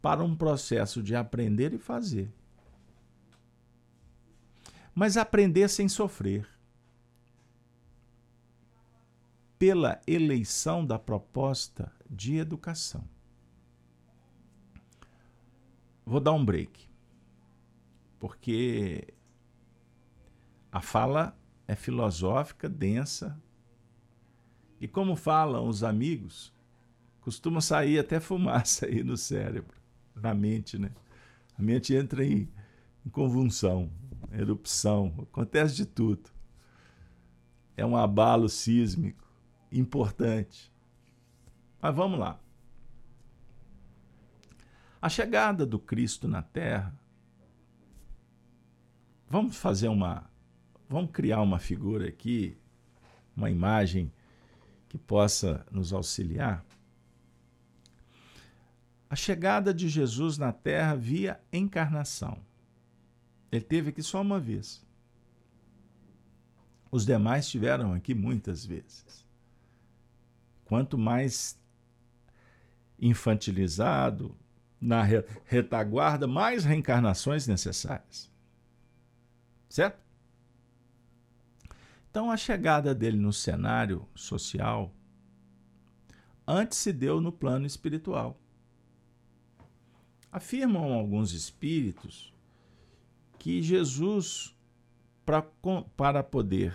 para 0.01 0.23
um 0.23 0.35
processo 0.35 1.03
de 1.03 1.15
aprender 1.15 1.71
e 1.71 1.77
fazer 1.77 2.33
mas 4.93 5.17
aprender 5.17 5.67
sem 5.69 5.87
sofrer. 5.87 6.47
Pela 9.57 10.01
eleição 10.05 10.85
da 10.85 10.99
proposta 10.99 11.91
de 12.09 12.35
educação. 12.37 13.07
Vou 16.05 16.19
dar 16.19 16.33
um 16.33 16.43
break, 16.43 16.89
porque 18.19 19.07
a 20.69 20.81
fala 20.81 21.37
é 21.65 21.75
filosófica, 21.75 22.67
densa, 22.67 23.41
e 24.81 24.87
como 24.87 25.15
falam 25.15 25.69
os 25.69 25.81
amigos, 25.81 26.53
costuma 27.21 27.61
sair 27.61 27.99
até 27.99 28.19
fumaça 28.19 28.85
aí 28.85 29.01
no 29.01 29.15
cérebro, 29.15 29.77
na 30.13 30.33
mente, 30.33 30.77
né? 30.77 30.91
A 31.57 31.61
mente 31.61 31.95
entra 31.95 32.25
em, 32.25 32.49
em 33.05 33.09
convulsão 33.09 33.89
erupção, 34.33 35.13
acontece 35.21 35.75
de 35.75 35.85
tudo. 35.85 36.29
É 37.75 37.85
um 37.85 37.95
abalo 37.95 38.47
sísmico 38.49 39.27
importante. 39.71 40.71
Mas 41.81 41.95
vamos 41.95 42.19
lá. 42.19 42.39
A 45.01 45.09
chegada 45.09 45.65
do 45.65 45.77
Cristo 45.77 46.27
na 46.27 46.41
Terra, 46.41 46.97
vamos 49.29 49.57
fazer 49.57 49.89
uma. 49.89 50.29
Vamos 50.87 51.11
criar 51.11 51.41
uma 51.41 51.59
figura 51.59 52.07
aqui, 52.07 52.57
uma 53.35 53.49
imagem 53.49 54.11
que 54.87 54.97
possa 54.97 55.65
nos 55.71 55.91
auxiliar. 55.91 56.63
A 59.09 59.15
chegada 59.15 59.73
de 59.73 59.89
Jesus 59.89 60.37
na 60.37 60.51
Terra 60.51 60.95
via 60.95 61.41
encarnação. 61.51 62.37
Ele 63.53 63.63
teve 63.63 63.89
aqui 63.89 64.01
só 64.01 64.19
uma 64.19 64.39
vez. 64.39 64.83
Os 66.89 67.05
demais 67.05 67.47
tiveram 67.47 67.93
aqui 67.93 68.15
muitas 68.15 68.65
vezes. 68.65 69.23
Quanto 70.65 70.97
mais 70.97 71.55
infantilizado, 72.99 74.35
na 74.81 75.03
retaguarda, 75.45 76.25
mais 76.25 76.65
reencarnações 76.65 77.45
necessárias. 77.45 78.31
Certo? 79.69 79.99
Então, 82.09 82.31
a 82.31 82.37
chegada 82.37 82.95
dele 82.95 83.17
no 83.17 83.31
cenário 83.31 84.09
social 84.15 84.91
antes 86.47 86.79
se 86.79 86.91
deu 86.91 87.21
no 87.21 87.31
plano 87.31 87.67
espiritual. 87.67 88.35
Afirmam 90.31 90.91
alguns 90.91 91.33
espíritos 91.33 92.32
que 93.43 93.61
Jesus, 93.61 94.55
pra, 95.25 95.45
para 95.97 96.23
poder 96.23 96.73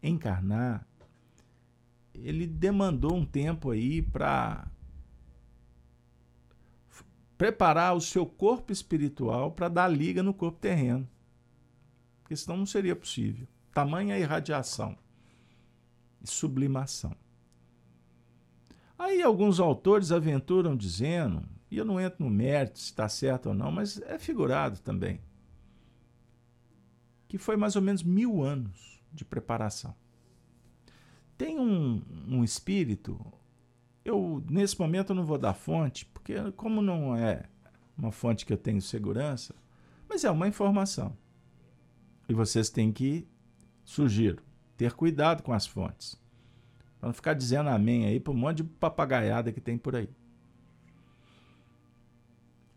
encarnar, 0.00 0.86
ele 2.14 2.46
demandou 2.46 3.12
um 3.12 3.26
tempo 3.26 3.72
aí 3.72 4.00
para 4.00 4.70
preparar 7.36 7.96
o 7.96 8.00
seu 8.00 8.24
corpo 8.24 8.72
espiritual 8.72 9.50
para 9.50 9.68
dar 9.68 9.88
liga 9.88 10.22
no 10.22 10.32
corpo 10.32 10.60
terreno. 10.60 11.08
Porque 12.22 12.36
senão 12.36 12.58
não 12.58 12.66
seria 12.66 12.94
possível. 12.94 13.48
Tamanha 13.74 14.16
irradiação 14.16 14.96
e 16.22 16.30
sublimação. 16.30 17.16
Aí 18.96 19.20
alguns 19.20 19.58
autores 19.58 20.12
aventuram 20.12 20.76
dizendo, 20.76 21.42
e 21.68 21.76
eu 21.76 21.84
não 21.84 22.00
entro 22.00 22.24
no 22.24 22.30
mérito 22.30 22.78
se 22.78 22.84
está 22.84 23.08
certo 23.08 23.46
ou 23.48 23.54
não, 23.56 23.72
mas 23.72 24.00
é 24.02 24.20
figurado 24.20 24.78
também, 24.78 25.20
que 27.28 27.38
foi 27.38 27.56
mais 27.56 27.76
ou 27.76 27.82
menos 27.82 28.02
mil 28.02 28.42
anos 28.42 29.00
de 29.12 29.24
preparação. 29.24 29.94
Tem 31.36 31.58
um, 31.58 32.02
um 32.28 32.44
espírito, 32.44 33.20
eu 34.04 34.42
nesse 34.48 34.78
momento 34.78 35.10
eu 35.10 35.16
não 35.16 35.24
vou 35.24 35.38
dar 35.38 35.54
fonte, 35.54 36.06
porque 36.06 36.34
como 36.52 36.80
não 36.80 37.14
é 37.16 37.44
uma 37.96 38.12
fonte 38.12 38.46
que 38.46 38.52
eu 38.52 38.58
tenho 38.58 38.80
segurança, 38.80 39.54
mas 40.08 40.24
é 40.24 40.30
uma 40.30 40.48
informação. 40.48 41.16
E 42.28 42.34
vocês 42.34 42.70
têm 42.70 42.92
que, 42.92 43.26
sugiro, 43.84 44.42
ter 44.76 44.92
cuidado 44.92 45.42
com 45.42 45.52
as 45.52 45.66
fontes. 45.66 46.20
Para 46.98 47.08
não 47.08 47.14
ficar 47.14 47.34
dizendo 47.34 47.68
amém 47.68 48.06
aí 48.06 48.18
para 48.18 48.32
um 48.32 48.36
monte 48.36 48.58
de 48.58 48.64
papagaiada 48.64 49.52
que 49.52 49.60
tem 49.60 49.76
por 49.76 49.94
aí. 49.94 50.08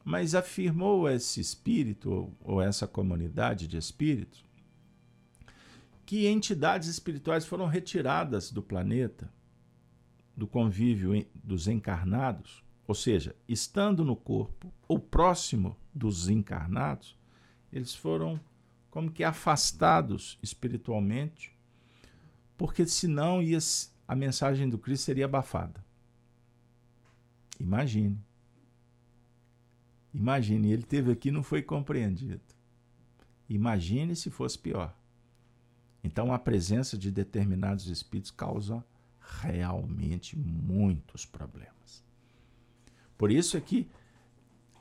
Mas 0.09 0.33
afirmou 0.33 1.07
esse 1.07 1.39
espírito, 1.39 2.35
ou 2.41 2.59
essa 2.59 2.87
comunidade 2.87 3.67
de 3.67 3.77
espíritos, 3.77 4.43
que 6.03 6.25
entidades 6.25 6.89
espirituais 6.89 7.45
foram 7.45 7.67
retiradas 7.67 8.49
do 8.51 8.59
planeta, 8.59 9.31
do 10.35 10.47
convívio 10.47 11.23
dos 11.35 11.67
encarnados, 11.67 12.63
ou 12.87 12.95
seja, 12.95 13.35
estando 13.47 14.03
no 14.03 14.15
corpo 14.15 14.73
ou 14.87 14.97
próximo 14.97 15.77
dos 15.93 16.27
encarnados, 16.27 17.15
eles 17.71 17.93
foram 17.93 18.39
como 18.89 19.11
que 19.11 19.23
afastados 19.23 20.39
espiritualmente, 20.41 21.55
porque 22.57 22.83
senão 22.87 23.43
ia, 23.43 23.59
a 24.07 24.15
mensagem 24.15 24.67
do 24.67 24.79
Cristo 24.79 25.03
seria 25.03 25.25
abafada. 25.25 25.85
Imagine. 27.59 28.27
Imagine, 30.13 30.71
ele 30.71 30.83
teve 30.83 31.11
aqui 31.11 31.29
e 31.29 31.31
não 31.31 31.43
foi 31.43 31.61
compreendido. 31.61 32.41
Imagine 33.47 34.15
se 34.15 34.29
fosse 34.29 34.57
pior. 34.57 34.95
Então, 36.03 36.33
a 36.33 36.39
presença 36.39 36.97
de 36.97 37.11
determinados 37.11 37.87
espíritos 37.87 38.31
causa 38.31 38.83
realmente 39.19 40.37
muitos 40.37 41.25
problemas. 41.25 42.03
Por 43.17 43.31
isso 43.31 43.57
é 43.57 43.61
que 43.61 43.89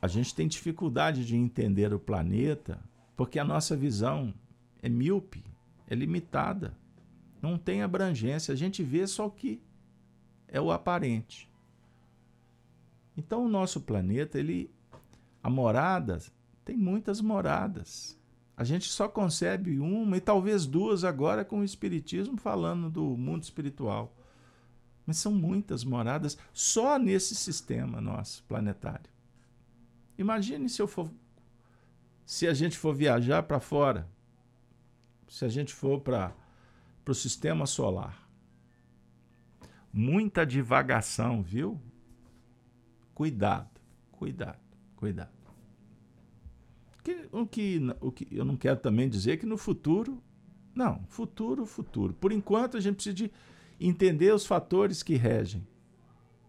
a 0.01 0.07
gente 0.07 0.35
tem 0.35 0.47
dificuldade 0.47 1.25
de 1.25 1.37
entender 1.37 1.93
o 1.93 1.99
planeta, 1.99 2.81
porque 3.17 3.39
a 3.39 3.45
nossa 3.45 3.77
visão 3.77 4.33
é 4.81 4.89
míope, 4.89 5.45
é 5.89 5.95
limitada, 5.95 6.77
não 7.43 7.59
tem 7.59 7.83
abrangência, 7.83 8.53
a 8.53 8.57
gente 8.57 8.83
vê 8.83 9.07
só 9.07 9.27
o 9.27 9.31
que 9.31 9.61
é 10.47 10.61
o 10.61 10.71
aparente. 10.71 11.51
Então, 13.17 13.45
o 13.45 13.49
nosso 13.49 13.81
planeta, 13.81 14.39
ele 14.39 14.71
a 15.49 15.51
morada 15.51 16.21
tem 16.63 16.77
muitas 16.77 17.23
moradas. 17.23 18.17
A 18.55 18.63
gente 18.63 18.87
só 18.87 19.09
concebe 19.09 19.81
uma 19.81 20.19
e 20.19 20.21
talvez 20.21 20.67
duas 20.67 21.05
agora 21.05 21.43
com 21.43 21.61
o 21.61 21.65
Espiritismo 21.65 22.37
falando 22.37 22.91
do 22.91 23.17
mundo 23.17 23.45
espiritual. 23.45 24.15
Mas 25.07 25.17
são 25.17 25.33
muitas 25.33 25.85
moradas 25.85 26.37
só 26.53 26.99
nesse 26.99 27.35
sistema 27.35 27.99
nosso 27.99 28.45
planetário. 28.45 29.11
Imagine 30.19 30.69
se 30.69 30.83
eu 30.83 30.87
for 30.87 31.11
se 32.27 32.47
a 32.47 32.53
gente 32.53 32.77
for 32.77 32.95
viajar 32.95 33.43
para 33.45 33.59
fora, 33.59 34.07
se 35.29 35.47
a 35.47 35.49
gente 35.49 35.73
for 35.73 35.99
para 36.03 36.35
o 37.07 37.15
sistema 37.15 37.65
solar. 37.65 38.29
Muita 39.91 40.45
divagação, 40.45 41.43
viu? 41.43 41.81
Cuidado, 43.15 43.81
cuidado, 44.13 44.61
cuidado 44.95 45.38
que, 47.09 47.29
o, 47.33 47.47
que, 47.47 47.81
o 48.01 48.13
que 48.13 48.29
eu 48.31 48.45
não 48.45 48.57
quero 48.57 48.79
também 48.79 49.09
dizer 49.09 49.39
que 49.39 49.47
no 49.47 49.57
futuro 49.57 50.23
Não, 50.75 51.03
futuro, 51.09 51.65
futuro. 51.67 52.13
Por 52.15 52.33
enquanto, 52.33 52.77
a 52.77 52.81
gente 52.81 52.97
precisa 52.97 53.15
de 53.15 53.33
entender 53.81 54.33
os 54.33 54.47
fatores 54.47 55.03
que 55.03 55.15
regem 55.15 55.67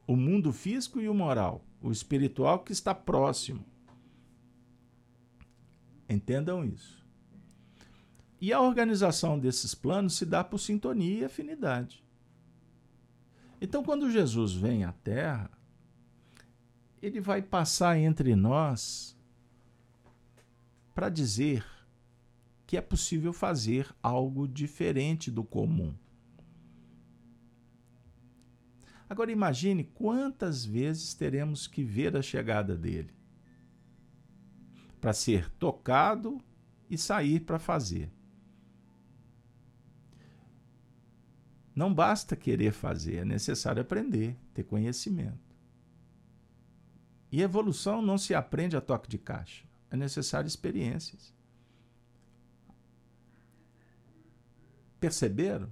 o 0.06 0.16
mundo 0.16 0.52
físico 0.52 1.00
e 1.00 1.08
o 1.08 1.14
moral, 1.14 1.64
o 1.82 1.92
espiritual 1.92 2.60
que 2.60 2.72
está 2.72 2.94
próximo. 2.96 3.64
Entendam 6.08 6.66
isso. 6.66 7.06
E 8.42 8.52
a 8.52 8.60
organização 8.60 9.38
desses 9.38 9.76
planos 9.76 10.16
se 10.16 10.26
dá 10.26 10.44
por 10.44 10.58
sintonia 10.58 11.20
e 11.20 11.26
afinidade. 11.26 12.04
Então, 13.62 13.84
quando 13.84 14.10
Jesus 14.10 14.54
vem 14.54 14.84
à 14.84 14.92
Terra, 14.92 15.52
ele 17.02 17.20
vai 17.20 17.42
passar 17.42 17.98
entre 17.98 18.36
nós 18.36 19.16
para 21.00 21.08
dizer 21.08 21.66
que 22.68 22.76
é 22.76 22.82
possível 22.82 23.32
fazer 23.32 23.88
algo 24.04 24.46
diferente 24.46 25.32
do 25.32 25.46
comum. 25.46 25.96
Agora 29.10 29.32
imagine 29.32 29.86
quantas 29.86 30.66
vezes 30.66 31.14
teremos 31.14 31.68
que 31.68 31.86
ver 31.86 32.18
a 32.18 32.22
chegada 32.22 32.76
dele 32.76 33.14
para 35.00 35.14
ser 35.14 35.50
tocado 35.52 36.38
e 36.90 36.98
sair 36.98 37.40
para 37.40 37.60
fazer. 37.60 38.12
Não 41.74 41.94
basta 41.94 42.36
querer 42.36 42.74
fazer, 42.74 43.20
é 43.20 43.24
necessário 43.24 43.82
aprender, 43.82 44.36
ter 44.54 44.64
conhecimento. 44.66 45.56
E 47.32 47.42
evolução 47.42 48.02
não 48.02 48.18
se 48.18 48.36
aprende 48.36 48.76
a 48.76 48.82
toque 48.82 49.08
de 49.08 49.18
caixa, 49.18 49.69
é 49.92 49.98
necessário 49.98 50.48
experiências. 50.48 51.34
Perceberam? 55.00 55.72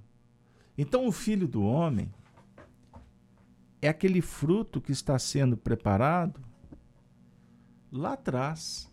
Então 0.78 1.05
o 1.07 1.11
filho 1.11 1.47
do 1.47 1.63
homem 1.63 2.13
é 3.82 3.88
aquele 3.88 4.22
fruto 4.22 4.82
que 4.82 4.91
está 4.91 5.18
sendo 5.20 5.57
preparado 5.57 6.41
lá 7.91 8.13
atrás. 8.13 8.91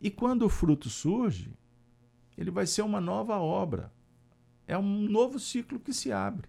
E 0.00 0.10
quando 0.10 0.42
o 0.42 0.48
fruto 0.48 0.88
surge, 0.88 1.56
ele 2.36 2.50
vai 2.50 2.66
ser 2.66 2.82
uma 2.82 3.00
nova 3.00 3.38
obra. 3.38 3.92
É 4.66 4.76
um 4.76 5.02
novo 5.08 5.38
ciclo 5.38 5.78
que 5.78 5.92
se 5.92 6.10
abre. 6.10 6.48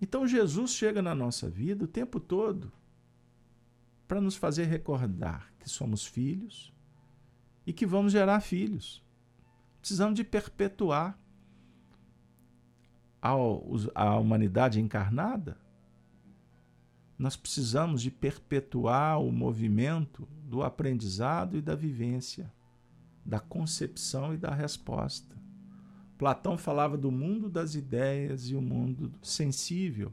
Então 0.00 0.26
Jesus 0.26 0.70
chega 0.70 1.02
na 1.02 1.14
nossa 1.14 1.50
vida 1.50 1.84
o 1.84 1.88
tempo 1.88 2.20
todo 2.20 2.72
para 4.06 4.20
nos 4.20 4.36
fazer 4.36 4.64
recordar 4.64 5.52
que 5.68 5.74
somos 5.74 6.06
filhos 6.06 6.72
e 7.66 7.72
que 7.72 7.86
vamos 7.86 8.12
gerar 8.12 8.40
filhos. 8.40 9.04
Precisamos 9.80 10.16
de 10.16 10.24
perpetuar 10.24 11.18
a, 13.20 14.16
humanidade 14.16 14.80
encarnada. 14.80 15.58
Nós 17.18 17.36
precisamos 17.36 18.00
de 18.00 18.10
perpetuar 18.10 19.20
o 19.20 19.30
movimento 19.30 20.26
do 20.44 20.62
aprendizado 20.62 21.56
e 21.56 21.60
da 21.60 21.74
vivência, 21.74 22.50
da 23.24 23.38
concepção 23.38 24.32
e 24.32 24.38
da 24.38 24.54
resposta. 24.54 25.36
Platão 26.16 26.56
falava 26.56 26.96
do 26.96 27.12
mundo 27.12 27.48
das 27.50 27.74
ideias 27.74 28.48
e 28.48 28.56
o 28.56 28.62
mundo 28.62 29.12
sensível, 29.22 30.12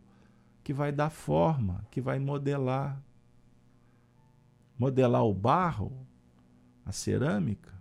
que 0.63 0.73
vai 0.73 0.91
dar 0.91 1.09
forma, 1.09 1.87
que 1.89 2.01
vai 2.01 2.19
modelar, 2.19 3.01
modelar 4.77 5.23
o 5.23 5.33
barro, 5.33 6.05
a 6.85 6.91
cerâmica, 6.91 7.73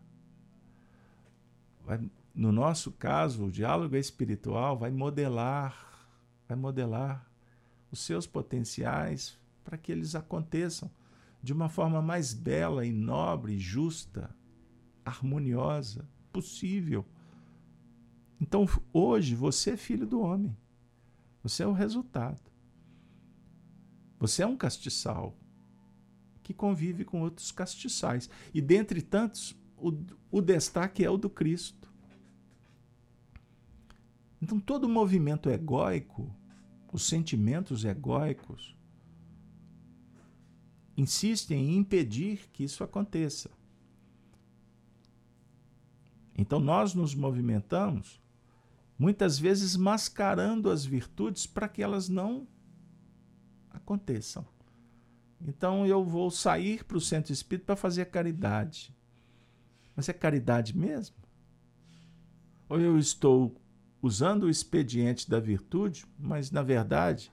vai, 1.84 2.00
no 2.34 2.50
nosso 2.50 2.90
caso, 2.92 3.44
o 3.44 3.50
diálogo 3.50 3.96
espiritual 3.96 4.76
vai 4.76 4.90
modelar, 4.90 6.08
vai 6.48 6.56
modelar 6.56 7.30
os 7.92 8.00
seus 8.00 8.26
potenciais 8.26 9.38
para 9.62 9.78
que 9.78 9.92
eles 9.92 10.14
aconteçam 10.14 10.90
de 11.42 11.52
uma 11.52 11.68
forma 11.68 12.00
mais 12.00 12.32
bela 12.32 12.84
e 12.84 12.92
nobre, 12.92 13.58
justa, 13.58 14.34
harmoniosa 15.04 16.08
possível. 16.32 17.04
Então, 18.40 18.66
hoje, 18.92 19.34
você 19.34 19.72
é 19.72 19.76
filho 19.76 20.06
do 20.06 20.20
homem. 20.20 20.56
Você 21.42 21.62
é 21.62 21.66
o 21.66 21.72
resultado. 21.72 22.40
Você 24.18 24.42
é 24.42 24.46
um 24.46 24.56
castiçal 24.56 25.36
que 26.44 26.54
convive 26.54 27.04
com 27.04 27.22
outros 27.22 27.50
castiçais. 27.50 28.30
E 28.52 28.60
dentre 28.60 29.02
tantos, 29.02 29.56
o, 29.76 29.92
o 30.30 30.40
destaque 30.40 31.04
é 31.04 31.10
o 31.10 31.16
do 31.16 31.28
Cristo. 31.28 31.92
Então, 34.40 34.60
todo 34.60 34.88
movimento 34.88 35.48
egóico, 35.48 36.30
os 36.92 37.08
sentimentos 37.08 37.84
egóicos, 37.84 38.76
insistem 40.96 41.70
em 41.70 41.78
impedir 41.78 42.48
que 42.52 42.62
isso 42.62 42.84
aconteça. 42.84 43.50
Então, 46.36 46.60
nós 46.60 46.94
nos 46.94 47.14
movimentamos 47.14 48.22
muitas 48.98 49.38
vezes 49.38 49.76
mascarando 49.76 50.70
as 50.70 50.84
virtudes 50.84 51.46
para 51.46 51.68
que 51.68 51.82
elas 51.82 52.08
não 52.08 52.46
aconteçam. 53.70 54.53
Então 55.44 55.86
eu 55.86 56.04
vou 56.04 56.30
sair 56.30 56.84
para 56.84 56.96
o 56.96 57.00
centro 57.00 57.32
espírita 57.32 57.66
para 57.66 57.76
fazer 57.76 58.06
caridade. 58.06 58.94
Mas 59.94 60.08
é 60.08 60.12
caridade 60.12 60.76
mesmo? 60.76 61.16
Ou 62.68 62.80
eu 62.80 62.98
estou 62.98 63.54
usando 64.00 64.44
o 64.44 64.50
expediente 64.50 65.28
da 65.28 65.38
virtude, 65.38 66.04
mas 66.18 66.50
na 66.50 66.62
verdade 66.62 67.30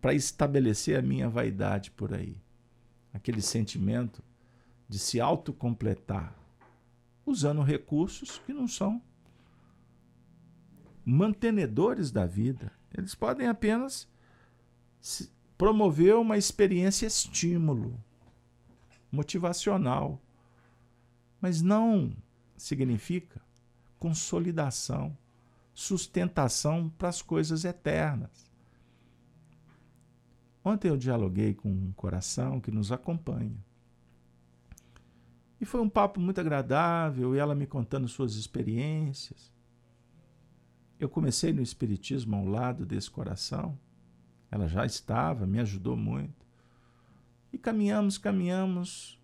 para 0.00 0.12
estabelecer 0.12 0.98
a 0.98 1.02
minha 1.02 1.30
vaidade 1.30 1.90
por 1.90 2.12
aí? 2.12 2.36
Aquele 3.10 3.40
sentimento 3.40 4.22
de 4.86 4.98
se 4.98 5.18
autocompletar, 5.18 6.36
usando 7.24 7.62
recursos 7.62 8.36
que 8.44 8.52
não 8.52 8.68
são 8.68 9.00
mantenedores 11.06 12.10
da 12.10 12.26
vida. 12.26 12.70
Eles 12.92 13.14
podem 13.14 13.48
apenas 13.48 14.06
promover 15.64 16.14
uma 16.16 16.36
experiência 16.36 17.06
estímulo, 17.06 17.98
motivacional, 19.10 20.20
mas 21.40 21.62
não 21.62 22.14
significa 22.54 23.40
consolidação, 23.98 25.16
sustentação 25.72 26.90
para 26.98 27.08
as 27.08 27.22
coisas 27.22 27.64
eternas. 27.64 28.52
Ontem 30.62 30.88
eu 30.88 30.98
dialoguei 30.98 31.54
com 31.54 31.70
um 31.70 31.92
coração 31.92 32.60
que 32.60 32.70
nos 32.70 32.92
acompanha. 32.92 33.56
E 35.58 35.64
foi 35.64 35.80
um 35.80 35.88
papo 35.88 36.20
muito 36.20 36.42
agradável, 36.42 37.34
e 37.34 37.38
ela 37.38 37.54
me 37.54 37.66
contando 37.66 38.06
suas 38.06 38.34
experiências. 38.34 39.50
Eu 41.00 41.08
comecei 41.08 41.54
no 41.54 41.62
Espiritismo 41.62 42.36
ao 42.36 42.44
lado 42.44 42.84
desse 42.84 43.10
coração. 43.10 43.78
Ela 44.50 44.68
já 44.68 44.84
estava, 44.86 45.46
me 45.46 45.58
ajudou 45.60 45.96
muito. 45.96 46.46
E 47.52 47.58
caminhamos, 47.58 48.18
caminhamos. 48.18 49.20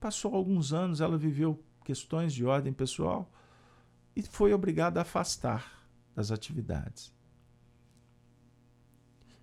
Passou 0.00 0.34
alguns 0.34 0.72
anos, 0.72 1.00
ela 1.00 1.18
viveu 1.18 1.62
questões 1.84 2.32
de 2.32 2.44
ordem 2.44 2.72
pessoal 2.72 3.30
e 4.14 4.22
foi 4.22 4.52
obrigada 4.52 5.00
a 5.00 5.02
afastar 5.02 5.88
das 6.14 6.30
atividades. 6.30 7.12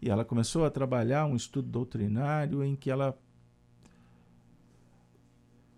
E 0.01 0.09
ela 0.09 0.23
começou 0.23 0.65
a 0.65 0.69
trabalhar 0.69 1.25
um 1.25 1.35
estudo 1.35 1.69
doutrinário 1.69 2.63
em 2.63 2.75
que 2.75 2.91
ela 2.91 3.17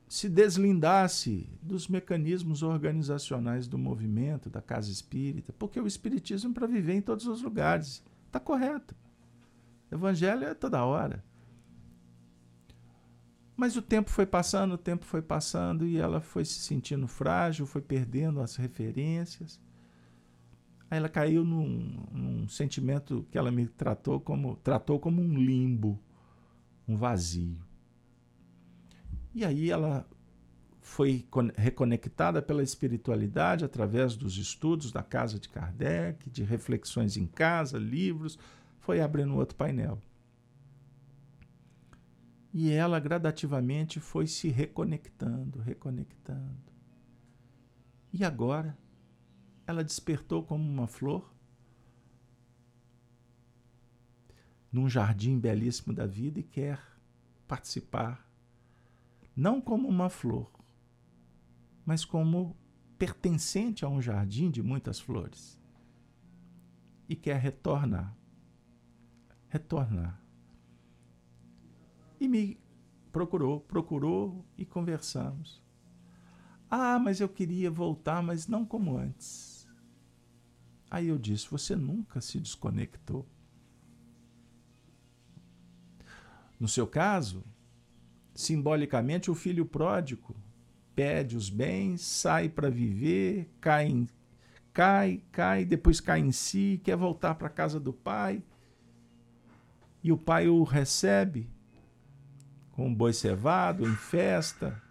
se 0.08 0.30
deslindasse 0.30 1.50
dos 1.62 1.88
mecanismos 1.88 2.64
organizacionais 2.64 3.68
do 3.68 3.78
movimento, 3.78 4.50
da 4.50 4.62
casa 4.62 4.92
espírita, 4.92 5.54
porque 5.54 5.80
o 5.80 5.88
espiritismo 5.88 6.52
é 6.52 6.54
para 6.54 6.68
viver 6.68 6.94
em 6.94 7.02
todos 7.02 7.28
os 7.28 7.42
lugares. 7.42 8.04
Está 8.26 8.40
correto. 8.40 8.96
Evangelho 9.92 10.46
é 10.46 10.54
toda 10.54 10.84
hora. 10.84 11.24
Mas 13.56 13.76
o 13.76 13.82
tempo 13.82 14.12
foi 14.12 14.26
passando, 14.26 14.74
o 14.74 14.78
tempo 14.78 15.04
foi 15.04 15.22
passando 15.22 15.86
e 15.88 15.98
ela 15.98 16.22
foi 16.22 16.46
se 16.46 16.60
sentindo 16.60 17.08
frágil, 17.08 17.66
foi 17.66 17.82
perdendo 17.82 18.40
as 18.40 18.56
referências. 18.56 19.60
Aí 20.90 21.00
ela 21.00 21.10
caiu 21.10 21.44
num, 21.44 22.06
num 22.12 22.48
sentimento 22.48 23.26
que 23.32 23.38
ela 23.38 23.52
me 23.52 23.68
tratou 23.68 24.22
como, 24.22 24.56
tratou 24.58 25.00
como 25.00 25.22
um 25.22 25.36
limbo, 25.38 26.00
um 26.88 26.96
vazio. 26.96 27.58
E 29.34 29.44
aí 29.44 29.72
ela 29.72 30.08
foi 30.80 31.28
reconectada 31.56 32.42
pela 32.42 32.64
espiritualidade 32.64 33.66
através 33.66 34.16
dos 34.16 34.38
estudos 34.38 34.92
da 34.92 35.04
casa 35.04 35.38
de 35.38 35.50
Kardec, 35.50 36.30
de 36.30 36.44
reflexões 36.44 37.18
em 37.18 37.26
casa, 37.26 37.78
livros, 37.78 38.40
foi 38.88 39.02
abrindo 39.02 39.36
outro 39.36 39.58
painel. 39.58 40.02
E 42.54 42.72
ela 42.72 43.02
gradativamente 43.02 44.00
foi 44.00 44.28
se 44.28 44.48
reconectando, 44.48 45.60
reconectando. 45.60 46.72
E 48.14 48.24
agora 48.24 48.78
ela 49.68 49.84
despertou 49.84 50.42
como 50.42 50.64
uma 50.64 50.88
flor 50.88 51.30
num 54.72 54.88
jardim 54.88 55.38
belíssimo 55.38 55.94
da 55.94 56.06
vida 56.06 56.40
e 56.40 56.44
quer 56.44 56.82
participar, 57.46 58.26
não 59.36 59.60
como 59.60 59.90
uma 59.90 60.10
flor, 60.10 60.50
mas 61.86 62.06
como 62.06 62.56
pertencente 62.98 63.84
a 63.84 63.90
um 63.90 64.02
jardim 64.02 64.50
de 64.50 64.64
muitas 64.64 64.98
flores. 64.98 65.62
E 67.10 67.18
quer 67.18 67.38
retornar. 67.38 68.17
Retornar. 69.50 70.22
E 72.20 72.28
me 72.28 72.60
procurou, 73.12 73.62
procurou 73.62 74.46
e 74.58 74.66
conversamos. 74.66 75.64
Ah, 76.70 77.00
mas 77.00 77.22
eu 77.22 77.30
queria 77.30 77.72
voltar, 77.72 78.22
mas 78.22 78.48
não 78.48 78.66
como 78.66 78.98
antes. 78.98 79.68
Aí 80.90 81.08
eu 81.08 81.18
disse: 81.18 81.50
Você 81.50 81.76
nunca 81.76 82.20
se 82.22 82.40
desconectou. 82.40 83.26
No 86.60 86.68
seu 86.68 86.88
caso, 86.88 87.44
simbolicamente, 88.34 89.30
o 89.30 89.36
filho 89.36 89.66
pródigo 89.66 90.36
pede 90.96 91.38
os 91.38 91.50
bens, 91.50 92.02
sai 92.02 92.50
para 92.50 92.70
viver, 92.70 93.50
cai, 93.62 94.08
cai, 94.74 95.22
cai, 95.32 95.64
depois 95.64 96.02
cai 96.02 96.20
em 96.20 96.32
si, 96.32 96.82
quer 96.84 96.98
voltar 96.98 97.36
para 97.36 97.48
a 97.48 97.52
casa 97.52 97.80
do 97.80 97.94
pai. 97.94 98.42
E 100.08 100.12
o 100.14 100.18
pai 100.18 100.48
o 100.48 100.64
recebe 100.64 101.50
com 102.72 102.88
um 102.88 102.96
boi 102.96 103.12
cevado, 103.12 103.86
em 103.86 103.94
festa, 103.94 104.82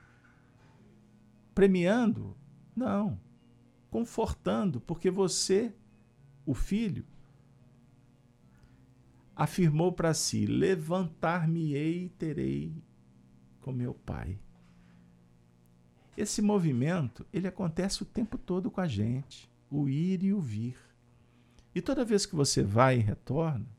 premiando? 1.54 2.36
Não, 2.76 3.18
confortando, 3.90 4.78
porque 4.78 5.10
você, 5.10 5.74
o 6.44 6.52
filho, 6.52 7.06
afirmou 9.34 9.90
para 9.90 10.12
si: 10.12 10.44
levantar-me-ei 10.44 12.04
e 12.04 12.08
terei 12.10 12.84
com 13.62 13.72
meu 13.72 13.94
pai. 13.94 14.38
Esse 16.14 16.42
movimento, 16.42 17.24
ele 17.32 17.48
acontece 17.48 18.02
o 18.02 18.06
tempo 18.06 18.36
todo 18.36 18.70
com 18.70 18.82
a 18.82 18.86
gente, 18.86 19.50
o 19.70 19.88
ir 19.88 20.22
e 20.22 20.34
o 20.34 20.40
vir. 20.42 20.76
E 21.74 21.80
toda 21.80 22.04
vez 22.04 22.26
que 22.26 22.36
você 22.36 22.62
vai 22.62 22.98
e 22.98 23.00
retorna, 23.00 23.75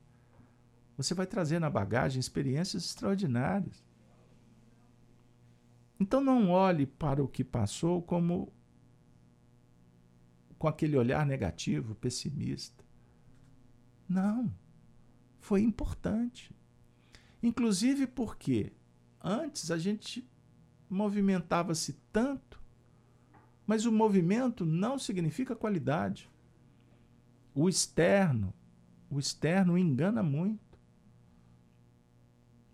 você 0.97 1.13
vai 1.13 1.27
trazer 1.27 1.59
na 1.59 1.69
bagagem 1.69 2.19
experiências 2.19 2.83
extraordinárias. 2.83 3.85
Então 5.99 6.19
não 6.19 6.49
olhe 6.49 6.87
para 6.87 7.23
o 7.23 7.27
que 7.27 7.43
passou 7.43 8.01
como 8.01 8.51
com 10.57 10.67
aquele 10.67 10.97
olhar 10.97 11.25
negativo, 11.25 11.93
pessimista. 11.95 12.83
Não. 14.09 14.51
Foi 15.39 15.61
importante. 15.61 16.51
Inclusive 17.41 18.07
porque 18.07 18.73
antes 19.23 19.69
a 19.69 19.77
gente 19.77 20.27
movimentava-se 20.89 21.93
tanto, 22.11 22.61
mas 23.65 23.85
o 23.85 23.91
movimento 23.91 24.65
não 24.65 24.97
significa 24.97 25.55
qualidade. 25.55 26.29
O 27.53 27.69
externo, 27.69 28.53
o 29.09 29.19
externo 29.19 29.77
engana 29.77 30.23
muito. 30.23 30.66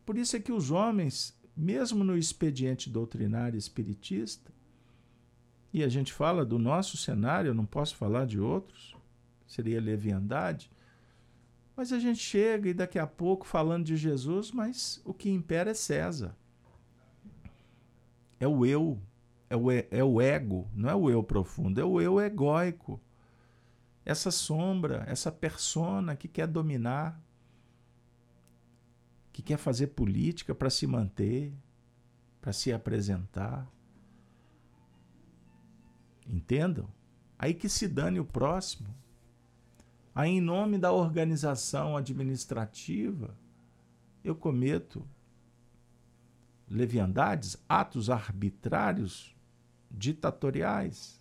Por 0.05 0.17
isso 0.17 0.35
é 0.35 0.39
que 0.39 0.51
os 0.51 0.71
homens, 0.71 1.37
mesmo 1.55 2.03
no 2.03 2.17
expediente 2.17 2.89
doutrinário 2.89 3.57
espiritista, 3.57 4.51
e 5.73 5.83
a 5.83 5.89
gente 5.89 6.13
fala 6.13 6.45
do 6.45 6.59
nosso 6.59 6.97
cenário, 6.97 7.49
eu 7.49 7.55
não 7.55 7.65
posso 7.65 7.95
falar 7.95 8.25
de 8.25 8.39
outros, 8.39 8.95
seria 9.47 9.81
leviandade, 9.81 10.69
mas 11.75 11.91
a 11.91 11.99
gente 11.99 12.19
chega 12.19 12.69
e 12.69 12.73
daqui 12.73 12.99
a 12.99 13.07
pouco 13.07 13.47
falando 13.47 13.85
de 13.85 13.95
Jesus, 13.95 14.51
mas 14.51 15.01
o 15.03 15.13
que 15.13 15.29
impera 15.29 15.71
é 15.71 15.73
César 15.73 16.35
é 18.43 18.47
o 18.47 18.65
eu, 18.65 18.99
é 19.49 19.55
o, 19.55 19.71
é 19.71 20.03
o 20.03 20.21
ego, 20.21 20.67
não 20.75 20.89
é 20.89 20.95
o 20.95 21.09
eu 21.09 21.23
profundo, 21.23 21.79
é 21.79 21.83
o 21.83 22.01
eu 22.01 22.19
egóico. 22.19 22.99
Essa 24.05 24.31
sombra, 24.31 25.05
essa 25.07 25.31
persona 25.31 26.15
que 26.15 26.27
quer 26.27 26.47
dominar, 26.47 27.21
que 29.33 29.41
quer 29.41 29.57
fazer 29.57 29.87
política 29.87 30.53
para 30.53 30.69
se 30.69 30.85
manter, 30.85 31.51
para 32.39 32.53
se 32.53 32.71
apresentar. 32.71 33.67
Entendam? 36.27 36.87
Aí 37.37 37.55
que 37.55 37.67
se 37.67 37.87
dane 37.87 38.19
o 38.19 38.25
próximo. 38.25 38.87
Aí, 40.13 40.29
em 40.29 40.41
nome 40.41 40.77
da 40.77 40.91
organização 40.91 41.97
administrativa, 41.97 43.35
eu 44.23 44.35
cometo 44.35 45.03
leviandades, 46.69 47.57
atos 47.67 48.11
arbitrários, 48.11 49.35
ditatoriais. 49.89 51.19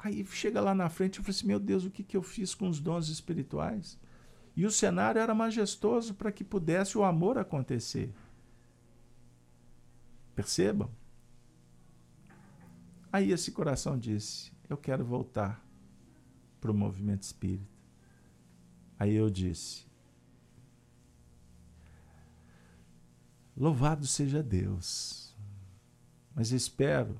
Aí 0.00 0.26
chega 0.26 0.60
lá 0.60 0.74
na 0.74 0.88
frente 0.88 1.16
e 1.16 1.22
fala 1.22 1.30
assim: 1.30 1.46
meu 1.46 1.60
Deus, 1.60 1.84
o 1.84 1.90
que, 1.90 2.02
que 2.02 2.16
eu 2.16 2.22
fiz 2.22 2.56
com 2.56 2.68
os 2.68 2.80
dons 2.80 3.08
espirituais? 3.08 3.96
E 4.56 4.64
o 4.64 4.70
cenário 4.70 5.20
era 5.20 5.34
majestoso 5.34 6.14
para 6.14 6.32
que 6.32 6.42
pudesse 6.42 6.96
o 6.96 7.04
amor 7.04 7.36
acontecer. 7.36 8.10
Percebam? 10.34 10.90
Aí 13.12 13.32
esse 13.32 13.52
coração 13.52 13.98
disse: 13.98 14.50
Eu 14.68 14.78
quero 14.78 15.04
voltar 15.04 15.62
para 16.60 16.70
o 16.70 16.74
movimento 16.74 17.22
espírita. 17.22 17.76
Aí 18.98 19.14
eu 19.14 19.28
disse: 19.28 19.86
Louvado 23.54 24.06
seja 24.06 24.42
Deus. 24.42 25.34
Mas 26.34 26.50
espero 26.50 27.18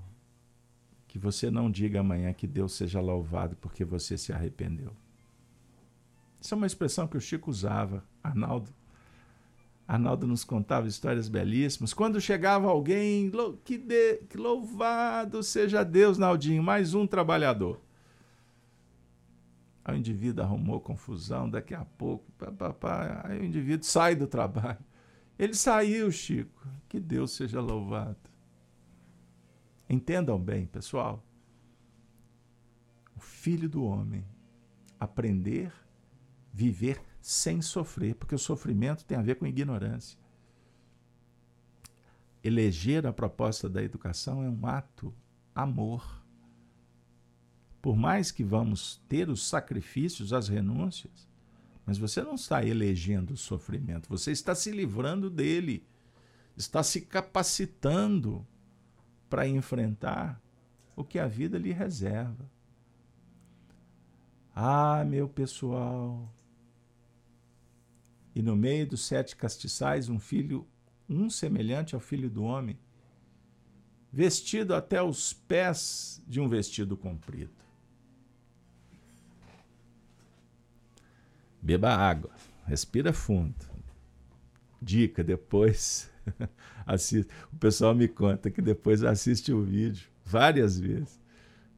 que 1.06 1.18
você 1.18 1.50
não 1.50 1.70
diga 1.70 2.00
amanhã 2.00 2.32
que 2.32 2.46
Deus 2.46 2.74
seja 2.74 3.00
louvado 3.00 3.56
porque 3.56 3.84
você 3.84 4.18
se 4.18 4.32
arrependeu. 4.32 4.94
Isso 6.40 6.54
é 6.54 6.56
uma 6.56 6.66
expressão 6.66 7.06
que 7.06 7.16
o 7.16 7.20
Chico 7.20 7.50
usava, 7.50 8.04
Arnaldo. 8.22 8.70
Arnaldo 9.86 10.26
nos 10.26 10.42
contava 10.42 10.88
histórias 10.88 11.28
belíssimas. 11.28 11.94
Quando 11.94 12.20
chegava 12.20 12.68
alguém, 12.68 13.30
que, 13.64 13.78
de, 13.78 14.18
que 14.28 14.36
louvado 14.36 15.42
seja 15.42 15.84
Deus, 15.84 16.18
Naldinho, 16.18 16.62
mais 16.62 16.92
um 16.92 17.06
trabalhador. 17.06 17.80
Aí 19.84 19.94
o 19.94 19.98
indivíduo 19.98 20.44
arrumou 20.44 20.80
confusão, 20.80 21.48
daqui 21.48 21.72
a 21.72 21.84
pouco, 21.84 22.24
pá, 22.32 22.50
pá, 22.50 22.72
pá, 22.72 23.20
aí 23.24 23.38
o 23.38 23.44
indivíduo 23.44 23.86
sai 23.86 24.16
do 24.16 24.26
trabalho. 24.26 24.84
Ele 25.38 25.54
saiu, 25.54 26.10
Chico. 26.10 26.66
Que 26.88 26.98
Deus 26.98 27.32
seja 27.32 27.60
louvado. 27.60 28.16
Entendam 29.88 30.40
bem, 30.40 30.66
pessoal. 30.66 31.22
O 33.14 33.20
filho 33.20 33.68
do 33.68 33.84
homem 33.84 34.24
aprender, 34.98 35.72
viver 36.56 37.02
sem 37.20 37.60
sofrer, 37.60 38.14
porque 38.14 38.34
o 38.34 38.38
sofrimento 38.38 39.04
tem 39.04 39.18
a 39.18 39.22
ver 39.22 39.34
com 39.34 39.46
ignorância. 39.46 40.18
Eleger 42.42 43.06
a 43.06 43.12
proposta 43.12 43.68
da 43.68 43.82
educação 43.82 44.42
é 44.42 44.48
um 44.48 44.66
ato 44.66 45.12
amor. 45.54 46.24
Por 47.82 47.94
mais 47.94 48.30
que 48.30 48.42
vamos 48.42 49.02
ter 49.06 49.28
os 49.28 49.46
sacrifícios, 49.46 50.32
as 50.32 50.48
renúncias, 50.48 51.28
mas 51.84 51.98
você 51.98 52.22
não 52.22 52.36
está 52.36 52.64
elegendo 52.64 53.34
o 53.34 53.36
sofrimento, 53.36 54.08
você 54.08 54.32
está 54.32 54.54
se 54.54 54.70
livrando 54.70 55.28
dele, 55.28 55.86
está 56.56 56.82
se 56.82 57.02
capacitando 57.02 58.46
para 59.28 59.46
enfrentar 59.46 60.40
o 60.96 61.04
que 61.04 61.18
a 61.18 61.28
vida 61.28 61.58
lhe 61.58 61.70
reserva. 61.70 62.50
Ah, 64.54 65.04
meu 65.04 65.28
pessoal. 65.28 66.32
E 68.36 68.42
no 68.42 68.54
meio 68.54 68.86
dos 68.86 69.02
sete 69.06 69.34
castiçais, 69.34 70.10
um 70.10 70.18
filho, 70.18 70.66
um 71.08 71.30
semelhante 71.30 71.94
ao 71.94 72.00
filho 72.02 72.28
do 72.28 72.44
homem, 72.44 72.78
vestido 74.12 74.74
até 74.74 75.02
os 75.02 75.32
pés 75.32 76.22
de 76.28 76.38
um 76.38 76.46
vestido 76.46 76.98
comprido. 76.98 77.54
Beba 81.62 81.88
água, 81.96 82.30
respira 82.66 83.10
fundo. 83.10 83.56
Dica, 84.82 85.24
depois 85.24 86.12
assiste. 86.84 87.32
O 87.50 87.56
pessoal 87.56 87.94
me 87.94 88.06
conta 88.06 88.50
que 88.50 88.60
depois 88.60 89.02
assiste 89.02 89.50
o 89.50 89.62
vídeo 89.62 90.10
várias 90.22 90.78
vezes, 90.78 91.18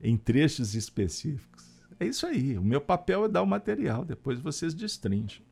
em 0.00 0.16
trechos 0.16 0.74
específicos. 0.74 1.64
É 2.00 2.06
isso 2.06 2.26
aí. 2.26 2.58
O 2.58 2.64
meu 2.64 2.80
papel 2.80 3.26
é 3.26 3.28
dar 3.28 3.42
o 3.42 3.46
material, 3.46 4.04
depois 4.04 4.40
vocês 4.40 4.74
destrincham. 4.74 5.47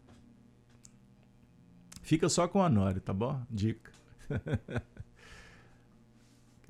Fica 2.07 2.29
só 2.29 2.47
com 2.47 2.63
a 2.63 2.69
Nori, 2.69 3.01
tá 3.01 3.13
bom? 3.13 3.45
Dica. 3.51 3.91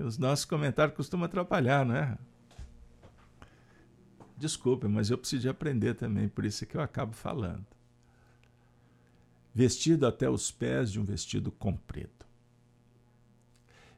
Os 0.01 0.17
nossos 0.17 0.47
comentários 0.47 0.97
costumam 0.97 1.27
atrapalhar, 1.27 1.85
né? 1.85 2.17
Desculpe, 4.39 4.89
mas 4.89 5.11
eu 5.11 5.19
preciso 5.19 5.51
aprender 5.51 5.93
também, 5.93 6.27
por 6.27 6.47
isso 6.47 6.65
é 6.65 6.67
que 6.67 6.75
eu 6.75 6.81
acabo 6.81 7.13
falando. 7.13 7.67
Vestido 9.55 10.07
até 10.07 10.27
os 10.27 10.51
pés 10.51 10.91
de 10.91 10.99
um 10.99 11.05
vestido 11.05 11.53
comprido. 11.53 12.25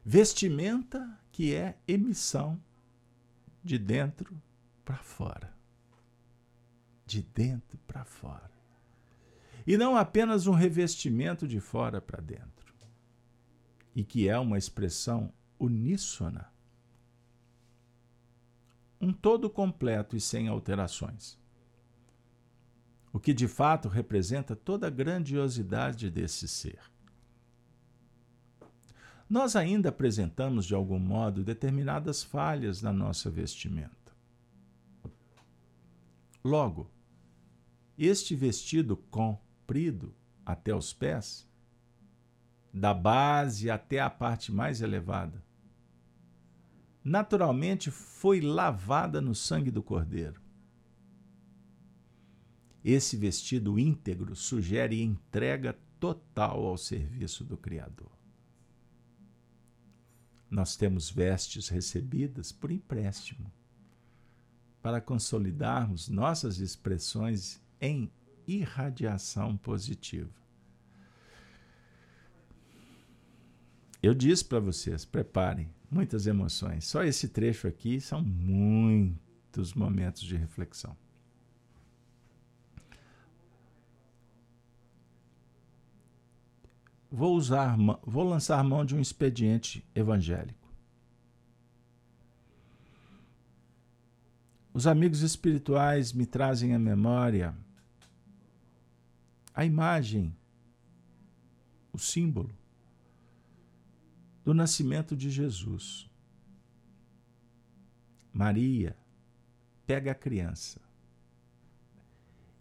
Vestimenta 0.03 1.17
que 1.31 1.55
é 1.55 1.77
emissão 1.87 2.61
de 3.63 3.77
dentro 3.77 4.35
para 4.83 4.97
fora. 4.97 5.53
De 7.05 7.21
dentro 7.21 7.77
para 7.87 8.03
fora. 8.03 8.58
E 9.69 9.77
não 9.77 9.95
apenas 9.95 10.47
um 10.47 10.53
revestimento 10.53 11.47
de 11.47 11.59
fora 11.59 12.01
para 12.01 12.19
dentro. 12.19 12.73
E 13.95 14.03
que 14.03 14.27
é 14.27 14.35
uma 14.39 14.57
expressão 14.57 15.31
uníssona 15.59 16.51
um 18.99 19.13
todo 19.13 19.47
completo 19.47 20.15
e 20.15 20.19
sem 20.19 20.47
alterações. 20.47 21.37
O 23.13 23.19
que 23.19 23.31
de 23.31 23.47
fato 23.47 23.87
representa 23.87 24.55
toda 24.55 24.87
a 24.87 24.89
grandiosidade 24.89 26.09
desse 26.09 26.47
ser. 26.47 26.81
Nós 29.29 29.55
ainda 29.55 29.89
apresentamos, 29.89 30.65
de 30.65 30.73
algum 30.73 30.97
modo, 30.97 31.43
determinadas 31.43 32.23
falhas 32.23 32.81
na 32.81 32.91
nossa 32.91 33.29
vestimenta. 33.29 33.93
Logo, 36.43 36.89
este 37.95 38.35
vestido 38.35 38.97
comprido 39.69 40.15
até 40.43 40.73
os 40.73 40.91
pés, 40.91 41.47
da 42.73 42.91
base 42.91 43.69
até 43.69 43.99
a 43.99 44.09
parte 44.09 44.51
mais 44.51 44.81
elevada, 44.81 45.43
naturalmente 47.03 47.91
foi 47.91 48.41
lavada 48.41 49.21
no 49.21 49.35
sangue 49.35 49.69
do 49.69 49.83
Cordeiro. 49.83 50.41
Esse 52.83 53.15
vestido 53.15 53.77
íntegro 53.77 54.35
sugere 54.35 55.03
entrega 55.03 55.77
total 55.99 56.65
ao 56.65 56.77
serviço 56.77 57.43
do 57.43 57.55
Criador. 57.55 58.11
Nós 60.49 60.75
temos 60.75 61.11
vestes 61.11 61.69
recebidas 61.69 62.51
por 62.51 62.71
empréstimo, 62.71 63.51
para 64.81 64.99
consolidarmos 64.99 66.09
nossas 66.09 66.57
expressões 66.57 67.61
em 67.79 68.11
irradiação 68.57 69.55
positiva. 69.57 70.39
Eu 74.01 74.13
disse 74.13 74.45
para 74.45 74.59
vocês, 74.59 75.03
preparem, 75.03 75.69
muitas 75.91 76.25
emoções. 76.25 76.85
Só 76.85 77.03
esse 77.03 77.27
trecho 77.27 77.67
aqui 77.67 77.99
são 77.99 78.21
muitos 78.21 79.73
momentos 79.73 80.21
de 80.21 80.37
reflexão. 80.37 80.95
Vou 87.11 87.35
usar, 87.35 87.75
vou 88.03 88.23
lançar 88.23 88.63
mão 88.63 88.85
de 88.85 88.95
um 88.95 89.01
expediente 89.01 89.83
evangélico. 89.95 90.59
Os 94.71 94.85
amigos 94.85 95.21
espirituais 95.21 96.13
me 96.13 96.25
trazem 96.25 96.73
à 96.73 96.79
memória 96.79 97.53
a 99.59 99.65
imagem, 99.65 100.33
o 101.91 101.99
símbolo 101.99 102.57
do 104.41 104.53
nascimento 104.53 105.17
de 105.17 105.29
Jesus. 105.29 106.09
Maria 108.31 108.95
pega 109.85 110.13
a 110.13 110.15
criança, 110.15 110.79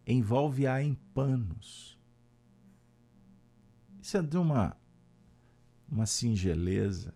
envolve-a 0.04 0.82
em 0.82 0.94
panos. 1.14 1.96
Isso 4.02 4.16
é 4.16 4.22
de 4.22 4.36
uma, 4.36 4.76
uma 5.88 6.04
singeleza, 6.04 7.14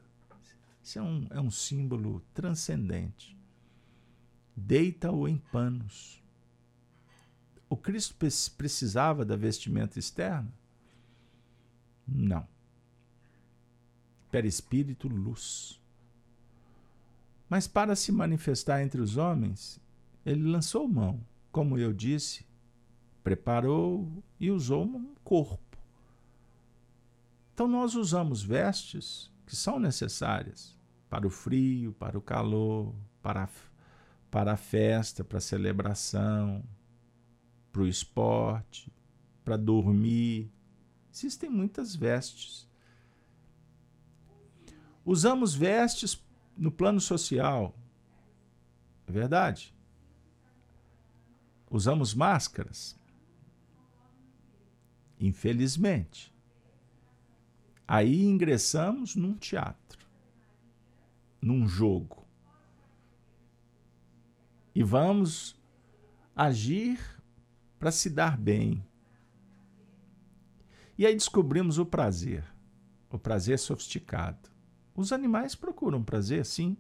isso 0.81 1.01
é 1.01 1.03
um, 1.03 1.27
é 1.29 1.41
um 1.41 1.51
símbolo 1.51 2.23
transcendente. 2.33 3.37
Deita-o 4.55 5.27
em 5.27 5.39
panos. 5.39 6.22
O 7.73 7.77
Cristo 7.77 8.15
precisava 8.57 9.25
da 9.25 9.37
vestimenta 9.37 9.99
externa? 9.99 10.53
Não 12.07 12.47
perispírito, 14.33 15.07
luz. 15.07 15.79
Mas 17.49 17.69
para 17.69 17.95
se 17.95 18.11
manifestar 18.11 18.83
entre 18.83 19.01
os 19.01 19.19
homens, 19.19 19.79
ele 20.25 20.51
lançou 20.51 20.89
mão, 20.89 21.21
como 21.53 21.79
eu 21.79 21.93
disse, 21.93 22.47
preparou 23.23 24.25
e 24.41 24.51
usou 24.51 24.85
um 24.87 25.15
corpo. 25.23 25.79
Então 27.53 27.69
nós 27.69 27.95
usamos 27.95 28.43
vestes 28.43 29.31
que 29.45 29.55
são 29.55 29.79
necessárias 29.79 30.75
para 31.11 31.27
o 31.27 31.31
frio, 31.31 31.93
para 31.93 32.17
o 32.17 32.23
calor, 32.23 32.95
para 33.23 33.45
a, 33.45 33.49
para 34.31 34.55
a 34.55 34.57
festa, 34.57 35.23
para 35.23 35.37
a 35.37 35.43
celebração, 35.43 36.65
para 37.73 37.83
o 37.83 37.89
esporte, 37.89 38.93
para 39.43 39.57
dormir. 39.57 40.53
Existem 41.11 41.49
muitas 41.49 41.97
vestes. 41.97 42.69
Usamos 45.05 45.55
vestes 45.55 46.23
no 46.57 46.71
plano 46.71 47.01
social. 47.01 47.75
É 49.07 49.11
verdade. 49.11 49.75
Usamos 51.71 52.15
máscaras. 52.15 52.99
Infelizmente. 55.19 56.33
Aí 57.89 58.23
ingressamos 58.25 59.17
num 59.17 59.35
teatro, 59.35 60.07
num 61.41 61.67
jogo. 61.67 62.27
E 64.75 64.83
vamos 64.83 65.61
agir 66.35 67.22
para 67.83 67.91
se 67.91 68.09
dar 68.09 68.39
bem. 68.39 68.81
E 70.97 71.05
aí 71.05 71.15
descobrimos 71.15 71.79
o 71.79 71.85
prazer, 71.85 72.45
o 73.11 73.19
prazer 73.19 73.59
sofisticado. 73.59 74.49
Os 74.95 75.13
animais 75.13 75.57
procuram 75.57 76.01
prazer, 76.01 76.47
sim. 76.47 76.77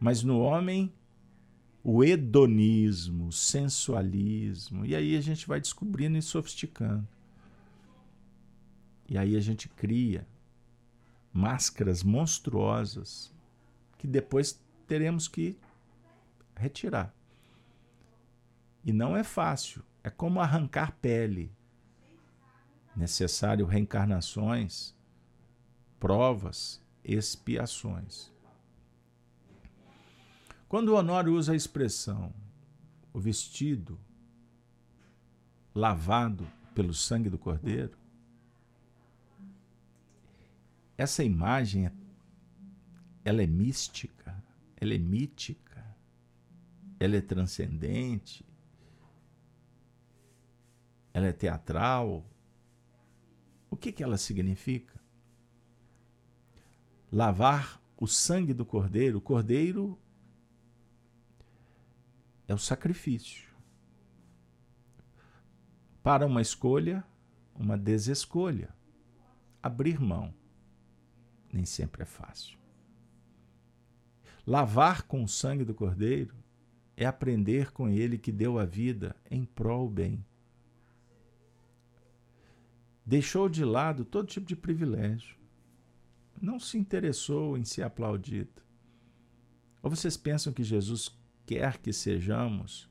Mas 0.00 0.24
no 0.24 0.40
homem, 0.40 0.92
o 1.80 2.02
hedonismo, 2.02 3.28
o 3.28 3.32
sensualismo. 3.32 4.84
E 4.84 4.96
aí 4.96 5.16
a 5.16 5.20
gente 5.20 5.46
vai 5.46 5.60
descobrindo 5.60 6.18
e 6.18 6.22
sofisticando. 6.22 7.06
E 9.08 9.16
aí 9.16 9.36
a 9.36 9.40
gente 9.40 9.68
cria 9.68 10.26
máscaras 11.32 12.02
monstruosas 12.02 13.32
que 13.96 14.08
depois 14.08 14.60
teremos 14.88 15.28
que 15.28 15.56
retirar. 16.56 17.14
E 18.84 18.92
não 18.92 19.16
é 19.16 19.22
fácil. 19.22 19.82
É 20.02 20.10
como 20.10 20.40
arrancar 20.40 20.92
pele. 21.00 21.52
Necessário 22.94 23.64
reencarnações 23.64 24.94
provas, 26.02 26.82
expiações. 27.04 28.32
Quando 30.68 30.88
o 30.88 30.96
Honório 30.96 31.32
usa 31.32 31.52
a 31.52 31.56
expressão 31.56 32.34
o 33.12 33.20
vestido 33.20 34.00
lavado 35.72 36.44
pelo 36.74 36.92
sangue 36.92 37.30
do 37.30 37.38
Cordeiro, 37.38 37.96
essa 40.98 41.22
imagem 41.22 41.88
ela 43.24 43.40
é 43.40 43.46
mística, 43.46 44.42
ela 44.76 44.94
é 44.94 44.98
mítica, 44.98 45.86
ela 46.98 47.14
é 47.14 47.20
transcendente, 47.20 48.44
ela 51.12 51.26
é 51.26 51.32
teatral. 51.32 52.24
O 53.70 53.76
que, 53.76 53.92
que 53.92 54.02
ela 54.02 54.16
significa? 54.16 55.02
lavar 57.12 57.80
o 58.00 58.06
sangue 58.06 58.54
do 58.54 58.64
cordeiro. 58.64 59.18
O 59.18 59.20
cordeiro 59.20 59.98
é 62.48 62.54
o 62.54 62.58
sacrifício. 62.58 63.52
Para 66.02 66.26
uma 66.26 66.40
escolha, 66.40 67.04
uma 67.54 67.76
desescolha. 67.76 68.74
Abrir 69.62 70.00
mão 70.00 70.34
nem 71.52 71.66
sempre 71.66 72.02
é 72.02 72.06
fácil. 72.06 72.58
Lavar 74.46 75.02
com 75.02 75.22
o 75.22 75.28
sangue 75.28 75.64
do 75.64 75.74
cordeiro 75.74 76.34
é 76.96 77.04
aprender 77.04 77.70
com 77.72 77.88
ele 77.88 78.16
que 78.16 78.32
deu 78.32 78.58
a 78.58 78.64
vida 78.64 79.14
em 79.30 79.44
prol 79.44 79.88
bem. 79.88 80.24
Deixou 83.04 83.48
de 83.48 83.64
lado 83.64 84.04
todo 84.04 84.28
tipo 84.28 84.46
de 84.46 84.56
privilégio 84.56 85.42
não 86.42 86.58
se 86.58 86.76
interessou 86.76 87.56
em 87.56 87.64
ser 87.64 87.82
aplaudido. 87.82 88.62
Ou 89.80 89.88
vocês 89.88 90.16
pensam 90.16 90.52
que 90.52 90.64
Jesus 90.64 91.16
quer 91.46 91.78
que 91.78 91.92
sejamos 91.92 92.90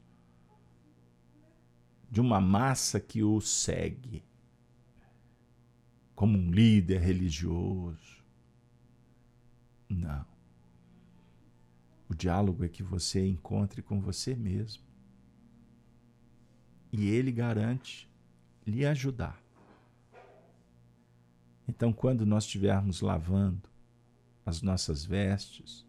de 2.09 2.21
uma 2.21 2.39
massa 2.39 2.99
que 2.99 3.23
o 3.23 3.41
segue, 3.41 4.23
como 6.15 6.37
um 6.37 6.49
líder 6.49 7.01
religioso. 7.01 8.23
Não. 9.89 10.25
O 12.07 12.13
diálogo 12.13 12.63
é 12.63 12.69
que 12.69 12.83
você 12.83 13.25
encontre 13.25 13.81
com 13.81 13.99
você 13.99 14.33
mesmo. 14.33 14.83
E 16.91 17.09
ele 17.09 17.31
garante 17.31 18.09
lhe 18.65 18.85
ajudar. 18.85 19.41
Então, 21.71 21.93
quando 21.93 22.25
nós 22.25 22.43
estivermos 22.43 22.99
lavando 22.99 23.69
as 24.45 24.61
nossas 24.61 25.05
vestes 25.05 25.87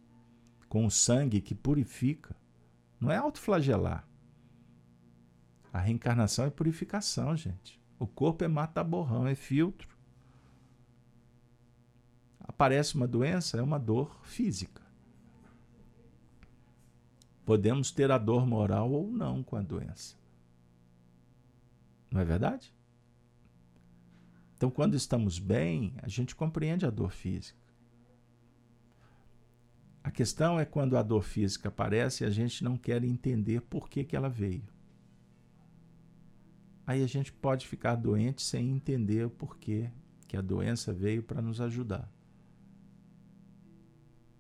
com 0.68 0.86
o 0.86 0.90
sangue 0.90 1.40
que 1.40 1.56
purifica, 1.56 2.36
não 3.00 3.10
é 3.10 3.16
autoflagelar. 3.16 4.06
A 5.72 5.80
reencarnação 5.80 6.44
é 6.44 6.50
purificação, 6.50 7.36
gente. 7.36 7.82
O 7.98 8.06
corpo 8.06 8.44
é 8.44 8.48
mata-borrão, 8.48 9.26
é 9.26 9.34
filtro. 9.34 9.88
Aparece 12.38 12.94
uma 12.94 13.08
doença, 13.08 13.58
é 13.58 13.62
uma 13.62 13.78
dor 13.78 14.20
física. 14.22 14.82
Podemos 17.44 17.90
ter 17.90 18.08
a 18.12 18.18
dor 18.18 18.46
moral 18.46 18.92
ou 18.92 19.10
não 19.10 19.42
com 19.42 19.56
a 19.56 19.62
doença. 19.62 20.14
Não 22.08 22.20
é 22.20 22.24
verdade? 22.24 22.72
Então, 24.62 24.70
quando 24.70 24.94
estamos 24.94 25.40
bem, 25.40 25.92
a 26.00 26.06
gente 26.06 26.36
compreende 26.36 26.86
a 26.86 26.90
dor 26.90 27.10
física. 27.10 27.58
A 30.04 30.08
questão 30.08 30.56
é 30.56 30.64
quando 30.64 30.96
a 30.96 31.02
dor 31.02 31.24
física 31.24 31.68
aparece 31.68 32.22
e 32.22 32.26
a 32.28 32.30
gente 32.30 32.62
não 32.62 32.76
quer 32.76 33.02
entender 33.02 33.60
por 33.62 33.88
que, 33.88 34.04
que 34.04 34.14
ela 34.14 34.28
veio. 34.28 34.62
Aí 36.86 37.02
a 37.02 37.08
gente 37.08 37.32
pode 37.32 37.66
ficar 37.66 37.96
doente 37.96 38.40
sem 38.40 38.70
entender 38.70 39.26
o 39.26 39.30
porquê 39.30 39.90
que 40.28 40.36
a 40.36 40.40
doença 40.40 40.92
veio 40.92 41.24
para 41.24 41.42
nos 41.42 41.60
ajudar. 41.60 42.08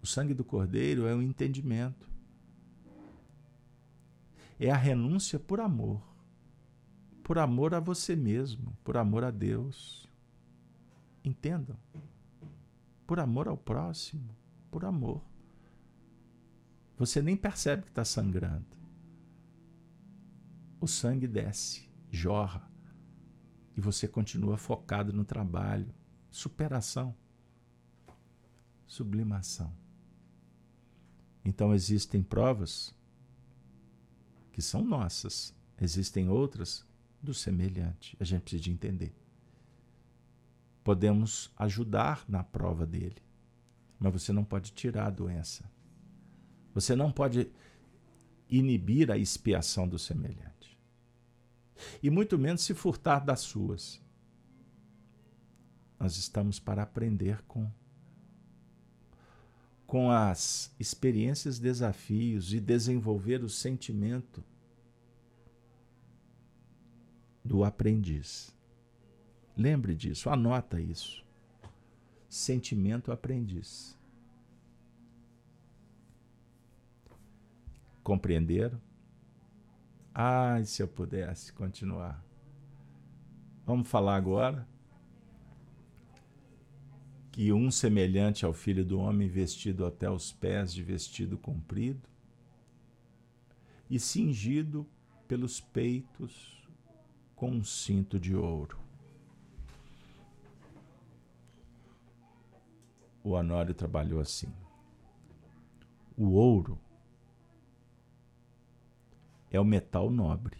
O 0.00 0.06
sangue 0.06 0.34
do 0.34 0.44
Cordeiro 0.44 1.04
é 1.04 1.14
o 1.16 1.20
entendimento. 1.20 2.08
É 4.56 4.70
a 4.70 4.76
renúncia 4.76 5.40
por 5.40 5.60
amor. 5.60 6.00
Por 7.24 7.38
amor 7.38 7.74
a 7.74 7.80
você 7.80 8.14
mesmo, 8.14 8.78
por 8.84 8.96
amor 8.96 9.24
a 9.24 9.32
Deus. 9.32 10.11
Entendam? 11.24 11.76
Por 13.06 13.20
amor 13.20 13.48
ao 13.48 13.56
próximo, 13.56 14.34
por 14.70 14.84
amor. 14.84 15.22
Você 16.96 17.20
nem 17.20 17.36
percebe 17.36 17.82
que 17.82 17.88
está 17.88 18.04
sangrando. 18.04 18.76
O 20.80 20.86
sangue 20.86 21.26
desce 21.26 21.88
jorra 22.10 22.70
e 23.76 23.80
você 23.80 24.06
continua 24.06 24.56
focado 24.56 25.12
no 25.12 25.24
trabalho. 25.24 25.92
Superação, 26.30 27.14
sublimação. 28.86 29.72
Então 31.44 31.74
existem 31.74 32.22
provas 32.22 32.94
que 34.52 34.62
são 34.62 34.84
nossas, 34.84 35.54
existem 35.80 36.28
outras 36.28 36.86
do 37.22 37.34
semelhante. 37.34 38.16
A 38.20 38.24
gente 38.24 38.42
precisa 38.42 38.62
de 38.62 38.70
entender. 38.70 39.21
Podemos 40.82 41.52
ajudar 41.56 42.24
na 42.28 42.42
prova 42.42 42.84
dele, 42.84 43.22
mas 43.98 44.12
você 44.12 44.32
não 44.32 44.44
pode 44.44 44.72
tirar 44.72 45.06
a 45.06 45.10
doença. 45.10 45.70
Você 46.74 46.96
não 46.96 47.12
pode 47.12 47.50
inibir 48.48 49.10
a 49.10 49.16
expiação 49.16 49.88
do 49.88 49.98
semelhante 49.98 50.52
e 52.02 52.10
muito 52.10 52.38
menos 52.38 52.62
se 52.62 52.74
furtar 52.74 53.20
das 53.20 53.40
suas. 53.40 54.00
Nós 55.98 56.16
estamos 56.16 56.58
para 56.58 56.82
aprender 56.82 57.42
com 57.42 57.70
com 59.86 60.10
as 60.10 60.74
experiências, 60.80 61.58
desafios 61.58 62.54
e 62.54 62.60
desenvolver 62.60 63.44
o 63.44 63.48
sentimento 63.48 64.42
do 67.44 67.62
aprendiz. 67.62 68.54
Lembre 69.56 69.94
disso, 69.94 70.30
anota 70.30 70.80
isso. 70.80 71.24
Sentimento 72.28 73.12
aprendiz. 73.12 73.98
Compreenderam? 78.02 78.80
Ai, 80.14 80.64
se 80.64 80.82
eu 80.82 80.88
pudesse 80.88 81.52
continuar. 81.52 82.24
Vamos 83.64 83.88
falar 83.88 84.16
agora 84.16 84.66
que 87.30 87.52
um 87.52 87.70
semelhante 87.70 88.44
ao 88.44 88.52
filho 88.52 88.84
do 88.84 88.98
homem 88.98 89.28
vestido 89.28 89.86
até 89.86 90.10
os 90.10 90.32
pés 90.32 90.72
de 90.72 90.82
vestido 90.82 91.38
comprido 91.38 92.06
e 93.88 93.98
cingido 93.98 94.86
pelos 95.26 95.60
peitos 95.60 96.62
com 97.34 97.50
um 97.50 97.64
cinto 97.64 98.20
de 98.20 98.36
ouro. 98.36 98.81
O 103.22 103.30
Honório 103.30 103.74
trabalhou 103.74 104.20
assim. 104.20 104.52
O 106.16 106.30
ouro 106.30 106.78
é 109.50 109.60
o 109.60 109.64
metal 109.64 110.10
nobre. 110.10 110.56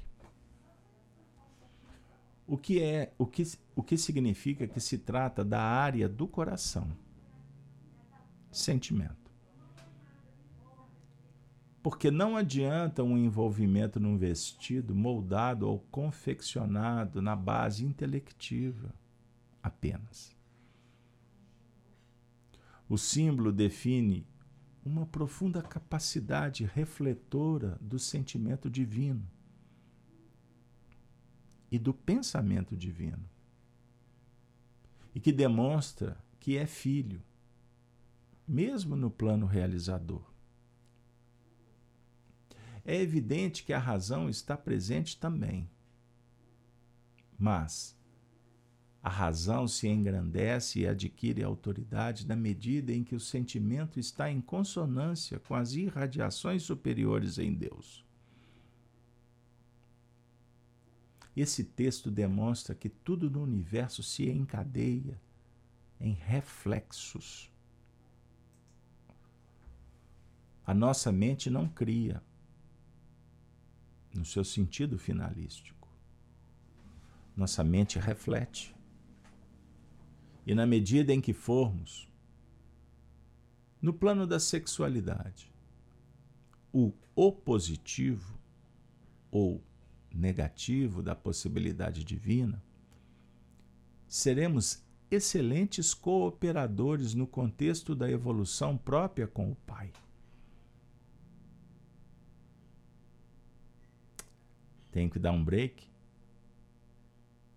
O 2.46 2.58
que 2.58 2.82
é, 2.82 3.12
o 3.16 3.26
que, 3.26 3.42
o 3.74 3.82
que 3.82 3.96
significa 3.96 4.66
que 4.66 4.80
se 4.80 4.98
trata 4.98 5.44
da 5.44 5.60
área 5.60 6.08
do 6.08 6.28
coração. 6.28 6.86
Sentimento. 8.50 9.22
Porque 11.82 12.10
não 12.10 12.36
adianta 12.36 13.02
um 13.02 13.18
envolvimento 13.18 13.98
num 13.98 14.16
vestido 14.16 14.94
moldado 14.94 15.68
ou 15.68 15.80
confeccionado 15.90 17.20
na 17.20 17.34
base 17.34 17.84
intelectiva 17.84 18.94
apenas. 19.62 20.31
O 22.93 22.99
símbolo 22.99 23.51
define 23.51 24.28
uma 24.84 25.07
profunda 25.07 25.62
capacidade 25.62 26.66
refletora 26.66 27.78
do 27.80 27.99
sentimento 27.99 28.68
divino 28.68 29.26
e 31.70 31.78
do 31.78 31.95
pensamento 31.95 32.76
divino, 32.76 33.24
e 35.14 35.20
que 35.20 35.32
demonstra 35.32 36.22
que 36.38 36.59
é 36.59 36.66
filho, 36.66 37.22
mesmo 38.47 38.95
no 38.95 39.11
plano 39.11 39.47
realizador. 39.47 40.30
É 42.84 42.95
evidente 42.95 43.64
que 43.64 43.72
a 43.72 43.78
razão 43.78 44.28
está 44.28 44.55
presente 44.55 45.18
também, 45.18 45.66
mas 47.38 47.99
a 49.03 49.09
razão 49.09 49.66
se 49.66 49.88
engrandece 49.88 50.80
e 50.80 50.86
adquire 50.86 51.42
autoridade 51.42 52.26
na 52.26 52.36
medida 52.36 52.92
em 52.92 53.03
que 53.03 53.16
o 53.16 53.20
sentimento 53.20 53.98
está 53.98 54.30
em 54.30 54.40
consonância 54.40 55.40
com 55.40 55.57
as 55.57 55.72
irradiações 55.72 56.62
superiores 56.62 57.36
em 57.36 57.53
Deus. 57.53 58.05
Esse 61.34 61.64
texto 61.64 62.11
demonstra 62.11 62.74
que 62.76 62.88
tudo 62.88 63.28
no 63.28 63.42
universo 63.42 64.03
se 64.03 64.28
encadeia 64.28 65.20
em 65.98 66.12
reflexos. 66.12 67.50
A 70.64 70.72
nossa 70.72 71.11
mente 71.11 71.50
não 71.50 71.66
cria, 71.66 72.22
no 74.14 74.24
seu 74.24 74.44
sentido 74.44 74.96
finalístico. 74.96 75.88
Nossa 77.34 77.64
mente 77.64 77.98
reflete. 77.98 78.71
E 80.47 80.55
na 80.55 80.66
medida 80.66 81.12
em 81.12 81.20
que 81.20 81.32
formos 81.32 82.09
no 83.80 83.93
plano 83.93 84.26
da 84.26 84.38
sexualidade, 84.38 85.53
o 86.72 86.93
opositivo 87.14 88.38
ou 89.30 89.62
negativo 90.14 91.03
da 91.03 91.14
possibilidade 91.14 92.05
divina, 92.05 92.62
seremos 94.07 94.82
excelentes 95.11 95.93
cooperadores 95.93 97.14
no 97.14 97.26
contexto 97.26 97.95
da 97.95 98.11
evolução 98.11 98.76
própria 98.76 99.26
com 99.26 99.51
o 99.51 99.57
Pai. 99.57 99.93
Tenho 104.90 105.11
que 105.11 105.18
dar 105.18 105.32
um 105.32 105.43
break? 105.43 105.90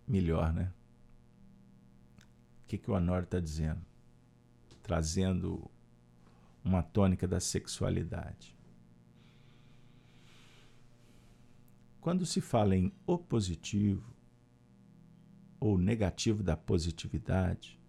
Melhor, 0.08 0.54
né? 0.54 0.72
O 2.66 2.68
que, 2.68 2.78
que 2.78 2.92
o 2.92 2.96
Honório 2.96 3.24
está 3.24 3.40
dizendo? 3.40 3.82
Trazendo 4.84 5.72
uma 6.64 6.84
tônica 6.84 7.26
da 7.26 7.40
sexualidade. 7.40 8.56
quando 12.06 12.24
se 12.24 12.40
fala 12.40 12.76
em 12.76 12.94
opositivo 13.08 14.14
ou 15.60 15.76
negativo 15.76 16.44
da 16.44 16.56
positividade, 16.56 17.80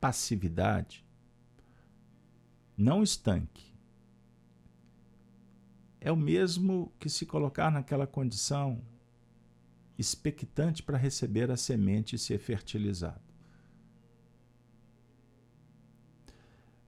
passividade, 0.00 1.04
não 2.74 3.02
estanque. 3.02 3.74
É 6.00 6.10
o 6.10 6.16
mesmo 6.16 6.90
que 6.98 7.10
se 7.10 7.26
colocar 7.26 7.70
naquela 7.70 8.06
condição 8.06 8.80
expectante 9.98 10.82
para 10.82 10.98
receber 10.98 11.50
a 11.50 11.56
semente 11.56 12.16
e 12.16 12.18
ser 12.18 12.38
fertilizado. 12.38 13.20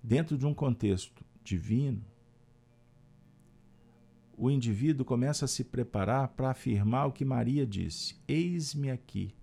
Dentro 0.03 0.39
de 0.39 0.47
um 0.47 0.55
contexto 0.55 1.25
divino, 1.43 2.05
o 4.37 4.51
indivíduo 4.51 5.05
começa 5.05 5.45
a 5.45 5.49
se 5.49 5.65
preparar 5.65 6.29
para 6.29 6.51
afirmar 6.51 7.07
o 7.07 7.13
que 7.13 7.25
Maria 7.25 7.67
disse: 7.67 8.17
Eis-me 8.29 8.91
aqui, 8.91 9.35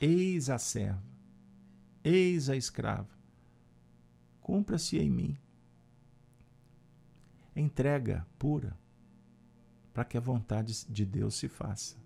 eis 0.00 0.50
a 0.50 0.58
serva, 0.58 1.02
eis 2.04 2.50
a 2.50 2.56
escrava, 2.56 3.08
cumpra-se 4.40 4.98
em 4.98 5.10
mim. 5.10 5.36
Entrega 7.56 8.26
pura 8.38 8.78
para 9.92 10.04
que 10.04 10.16
a 10.16 10.20
vontade 10.20 10.86
de 10.88 11.04
Deus 11.04 11.34
se 11.34 11.48
faça. 11.48 11.96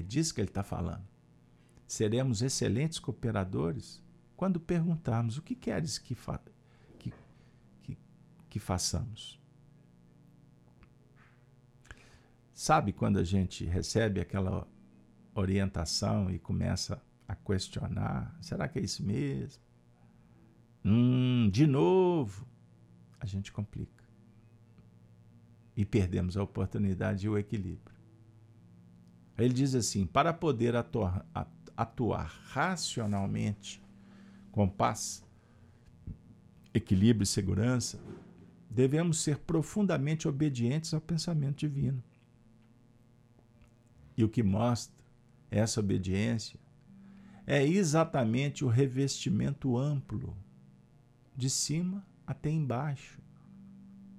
É 0.00 0.02
disso 0.02 0.34
que 0.34 0.40
ele 0.40 0.48
está 0.48 0.62
falando. 0.62 1.06
Seremos 1.86 2.40
excelentes 2.40 2.98
cooperadores 2.98 4.02
quando 4.34 4.58
perguntarmos 4.58 5.36
o 5.36 5.42
que 5.42 5.54
queres 5.54 5.98
que, 5.98 6.14
fa 6.14 6.40
que, 6.98 7.12
que, 7.82 7.98
que 8.48 8.58
façamos. 8.58 9.38
Sabe 12.54 12.94
quando 12.94 13.18
a 13.18 13.24
gente 13.24 13.66
recebe 13.66 14.22
aquela 14.22 14.66
orientação 15.34 16.30
e 16.30 16.38
começa 16.38 17.02
a 17.28 17.34
questionar: 17.34 18.34
será 18.40 18.68
que 18.68 18.78
é 18.78 18.82
isso 18.82 19.04
mesmo? 19.04 19.62
Hum, 20.82 21.50
de 21.52 21.66
novo. 21.66 22.48
A 23.20 23.26
gente 23.26 23.52
complica. 23.52 24.02
E 25.76 25.84
perdemos 25.84 26.38
a 26.38 26.42
oportunidade 26.42 27.26
e 27.26 27.28
o 27.28 27.36
equilíbrio. 27.36 27.89
Ele 29.44 29.54
diz 29.54 29.74
assim: 29.74 30.06
para 30.06 30.32
poder 30.32 30.76
atuar, 30.76 31.26
atuar 31.76 32.26
racionalmente, 32.44 33.82
com 34.52 34.68
paz, 34.68 35.24
equilíbrio 36.74 37.24
e 37.24 37.26
segurança, 37.26 38.00
devemos 38.68 39.20
ser 39.20 39.38
profundamente 39.38 40.28
obedientes 40.28 40.92
ao 40.92 41.00
pensamento 41.00 41.58
divino. 41.58 42.02
E 44.16 44.22
o 44.22 44.28
que 44.28 44.42
mostra 44.42 44.94
essa 45.50 45.80
obediência 45.80 46.58
é 47.46 47.66
exatamente 47.66 48.64
o 48.64 48.68
revestimento 48.68 49.76
amplo, 49.76 50.36
de 51.36 51.48
cima 51.48 52.06
até 52.26 52.50
embaixo, 52.50 53.20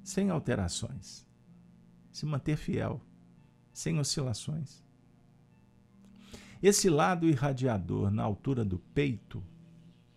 sem 0.03 0.29
alterações. 0.29 1.25
Se 2.11 2.25
manter 2.25 2.57
fiel, 2.57 2.99
sem 3.71 3.99
oscilações. 3.99 4.83
Esse 6.61 6.89
lado 6.89 7.27
irradiador 7.27 8.11
na 8.11 8.21
altura 8.21 8.63
do 8.63 8.77
peito 8.77 9.43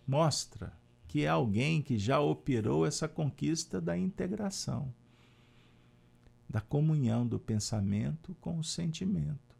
mostra 0.05 0.71
que 1.07 1.21
é 1.21 1.27
alguém 1.27 1.81
que 1.81 1.97
já 1.97 2.19
operou 2.19 2.85
essa 2.85 3.07
conquista 3.07 3.81
da 3.81 3.97
integração, 3.97 4.93
da 6.47 6.61
comunhão 6.61 7.25
do 7.25 7.39
pensamento 7.39 8.35
com 8.39 8.59
o 8.59 8.63
sentimento 8.63 9.57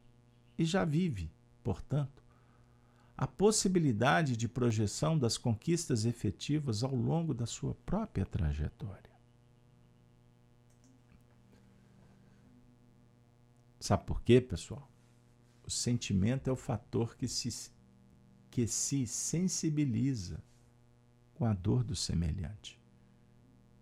e 0.57 0.63
já 0.63 0.85
vive, 0.85 1.31
portanto, 1.63 2.23
a 3.17 3.25
possibilidade 3.25 4.37
de 4.37 4.47
projeção 4.47 5.17
das 5.17 5.37
conquistas 5.37 6.05
efetivas 6.05 6.83
ao 6.83 6.93
longo 6.93 7.33
da 7.33 7.45
sua 7.45 7.73
própria 7.85 8.25
trajetória. 8.25 9.15
Sabe 13.79 14.03
por 14.05 14.21
quê, 14.21 14.41
pessoal? 14.41 14.94
O 15.65 15.71
sentimento 15.71 16.47
é 16.47 16.53
o 16.53 16.55
fator 16.55 17.15
que 17.17 17.27
se, 17.27 17.71
que 18.51 18.67
se 18.67 19.07
sensibiliza 19.07 20.43
com 21.33 21.45
a 21.45 21.53
dor 21.53 21.83
do 21.83 21.95
semelhante 21.95 22.79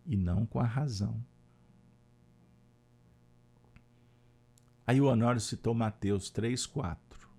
e 0.05 0.15
não 0.15 0.45
com 0.45 0.59
a 0.59 0.65
razão. 0.65 1.23
Aí 4.87 4.99
o 4.99 5.05
Honório 5.05 5.41
citou 5.41 5.73
Mateus 5.73 6.29
3, 6.29 6.65
4. 6.65 7.29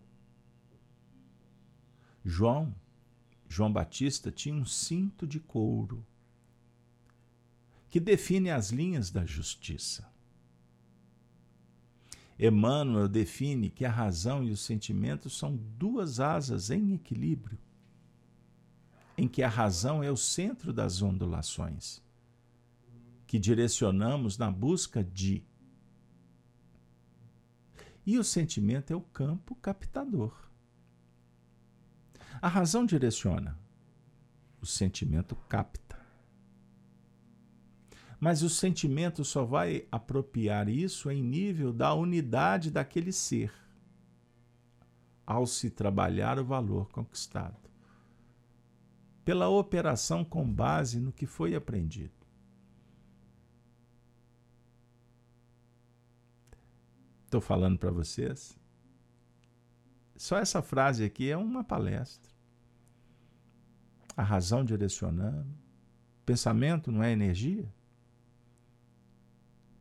João, 2.24 2.74
João 3.48 3.72
Batista, 3.72 4.30
tinha 4.30 4.54
um 4.54 4.64
cinto 4.64 5.26
de 5.26 5.40
couro 5.40 6.04
que 7.88 8.00
define 8.00 8.50
as 8.50 8.70
linhas 8.70 9.10
da 9.10 9.24
justiça. 9.24 10.13
Emmanuel 12.38 13.08
define 13.08 13.70
que 13.70 13.84
a 13.84 13.90
razão 13.90 14.42
e 14.42 14.50
o 14.50 14.56
sentimento 14.56 15.30
são 15.30 15.56
duas 15.56 16.18
asas 16.18 16.70
em 16.70 16.92
equilíbrio, 16.94 17.58
em 19.16 19.28
que 19.28 19.42
a 19.42 19.48
razão 19.48 20.02
é 20.02 20.10
o 20.10 20.16
centro 20.16 20.72
das 20.72 21.00
ondulações, 21.00 22.02
que 23.26 23.38
direcionamos 23.38 24.36
na 24.36 24.50
busca 24.50 25.02
de 25.02 25.44
e 28.06 28.18
o 28.18 28.24
sentimento 28.24 28.92
é 28.92 28.96
o 28.96 29.00
campo 29.00 29.54
captador. 29.54 30.50
A 32.42 32.48
razão 32.48 32.84
direciona, 32.84 33.58
o 34.60 34.66
sentimento 34.66 35.34
capta. 35.48 35.83
Mas 38.24 38.42
o 38.42 38.48
sentimento 38.48 39.22
só 39.22 39.44
vai 39.44 39.86
apropriar 39.92 40.66
isso 40.66 41.10
em 41.10 41.22
nível 41.22 41.74
da 41.74 41.92
unidade 41.92 42.70
daquele 42.70 43.12
ser, 43.12 43.52
ao 45.26 45.46
se 45.46 45.68
trabalhar 45.68 46.38
o 46.38 46.44
valor 46.46 46.88
conquistado, 46.88 47.68
pela 49.26 49.50
operação 49.50 50.24
com 50.24 50.50
base 50.50 50.98
no 51.00 51.12
que 51.12 51.26
foi 51.26 51.54
aprendido. 51.54 52.14
estou 57.26 57.42
falando 57.42 57.78
para 57.78 57.90
vocês. 57.90 58.58
Só 60.16 60.38
essa 60.38 60.62
frase 60.62 61.04
aqui 61.04 61.28
é 61.28 61.36
uma 61.36 61.62
palestra. 61.62 62.32
A 64.16 64.22
razão 64.22 64.64
direcionando. 64.64 65.54
Pensamento 66.24 66.90
não 66.90 67.02
é 67.02 67.12
energia? 67.12 67.70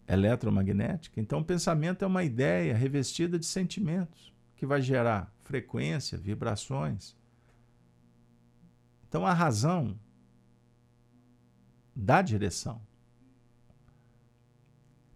Eletromagnética. 0.08 1.20
Então, 1.20 1.40
o 1.40 1.46
pensamento 1.46 2.04
é 2.04 2.08
uma 2.08 2.24
ideia 2.24 2.76
revestida 2.76 3.40
de 3.40 3.46
sentimentos, 3.46 4.34
que 4.56 4.66
vai 4.66 4.82
gerar 4.82 5.34
frequência, 5.44 6.18
vibrações. 6.18 7.16
Então, 9.08 9.26
a 9.26 9.34
razão 9.34 9.98
dá 11.96 12.22
direção. 12.22 12.82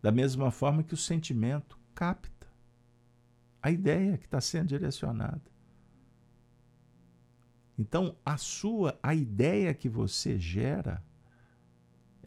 Da 0.02 0.12
mesma 0.12 0.52
forma 0.52 0.84
que 0.84 0.94
o 0.94 0.98
sentimento 0.98 1.78
capta 1.94 2.48
a 3.62 3.72
ideia 3.72 4.18
que 4.18 4.26
está 4.26 4.40
sendo 4.40 4.68
direcionada. 4.68 5.42
Então, 7.78 8.16
a 8.26 8.38
sua, 8.38 8.98
a 9.04 9.14
ideia 9.14 9.74
que 9.74 9.88
você 9.88 10.38
gera, 10.40 11.04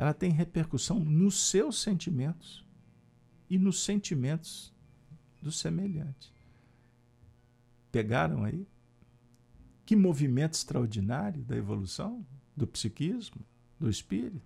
ela 0.01 0.15
tem 0.15 0.31
repercussão 0.31 0.99
nos 0.99 1.51
seus 1.51 1.83
sentimentos 1.83 2.65
e 3.51 3.59
nos 3.59 3.85
sentimentos 3.85 4.73
do 5.43 5.53
semelhante. 5.53 6.33
Pegaram 7.93 8.45
aí? 8.45 8.67
Que 9.85 9.95
movimento 9.95 10.55
extraordinário 10.55 11.45
da 11.45 11.55
evolução, 11.55 12.25
do 12.57 12.67
psiquismo, 12.67 13.45
do 13.79 13.91
espírito. 13.91 14.41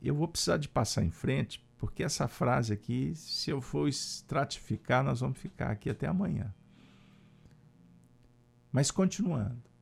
Eu 0.00 0.14
vou 0.14 0.26
precisar 0.26 0.56
de 0.56 0.70
passar 0.70 1.04
em 1.04 1.10
frente, 1.10 1.62
porque 1.76 2.02
essa 2.02 2.26
frase 2.26 2.72
aqui, 2.72 3.14
se 3.14 3.50
eu 3.50 3.60
for 3.60 3.86
estratificar, 3.86 5.04
nós 5.04 5.20
vamos 5.20 5.36
ficar 5.36 5.70
aqui 5.72 5.90
até 5.90 6.06
amanhã. 6.06 6.54
Mas 8.72 8.90
continuando. 8.90 9.73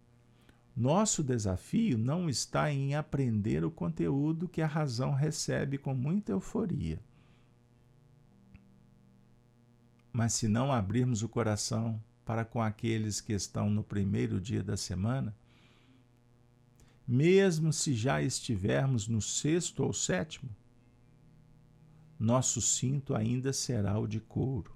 Nosso 0.75 1.23
desafio 1.23 1.99
não 1.99 2.31
está 2.31 2.73
em 2.73 2.95
aprender 2.95 3.65
o 3.65 3.71
conteúdo 3.71 4.49
que 4.49 4.63
a 4.63 4.67
razão 4.67 5.13
recebe 5.13 5.77
com 5.77 5.95
muita 5.95 6.33
euforia. 6.33 6.99
Mas 10.11 10.33
se 10.33 10.49
não 10.49 10.73
abrirmos 10.73 11.23
o 11.23 11.29
coração 11.29 12.03
para 12.25 12.45
com 12.45 12.63
aqueles 12.63 13.21
que 13.21 13.33
estão 13.33 13.69
no 13.69 13.85
primeiro 13.85 14.41
dia 14.41 14.63
da 14.63 14.77
semana, 14.77 15.37
mesmo 17.07 17.73
se 17.73 17.95
já 17.95 18.23
estivermos 18.23 19.09
no 19.09 19.21
sexto 19.21 19.83
ou 19.83 19.93
sétimo, 19.93 20.51
nosso 22.19 22.63
cinto 22.63 23.15
ainda 23.15 23.53
será 23.53 23.99
o 23.99 24.07
de 24.07 24.21
couro. 24.21 24.75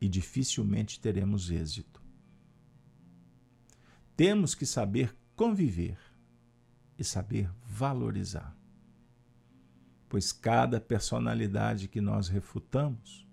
E 0.00 0.08
dificilmente 0.08 1.00
teremos 1.00 1.50
êxito. 1.50 2.05
Temos 4.16 4.54
que 4.54 4.64
saber 4.64 5.14
conviver 5.36 5.98
e 6.98 7.04
saber 7.04 7.50
valorizar. 7.62 8.56
Pois 10.08 10.32
cada 10.32 10.80
personalidade 10.80 11.86
que 11.86 12.00
nós 12.00 12.28
refutamos, 12.28 13.26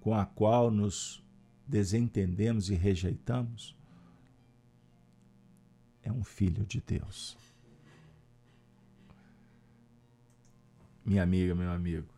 com 0.00 0.14
a 0.14 0.24
qual 0.24 0.70
nos 0.70 1.24
desentendemos 1.66 2.70
e 2.70 2.74
rejeitamos, 2.74 3.76
é 6.02 6.12
um 6.12 6.22
filho 6.22 6.64
de 6.64 6.80
Deus. 6.80 7.36
Minha 11.04 11.24
amiga, 11.24 11.54
meu 11.54 11.72
amigo, 11.72 12.08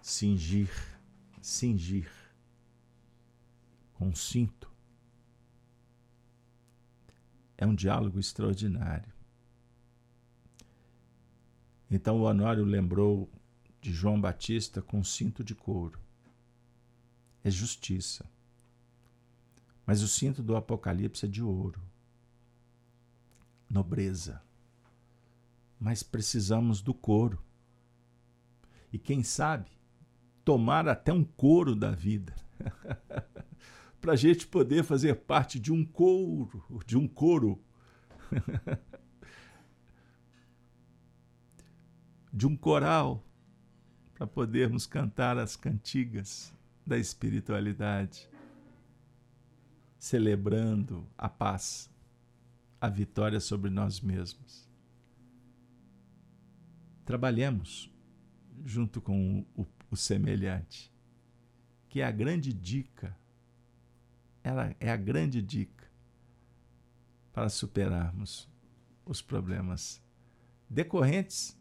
cingir, 0.00 0.70
cingir 1.42 2.10
com 3.92 4.14
cinto 4.14 4.73
é 7.64 7.66
um 7.66 7.74
diálogo 7.74 8.20
extraordinário. 8.20 9.12
Então 11.90 12.18
o 12.20 12.24
Honório 12.24 12.62
lembrou 12.62 13.30
de 13.80 13.92
João 13.92 14.20
Batista 14.20 14.82
com 14.82 15.02
cinto 15.02 15.42
de 15.42 15.54
couro. 15.54 15.98
É 17.42 17.50
justiça. 17.50 18.26
Mas 19.86 20.02
o 20.02 20.08
cinto 20.08 20.42
do 20.42 20.56
Apocalipse 20.56 21.24
é 21.24 21.28
de 21.28 21.42
ouro. 21.42 21.80
Nobreza. 23.68 24.42
Mas 25.80 26.02
precisamos 26.02 26.82
do 26.82 26.92
couro. 26.92 27.42
E 28.92 28.98
quem 28.98 29.22
sabe, 29.22 29.70
tomar 30.44 30.86
até 30.86 31.12
um 31.12 31.24
couro 31.24 31.74
da 31.74 31.90
vida. 31.90 32.34
para 34.04 34.12
a 34.12 34.16
gente 34.16 34.46
poder 34.46 34.84
fazer 34.84 35.14
parte 35.14 35.58
de 35.58 35.72
um 35.72 35.82
coro, 35.82 36.62
de 36.84 36.94
um 36.94 37.08
coro, 37.08 37.58
de 42.30 42.46
um 42.46 42.54
coral, 42.54 43.24
para 44.12 44.26
podermos 44.26 44.84
cantar 44.84 45.38
as 45.38 45.56
cantigas 45.56 46.52
da 46.86 46.98
espiritualidade, 46.98 48.28
celebrando 49.98 51.08
a 51.16 51.30
paz, 51.30 51.90
a 52.78 52.90
vitória 52.90 53.40
sobre 53.40 53.70
nós 53.70 54.02
mesmos. 54.02 54.68
Trabalhemos 57.06 57.90
junto 58.66 59.00
com 59.00 59.46
o, 59.56 59.66
o 59.90 59.96
semelhante, 59.96 60.92
que 61.88 62.02
é 62.02 62.04
a 62.04 62.10
grande 62.10 62.52
dica 62.52 63.16
ela 64.44 64.76
é 64.78 64.90
a 64.90 64.96
grande 64.96 65.40
dica 65.40 65.90
para 67.32 67.48
superarmos 67.48 68.46
os 69.06 69.22
problemas 69.22 70.00
decorrentes 70.68 71.58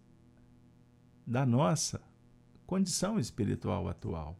da 1.25 1.45
nossa 1.45 2.01
condição 2.67 3.17
espiritual 3.17 3.87
atual. 3.87 4.37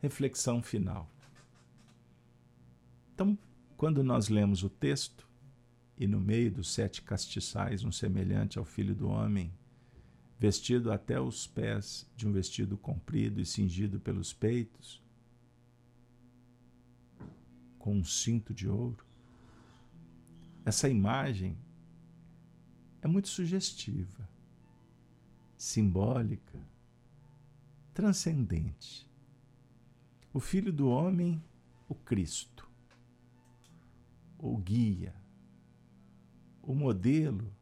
Reflexão 0.00 0.60
final. 0.62 1.08
Então, 3.14 3.38
quando 3.76 4.02
nós 4.02 4.28
lemos 4.28 4.64
o 4.64 4.68
texto, 4.68 5.28
e 5.96 6.06
no 6.06 6.18
meio 6.18 6.50
dos 6.50 6.72
sete 6.72 7.02
castiçais, 7.02 7.84
um 7.84 7.92
semelhante 7.92 8.58
ao 8.58 8.64
filho 8.64 8.94
do 8.94 9.08
homem, 9.08 9.52
vestido 10.38 10.90
até 10.90 11.20
os 11.20 11.46
pés 11.46 12.10
de 12.16 12.26
um 12.26 12.32
vestido 12.32 12.76
comprido 12.78 13.40
e 13.40 13.46
cingido 13.46 14.00
pelos 14.00 14.32
peitos, 14.32 15.02
com 17.80 17.96
um 17.96 18.04
cinto 18.04 18.54
de 18.54 18.68
ouro. 18.68 19.04
Essa 20.64 20.88
imagem 20.88 21.58
é 23.02 23.08
muito 23.08 23.28
sugestiva, 23.28 24.28
simbólica, 25.56 26.60
transcendente. 27.94 29.10
O 30.32 30.38
Filho 30.38 30.72
do 30.72 30.88
Homem, 30.88 31.42
o 31.88 31.94
Cristo, 31.94 32.70
o 34.38 34.56
guia, 34.58 35.14
o 36.62 36.74
modelo 36.74 37.52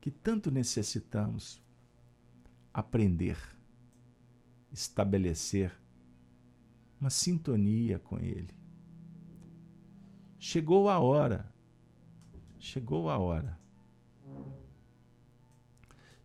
que 0.00 0.10
tanto 0.10 0.50
necessitamos 0.50 1.62
aprender, 2.74 3.38
estabelecer 4.72 5.72
uma 7.00 7.10
sintonia 7.10 8.00
com 8.00 8.18
Ele. 8.18 8.57
Chegou 10.38 10.88
a 10.88 11.00
hora, 11.00 11.52
chegou 12.58 13.10
a 13.10 13.18
hora 13.18 13.58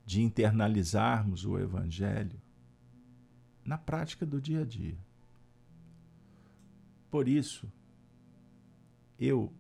de 0.06 0.22
internalizarmos 0.22 1.46
o 1.46 1.58
Evangelho 1.58 2.40
na 3.66 3.78
prática 3.78 4.26
do 4.26 4.40
dia 4.40 4.62
a 4.62 4.66
dia. 4.66 4.98
Por 7.10 7.28
isso, 7.28 7.72
eu 9.18 9.52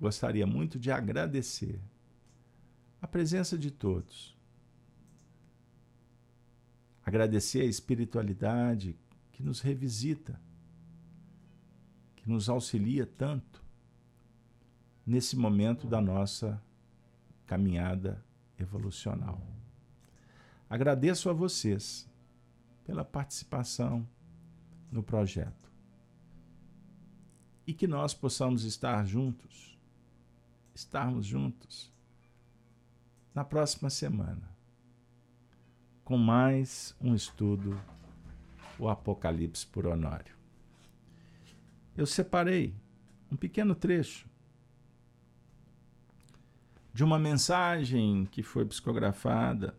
gostaria 0.00 0.46
muito 0.46 0.78
de 0.78 0.90
agradecer 0.90 1.80
a 3.02 3.06
presença 3.06 3.58
de 3.58 3.70
todos. 3.70 4.36
Agradecer 7.04 7.62
a 7.62 7.66
espiritualidade 7.66 8.98
que 9.32 9.42
nos 9.42 9.60
revisita 9.60 10.40
nos 12.28 12.50
auxilia 12.50 13.06
tanto 13.06 13.64
nesse 15.06 15.34
momento 15.34 15.86
da 15.86 15.98
nossa 15.98 16.62
caminhada 17.46 18.22
evolucional. 18.58 19.40
Agradeço 20.68 21.30
a 21.30 21.32
vocês 21.32 22.06
pela 22.84 23.02
participação 23.02 24.06
no 24.92 25.02
projeto 25.02 25.72
e 27.66 27.72
que 27.72 27.86
nós 27.86 28.12
possamos 28.12 28.64
estar 28.64 29.06
juntos, 29.06 29.78
estarmos 30.74 31.24
juntos 31.24 31.90
na 33.34 33.42
próxima 33.42 33.88
semana 33.88 34.54
com 36.04 36.18
mais 36.18 36.94
um 37.00 37.14
estudo 37.14 37.80
o 38.78 38.88
Apocalipse 38.88 39.66
por 39.66 39.86
Honório 39.86 40.37
eu 41.98 42.06
separei 42.06 42.72
um 43.28 43.34
pequeno 43.34 43.74
trecho 43.74 44.30
de 46.94 47.02
uma 47.02 47.18
mensagem 47.18 48.24
que 48.30 48.40
foi 48.40 48.64
psicografada 48.64 49.76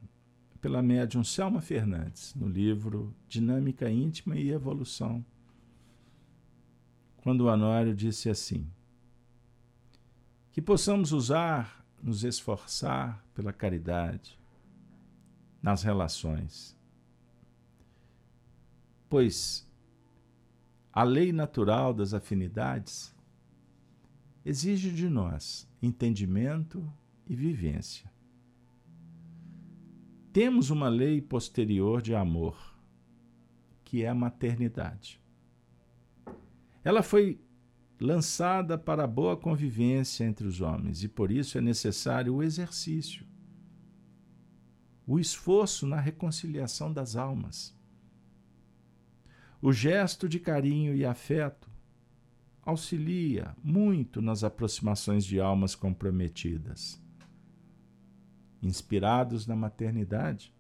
pela 0.60 0.82
médium 0.82 1.24
Selma 1.24 1.62
Fernandes 1.62 2.36
no 2.36 2.46
livro 2.46 3.16
Dinâmica 3.30 3.90
Íntima 3.90 4.36
e 4.36 4.52
Evolução, 4.52 5.26
quando 7.24 7.41
o 7.41 7.48
Honório 7.48 7.96
disse 7.96 8.30
assim: 8.30 8.70
que 10.52 10.62
possamos 10.62 11.14
usar, 11.14 11.86
nos 12.04 12.26
esforçar 12.26 13.24
pela 13.34 13.54
caridade 13.54 14.38
nas 15.62 15.84
relações, 15.84 16.78
pois 19.08 19.69
a 20.99 21.03
lei 21.03 21.31
natural 21.31 21.93
das 21.93 22.13
afinidades 22.13 23.15
exige 24.43 24.91
de 24.91 25.07
nós 25.07 25.65
entendimento 25.81 26.85
e 27.26 27.34
vivência. 27.34 28.11
Temos 30.34 30.69
uma 30.69 30.89
lei 30.89 31.21
posterior 31.21 32.01
de 32.01 32.13
amor, 32.13 32.57
que 33.85 34.03
é 34.03 34.09
a 34.09 34.13
maternidade. 34.13 35.23
Ela 36.84 37.01
foi 37.01 37.39
lançada 37.97 38.77
para 38.77 39.05
a 39.05 39.07
boa 39.07 39.38
convivência 39.38 40.26
entre 40.26 40.45
os 40.45 40.59
homens 40.59 41.01
e 41.01 41.07
por 41.07 41.31
isso 41.31 41.57
é 41.57 41.61
necessário 41.61 42.35
o 42.35 42.43
exercício, 42.43 43.26
o 45.07 45.17
esforço 45.17 45.88
na 45.88 46.01
reconciliação 46.01 46.91
das 46.91 47.15
almas. 47.15 47.78
O 49.61 49.73
gesto 49.73 50.30
de 50.30 50.40
carinho 50.40 50.95
e 50.95 51.06
afeto 51.06 51.69
auxilia 52.61 53.56
muito 53.64 54.22
nas 54.22 54.44
aproximações 54.44 55.26
de 55.26 55.40
almas 55.40 55.76
comprometidas. 55.76 57.02
Inspirados 58.61 59.45
na 59.48 59.56
maternidade, 59.56 60.53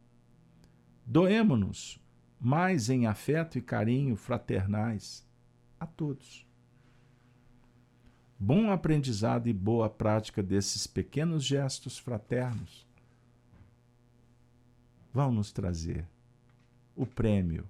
doemo-nos 1.05 1.99
mais 2.39 2.89
em 2.89 3.05
afeto 3.05 3.57
e 3.57 3.61
carinho 3.61 4.15
fraternais 4.15 5.27
a 5.79 5.85
todos. 5.85 6.45
Bom 8.37 8.71
aprendizado 8.71 9.47
e 9.47 9.53
boa 9.53 9.89
prática 9.89 10.41
desses 10.41 10.87
pequenos 10.87 11.43
gestos 11.43 11.97
fraternos 11.97 12.87
vão 15.13 15.31
nos 15.31 15.51
trazer 15.51 16.07
o 16.95 17.05
prêmio, 17.05 17.67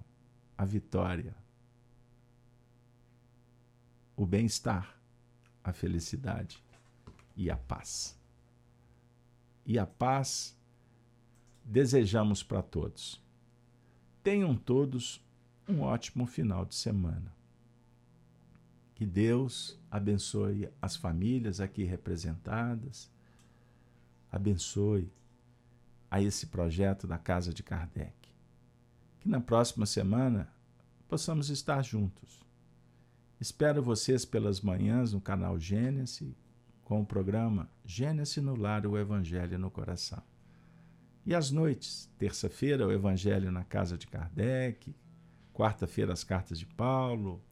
a 0.60 0.64
vitória, 0.66 1.34
o 4.14 4.26
bem-estar, 4.26 4.94
a 5.64 5.72
felicidade 5.72 6.62
e 7.34 7.50
a 7.50 7.56
paz. 7.56 8.14
E 9.64 9.78
a 9.78 9.86
paz 9.86 10.54
desejamos 11.64 12.42
para 12.42 12.60
todos. 12.60 13.24
Tenham 14.22 14.54
todos 14.54 15.24
um 15.66 15.80
ótimo 15.80 16.26
final 16.26 16.66
de 16.66 16.74
semana. 16.74 17.34
Que 18.94 19.06
Deus 19.06 19.80
abençoe 19.90 20.68
as 20.82 20.94
famílias 20.94 21.58
aqui 21.58 21.84
representadas, 21.84 23.10
abençoe 24.30 25.10
a 26.10 26.20
esse 26.20 26.48
projeto 26.48 27.06
da 27.06 27.16
Casa 27.16 27.54
de 27.54 27.62
Kardec. 27.62 28.19
Que 29.20 29.28
na 29.28 29.38
próxima 29.38 29.84
semana 29.84 30.50
possamos 31.06 31.50
estar 31.50 31.82
juntos. 31.82 32.40
Espero 33.38 33.82
vocês 33.82 34.24
pelas 34.24 34.62
manhãs 34.62 35.12
no 35.12 35.20
canal 35.20 35.58
Gênesis, 35.58 36.34
com 36.82 37.02
o 37.02 37.06
programa 37.06 37.70
Gênesis 37.84 38.42
no 38.42 38.56
Lar, 38.56 38.86
o 38.86 38.96
Evangelho 38.96 39.58
no 39.58 39.70
Coração. 39.70 40.22
E 41.26 41.34
às 41.34 41.50
noites, 41.50 42.10
terça-feira, 42.18 42.86
o 42.86 42.92
Evangelho 42.92 43.52
na 43.52 43.62
Casa 43.62 43.98
de 43.98 44.06
Kardec, 44.06 44.94
quarta-feira, 45.52 46.14
as 46.14 46.24
Cartas 46.24 46.58
de 46.58 46.64
Paulo, 46.64 47.42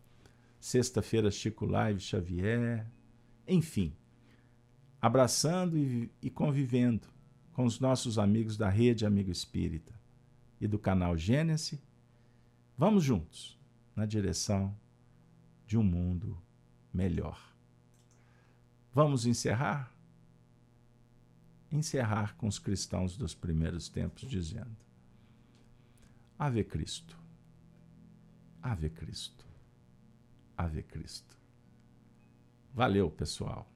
sexta-feira, 0.59 1.31
Chico 1.31 1.67
Live 1.67 2.01
Xavier, 2.01 2.87
enfim, 3.47 3.95
abraçando 4.99 5.77
e, 5.77 6.11
e 6.23 6.31
convivendo 6.31 7.09
com 7.53 7.67
os 7.67 7.79
nossos 7.79 8.19
amigos 8.19 8.57
da 8.57 8.71
Rede 8.71 9.05
Amigo 9.05 9.31
Espírita 9.31 9.98
e 10.61 10.67
do 10.67 10.79
canal 10.79 11.17
Gênesis. 11.17 11.81
Vamos 12.77 13.05
juntos 13.05 13.59
na 13.95 14.07
direção 14.07 14.75
de 15.67 15.77
um 15.77 15.83
mundo 15.83 16.41
melhor. 16.93 17.55
Vamos 18.93 19.27
encerrar? 19.27 19.93
encerrar 21.71 22.35
com 22.37 22.47
os 22.47 22.59
cristãos 22.59 23.17
dos 23.17 23.35
primeiros 23.35 23.89
tempos, 23.89 24.29
dizendo: 24.29 24.77
Ave 26.39 26.65
Cristo, 26.65 27.17
Ave 28.63 28.91
Cristo, 28.91 29.45
Ave 30.57 30.83
Cristo. 30.83 31.37
Valeu, 32.75 33.11
pessoal. 33.11 33.71